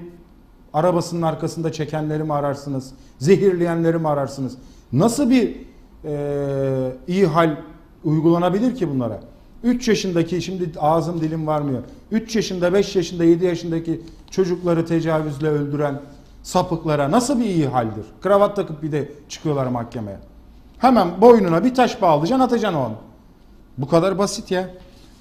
[0.73, 2.93] arabasının arkasında çekenleri mi ararsınız?
[3.19, 4.57] Zehirleyenleri mi ararsınız?
[4.93, 5.57] Nasıl bir
[6.05, 7.57] e, iyi hal
[8.05, 9.21] uygulanabilir ki bunlara?
[9.63, 11.83] 3 yaşındaki şimdi ağzım dilim varmıyor.
[12.11, 14.01] 3 yaşında, 5 yaşında, 7 yaşındaki
[14.31, 16.01] çocukları tecavüzle öldüren
[16.43, 18.05] sapıklara nasıl bir iyi haldir?
[18.23, 20.19] Kravat takıp bir de çıkıyorlar mahkemeye.
[20.79, 22.95] Hemen boynuna bir taş bağlayacaksın atacaksın onu.
[23.79, 24.71] Bu kadar basit ya.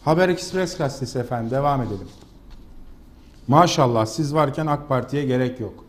[0.05, 2.07] Haber Express gazetesi efendim devam edelim.
[3.47, 5.85] Maşallah siz varken AK Parti'ye gerek yok.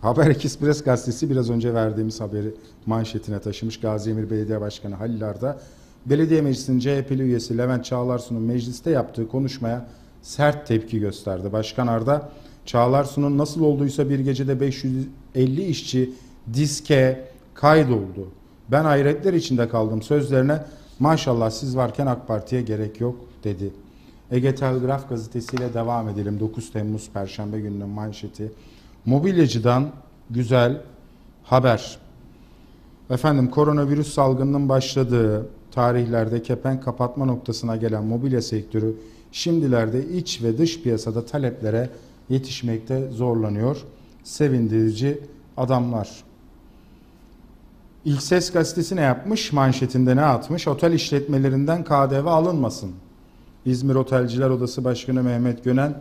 [0.00, 2.54] Haber Express gazetesi biraz önce verdiğimiz haberi
[2.86, 3.80] manşetine taşımış.
[3.80, 5.58] Gazi Emir Belediye Başkanı Halil Arda,
[6.06, 9.86] Belediye Meclisi'nin CHP'li üyesi Levent Çağlarsu'nun mecliste yaptığı konuşmaya
[10.22, 11.52] sert tepki gösterdi.
[11.52, 12.28] Başkan Arda,
[12.66, 16.10] Çağlarsu'nun nasıl olduysa bir gecede 550 işçi
[16.54, 18.28] diske kaydoldu.
[18.68, 20.64] Ben hayretler içinde kaldım sözlerine
[20.98, 23.70] maşallah siz varken AK Parti'ye gerek yok dedi.
[24.30, 26.40] Ege Telgraf gazetesiyle devam edelim.
[26.40, 28.52] 9 Temmuz Perşembe gününün manşeti.
[29.04, 29.90] Mobilyacıdan
[30.30, 30.82] güzel
[31.44, 31.98] haber.
[33.10, 38.94] Efendim koronavirüs salgınının başladığı tarihlerde kepenk kapatma noktasına gelen mobilya sektörü
[39.32, 41.90] şimdilerde iç ve dış piyasada taleplere
[42.28, 43.84] yetişmekte zorlanıyor.
[44.24, 45.20] Sevindirici
[45.56, 46.24] adamlar.
[48.04, 49.52] İlk Ses gazetesi ne yapmış?
[49.52, 50.68] Manşetinde ne atmış?
[50.68, 52.90] Otel işletmelerinden KDV alınmasın.
[53.64, 55.94] İzmir Otelciler Odası Başkanı Mehmet Gönen,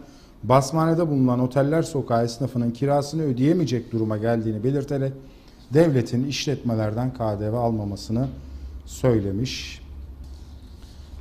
[0.43, 5.13] basmanede bulunan oteller sokağı esnafının kirasını ödeyemeyecek duruma geldiğini belirterek
[5.73, 8.27] devletin işletmelerden KDV almamasını
[8.85, 9.81] söylemiş.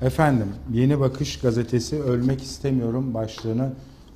[0.03, 3.73] Efendim Yeni Bakış gazetesi ölmek istemiyorum başlığını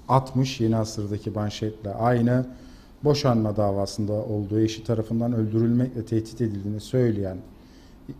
[0.09, 2.47] atmış yeni asırdaki manşetle aynı
[3.05, 7.37] boşanma davasında olduğu eşi tarafından öldürülmekle tehdit edildiğini söyleyen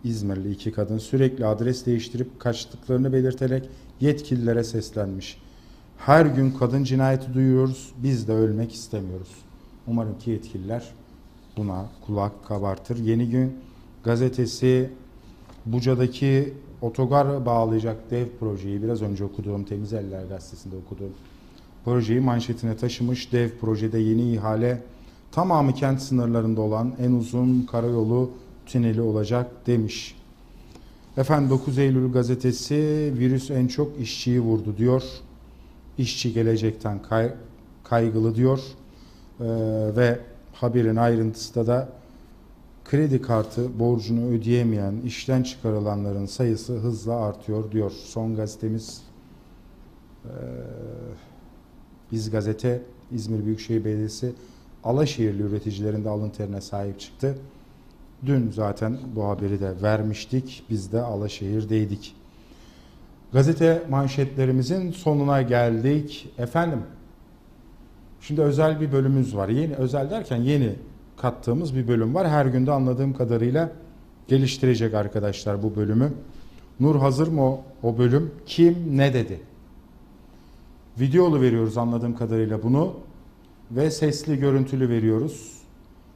[0.03, 3.69] İzmirli iki kadın sürekli adres değiştirip kaçtıklarını belirterek
[4.01, 5.41] yetkililere seslenmiş.
[5.97, 9.31] Her gün kadın cinayeti duyuyoruz, biz de ölmek istemiyoruz.
[9.87, 10.83] Umarım ki yetkililer
[11.57, 12.97] buna kulak kabartır.
[12.97, 13.57] Yeni Gün
[14.03, 14.89] gazetesi
[15.65, 21.13] Buca'daki otogar bağlayacak dev projeyi biraz önce okuduğum Temiz Eller gazetesinde okuduğum
[21.85, 23.31] projeyi manşetine taşımış.
[23.31, 24.81] Dev projede yeni ihale
[25.31, 28.31] tamamı kent sınırlarında olan en uzun karayolu
[28.65, 30.15] tüneli olacak demiş.
[31.17, 35.03] Efendim 9 Eylül gazetesi virüs en çok işçiyi vurdu diyor.
[35.97, 37.33] İşçi gelecekten kay-
[37.83, 38.59] kaygılı diyor.
[39.39, 39.43] Ee,
[39.95, 40.19] ve
[40.53, 41.89] haberin ayrıntısında da
[42.85, 47.91] kredi kartı borcunu ödeyemeyen işten çıkarılanların sayısı hızla artıyor diyor.
[47.91, 49.01] Son gazetemiz
[50.25, 50.29] ee,
[52.11, 52.81] Biz Gazete
[53.11, 54.33] İzmir Büyükşehir Belediyesi
[54.83, 57.37] Alaşehirli üreticilerin de alın terine sahip çıktı.
[58.25, 60.63] Dün zaten bu haberi de vermiştik.
[60.69, 62.15] Biz de Alaşehir'deydik.
[63.33, 66.29] Gazete manşetlerimizin sonuna geldik.
[66.37, 66.79] Efendim,
[68.21, 69.49] şimdi özel bir bölümümüz var.
[69.49, 70.75] Yeni özel derken yeni
[71.17, 72.29] kattığımız bir bölüm var.
[72.29, 73.71] Her günde anladığım kadarıyla
[74.27, 76.13] geliştirecek arkadaşlar bu bölümü.
[76.79, 78.31] Nur hazır mı o, o bölüm?
[78.45, 79.39] Kim ne dedi?
[80.99, 82.93] Videolu veriyoruz anladığım kadarıyla bunu
[83.71, 85.61] ve sesli görüntülü veriyoruz.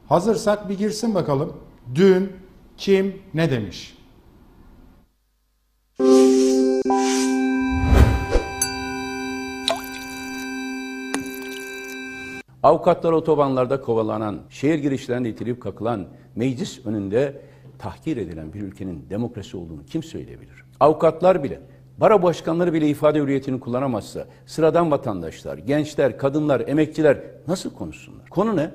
[0.08, 1.54] Hazırsak bir girsin bakalım.
[1.94, 2.32] Dün
[2.78, 3.98] kim ne demiş?
[12.64, 17.42] Avukatlar otobanlarda kovalanan, şehir girişlerinde itilip kakılan, meclis önünde
[17.80, 20.64] tahkir edilen bir ülkenin demokrasi olduğunu kim söyleyebilir?
[20.80, 21.62] Avukatlar bile,
[21.98, 27.18] bara başkanları bile ifade hürriyetini kullanamazsa, sıradan vatandaşlar, gençler, kadınlar, emekçiler
[27.48, 28.30] nasıl konuşsunlar?
[28.30, 28.72] Konu ne?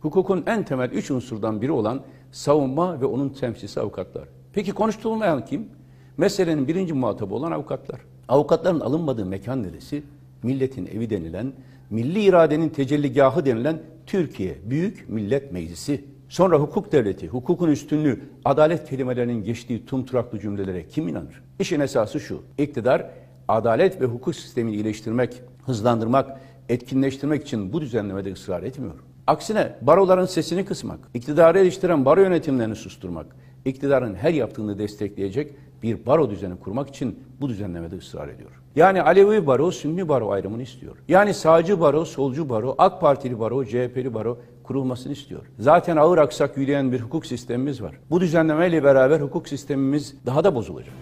[0.00, 2.02] Hukukun en temel üç unsurdan biri olan
[2.34, 4.24] savunma ve onun temsilcisi avukatlar.
[4.52, 5.68] Peki konuşturulmayan kim?
[6.16, 8.00] Meselenin birinci muhatabı olan avukatlar.
[8.28, 10.02] Avukatların alınmadığı mekan neresi?
[10.42, 11.52] Milletin evi denilen,
[11.90, 16.04] milli iradenin tecelligahı denilen Türkiye Büyük Millet Meclisi.
[16.28, 21.42] Sonra hukuk devleti, hukukun üstünlüğü, adalet kelimelerinin geçtiği tumturaklı cümlelere kim inanır?
[21.58, 23.10] İşin esası şu, iktidar
[23.48, 29.03] adalet ve hukuk sistemini iyileştirmek, hızlandırmak, etkinleştirmek için bu düzenlemede ısrar etmiyor.
[29.26, 33.26] Aksine baroların sesini kısmak, iktidarı eleştiren baro yönetimlerini susturmak,
[33.64, 38.50] iktidarın her yaptığını destekleyecek bir baro düzeni kurmak için bu düzenlemede ısrar ediyor.
[38.76, 40.96] Yani Alevi baro, Sünni baro ayrımını istiyor.
[41.08, 45.42] Yani sağcı baro, solcu baro, AK Partili baro, CHP'li baro kurulmasını istiyor.
[45.58, 47.94] Zaten ağır aksak yürüyen bir hukuk sistemimiz var.
[48.10, 50.94] Bu düzenlemeyle beraber hukuk sistemimiz daha da bozulacak.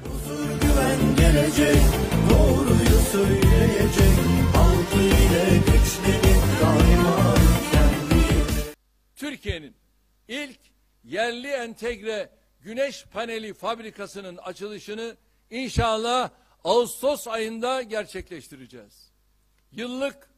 [0.61, 1.83] güven gelecek
[9.23, 9.75] Türkiye'nin
[10.29, 10.59] ilk
[11.05, 12.31] yerli entegre
[12.61, 15.17] güneş paneli fabrikasının açılışını
[15.51, 16.31] inşallah
[16.65, 19.11] Ağustos ayında gerçekleştireceğiz.
[19.73, 20.31] Yıllık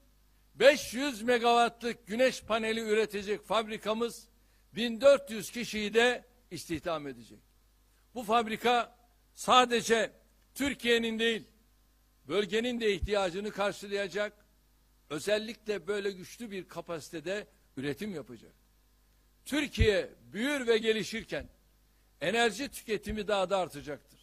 [0.54, 4.28] 500 megawattlık güneş paneli üretecek fabrikamız
[4.74, 7.40] 1400 kişiyi de istihdam edecek.
[8.14, 8.96] Bu fabrika
[9.34, 10.12] sadece
[10.54, 11.44] Türkiye'nin değil,
[12.28, 14.32] bölgenin de ihtiyacını karşılayacak.
[15.10, 17.46] Özellikle böyle güçlü bir kapasitede
[17.76, 18.63] üretim yapacak.
[19.44, 21.48] Türkiye büyür ve gelişirken
[22.20, 24.20] enerji tüketimi daha da artacaktır.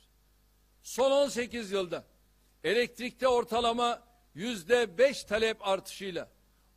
[0.83, 2.03] Son 18 yılda
[2.63, 4.03] elektrikte ortalama
[4.35, 6.29] yüzde beş talep artışıyla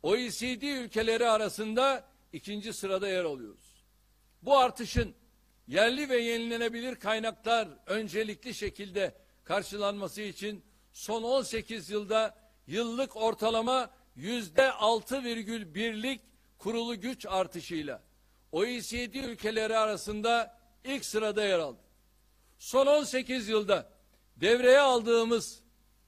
[0.03, 3.83] OECD ülkeleri arasında ikinci sırada yer alıyoruz.
[4.41, 5.15] Bu artışın
[5.67, 10.63] yerli ve yenilenebilir kaynaklar öncelikli şekilde karşılanması için
[10.93, 16.21] son 18 yılda yıllık ortalama yüzde 6,1'lik
[16.57, 18.01] kurulu güç artışıyla
[18.51, 21.79] OECD ülkeleri arasında ilk sırada yer aldı.
[22.57, 23.89] Son 18 yılda
[24.35, 25.61] devreye aldığımız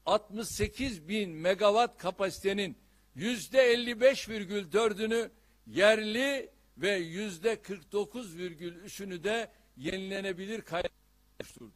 [0.06, 2.78] 68 bin megawatt kapasitenin
[3.16, 5.30] yüzde 55,4'ünü
[5.68, 10.92] yerli ve yüzde 49,3'ünü de yenilenebilir kaynak
[11.40, 11.72] oluşturdu.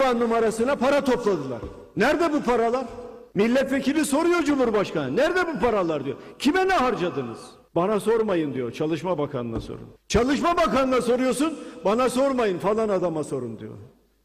[0.00, 1.62] numarasına para topladılar.
[1.96, 2.86] Nerede bu paralar?
[3.34, 5.16] Milletvekili soruyor Cumhurbaşkanı.
[5.16, 6.16] Nerede bu paralar diyor.
[6.38, 7.59] Kime ne harcadınız?
[7.74, 8.72] Bana sormayın diyor.
[8.72, 9.88] Çalışma Bakanı'na sorun.
[10.08, 11.58] Çalışma Bakanı'na soruyorsun.
[11.84, 13.74] Bana sormayın falan adama sorun diyor.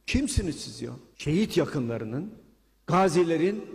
[0.07, 0.91] Kimsiniz siz ya?
[1.17, 2.31] Şehit yakınlarının,
[2.88, 3.65] gazilerin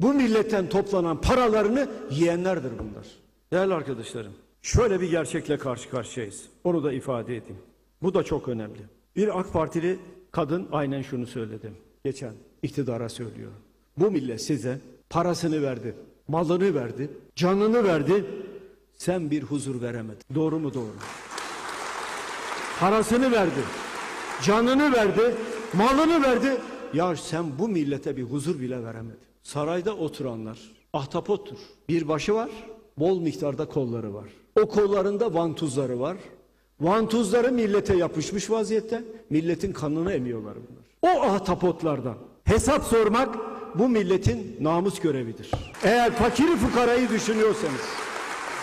[0.00, 3.06] bu milletten toplanan paralarını yiyenlerdir bunlar.
[3.52, 4.32] Değerli arkadaşlarım,
[4.62, 6.42] şöyle bir gerçekle karşı karşıyayız.
[6.64, 7.62] Onu da ifade edeyim.
[8.02, 8.80] Bu da çok önemli.
[9.16, 9.98] Bir AK Partili
[10.30, 11.72] kadın aynen şunu söyledi.
[12.04, 12.32] Geçen
[12.62, 13.50] iktidara söylüyor.
[13.96, 14.80] Bu millet size
[15.10, 15.94] parasını verdi,
[16.28, 18.24] malını verdi, canını verdi.
[19.04, 20.22] Sen bir huzur veremedin.
[20.34, 20.94] Doğru mu doğru?
[22.80, 23.60] Parasını verdi,
[24.42, 25.34] canını verdi,
[25.74, 26.56] malını verdi.
[26.94, 29.18] Ya sen bu millete bir huzur bile veremedin.
[29.42, 30.58] Sarayda oturanlar
[30.92, 31.56] ahtapottur.
[31.88, 32.50] Bir başı var,
[32.98, 34.28] bol miktarda kolları var.
[34.62, 36.16] O kollarında vantuzları var.
[36.80, 39.04] Vantuzları millete yapışmış vaziyette.
[39.30, 41.14] Milletin kanını emiyorlar bunlar.
[41.16, 43.36] O ahtapotlardan hesap sormak
[43.74, 45.50] bu milletin namus görevidir.
[45.82, 47.80] Eğer fakiri fukarayı düşünüyorsanız,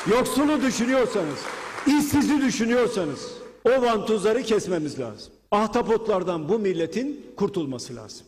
[0.09, 1.39] yoksulu düşünüyorsanız,
[1.87, 3.31] işsizi düşünüyorsanız
[3.65, 5.33] o vantuzları kesmemiz lazım.
[5.51, 8.27] Ahtapotlardan bu milletin kurtulması lazım.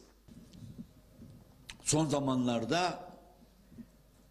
[1.83, 2.99] son zamanlarda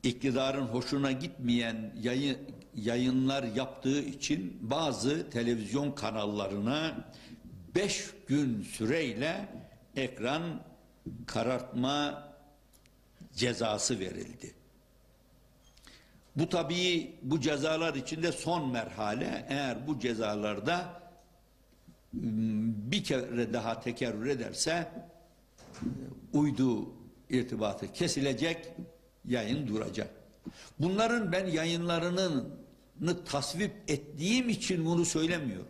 [0.02, 2.38] iktidarın hoşuna gitmeyen yayın,
[2.74, 7.08] yayınlar yaptığı için bazı televizyon kanallarına
[7.74, 9.48] beş gün süreyle
[9.96, 10.42] ekran
[11.26, 12.28] karartma
[13.34, 14.61] cezası verildi.
[16.36, 21.02] Bu tabii bu cezalar içinde son merhale eğer bu cezalarda
[22.12, 24.92] bir kere daha tekerrür ederse
[26.32, 26.92] uydu
[27.30, 28.68] irtibatı kesilecek,
[29.24, 30.10] yayın duracak.
[30.78, 32.44] Bunların ben yayınlarını
[33.24, 35.68] tasvip ettiğim için bunu söylemiyorum.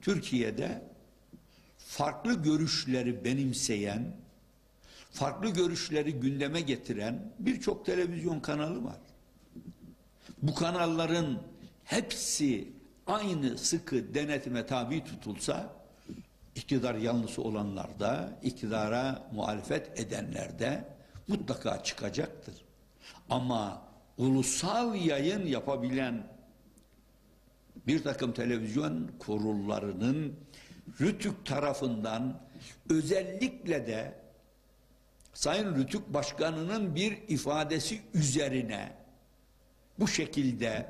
[0.00, 0.82] Türkiye'de
[1.78, 4.16] farklı görüşleri benimseyen,
[5.12, 8.96] farklı görüşleri gündeme getiren birçok televizyon kanalı var.
[10.42, 11.42] Bu kanalların
[11.84, 12.72] hepsi
[13.06, 15.72] aynı sıkı denetime tabi tutulsa
[16.54, 20.84] iktidar yanlısı olanlar da iktidara muhalefet edenler de
[21.28, 22.54] mutlaka çıkacaktır.
[23.30, 23.82] Ama
[24.18, 26.26] ulusal yayın yapabilen
[27.86, 30.34] bir takım televizyon kurullarının
[31.00, 32.40] Rütük tarafından
[32.90, 34.21] özellikle de
[35.32, 38.92] Sayın Rütük Başkanı'nın bir ifadesi üzerine
[39.98, 40.86] bu şekilde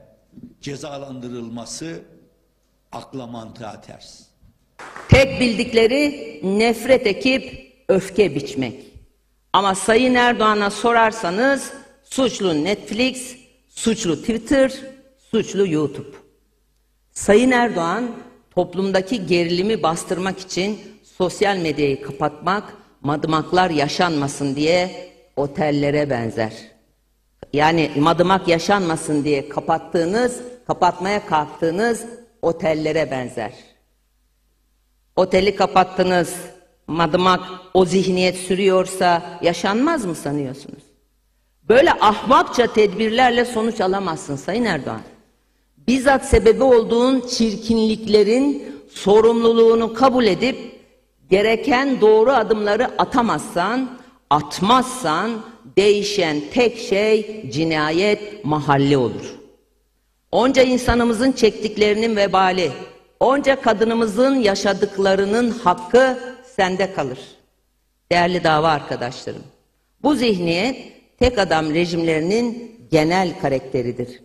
[0.60, 2.02] cezalandırılması
[2.92, 4.20] akla mantığa ters.
[5.08, 8.84] Tek bildikleri nefret ekip öfke biçmek.
[9.52, 11.72] Ama Sayın Erdoğan'a sorarsanız
[12.04, 13.36] suçlu Netflix,
[13.68, 14.72] suçlu Twitter,
[15.30, 16.16] suçlu YouTube.
[17.12, 18.10] Sayın Erdoğan
[18.50, 20.80] toplumdaki gerilimi bastırmak için
[21.16, 26.52] sosyal medyayı kapatmak, madımaklar yaşanmasın diye otellere benzer.
[27.52, 32.04] Yani madımak yaşanmasın diye kapattığınız, kapatmaya kalktığınız
[32.42, 33.52] otellere benzer.
[35.16, 36.34] Oteli kapattınız,
[36.86, 37.40] madımak
[37.74, 40.82] o zihniyet sürüyorsa yaşanmaz mı sanıyorsunuz?
[41.68, 45.00] Böyle ahmakça tedbirlerle sonuç alamazsın Sayın Erdoğan.
[45.88, 50.71] Bizzat sebebi olduğun çirkinliklerin sorumluluğunu kabul edip
[51.32, 53.90] gereken doğru adımları atamazsan,
[54.30, 55.30] atmazsan
[55.76, 59.34] değişen tek şey cinayet mahalli olur.
[60.32, 62.70] Onca insanımızın çektiklerinin vebali,
[63.20, 66.18] onca kadınımızın yaşadıklarının hakkı
[66.56, 67.18] sende kalır.
[68.10, 69.42] Değerli dava arkadaşlarım,
[70.02, 70.76] bu zihniyet
[71.18, 74.22] tek adam rejimlerinin genel karakteridir.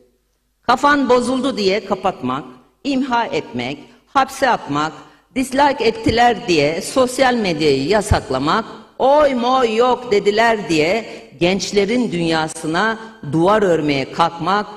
[0.61, 2.45] Kafan bozuldu diye kapatmak,
[2.84, 3.77] imha etmek,
[4.07, 4.93] hapse atmak,
[5.38, 8.65] dislike ettiler diye sosyal medyayı yasaklamak,
[8.99, 11.05] oy moy yok dediler diye
[11.39, 12.99] gençlerin dünyasına
[13.31, 14.68] duvar örmeye kalkmak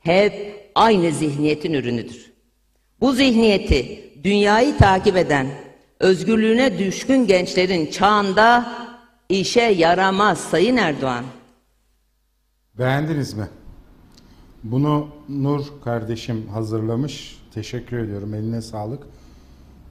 [0.00, 2.32] hep aynı zihniyetin ürünüdür.
[3.00, 5.46] Bu zihniyeti dünyayı takip eden,
[6.00, 8.72] özgürlüğüne düşkün gençlerin çağında
[9.28, 11.24] işe yaramaz Sayın Erdoğan.
[12.78, 13.48] Beğendiniz mi?
[14.62, 17.38] Bunu Nur kardeşim hazırlamış.
[17.54, 18.34] Teşekkür ediyorum.
[18.34, 19.02] Eline sağlık.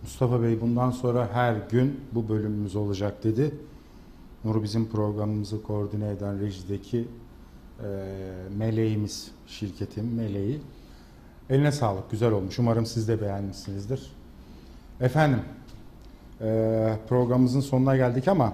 [0.04, 3.52] Mustafa Bey bundan sonra her gün bu bölümümüz olacak dedi.
[4.44, 7.08] Nur bizim programımızı koordine eden rejideki
[7.84, 7.88] e,
[8.58, 10.62] meleğimiz, şirketin meleği.
[11.50, 12.60] Eline sağlık, güzel olmuş.
[12.60, 14.12] Umarım siz de beğenmişsinizdir.
[15.02, 15.40] Efendim,
[16.42, 18.54] eee, programımızın sonuna geldik ama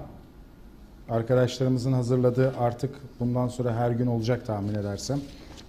[1.10, 5.20] arkadaşlarımızın hazırladığı artık bundan sonra her gün olacak tahmin edersem.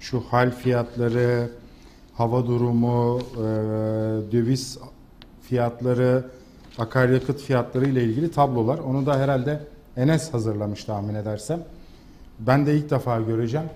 [0.01, 1.51] Şu hal fiyatları,
[2.15, 3.43] hava durumu, eee,
[4.32, 4.78] döviz
[5.48, 6.24] fiyatları,
[6.78, 8.78] akaryakıt fiyatları ile ilgili tablolar.
[8.78, 9.60] Onu da herhalde
[9.97, 11.64] Enes hazırlamış tahmin edersem.
[12.39, 13.66] Ben de ilk defa göreceğim.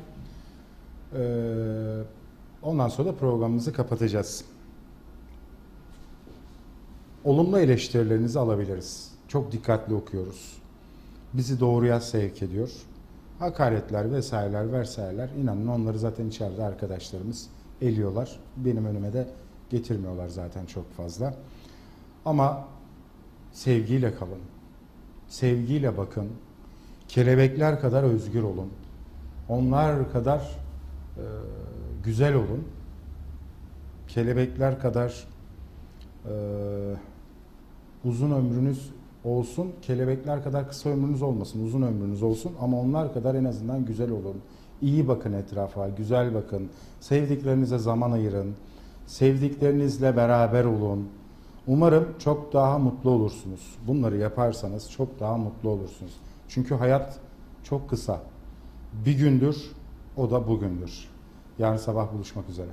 [1.15, 1.21] Eee,
[2.63, 4.45] ondan sonra da programımızı kapatacağız.
[7.25, 9.13] Olumlu eleştirilerinizi alabiliriz.
[9.29, 10.57] Çok dikkatli okuyoruz.
[11.35, 12.71] Bizi doğruya sevk ediyor.
[13.39, 17.47] Hakaretler vesaireler vesaireler inanın onları zaten içeride arkadaşlarımız
[17.83, 18.41] eliyorlar.
[18.57, 19.27] Benim önüme de
[19.71, 21.35] getirmiyorlar zaten çok fazla.
[22.25, 22.69] Ama
[23.53, 24.41] sevgiyle kalın.
[25.29, 26.29] Sevgiyle bakın.
[27.09, 28.69] Kelebekler kadar özgür olun.
[29.49, 30.39] Onlar kadar
[31.17, 31.25] e,
[32.05, 32.65] güzel olun.
[34.09, 35.25] Kelebekler kadar
[36.27, 36.35] e,
[38.05, 38.91] uzun ömrünüz
[39.25, 39.73] olsun.
[39.83, 41.67] Kelebekler kadar kısa ömrünüz olmasın.
[41.67, 44.37] Uzun ömrünüz olsun ama onlar kadar en azından güzel olun.
[44.83, 46.71] İyi bakın etrafa, güzel bakın.
[47.01, 48.55] Sevdiklerinize zaman ayırın.
[49.07, 51.09] Sevdiklerinizle beraber olun.
[51.67, 53.79] Umarım çok daha mutlu olursunuz.
[53.87, 56.13] Bunları yaparsanız çok daha mutlu olursunuz.
[56.49, 57.19] Çünkü hayat
[57.63, 58.21] çok kısa.
[59.07, 59.73] Bir gündür,
[60.17, 61.09] o da bugündür.
[61.59, 62.71] Yarın sabah buluşmak üzere.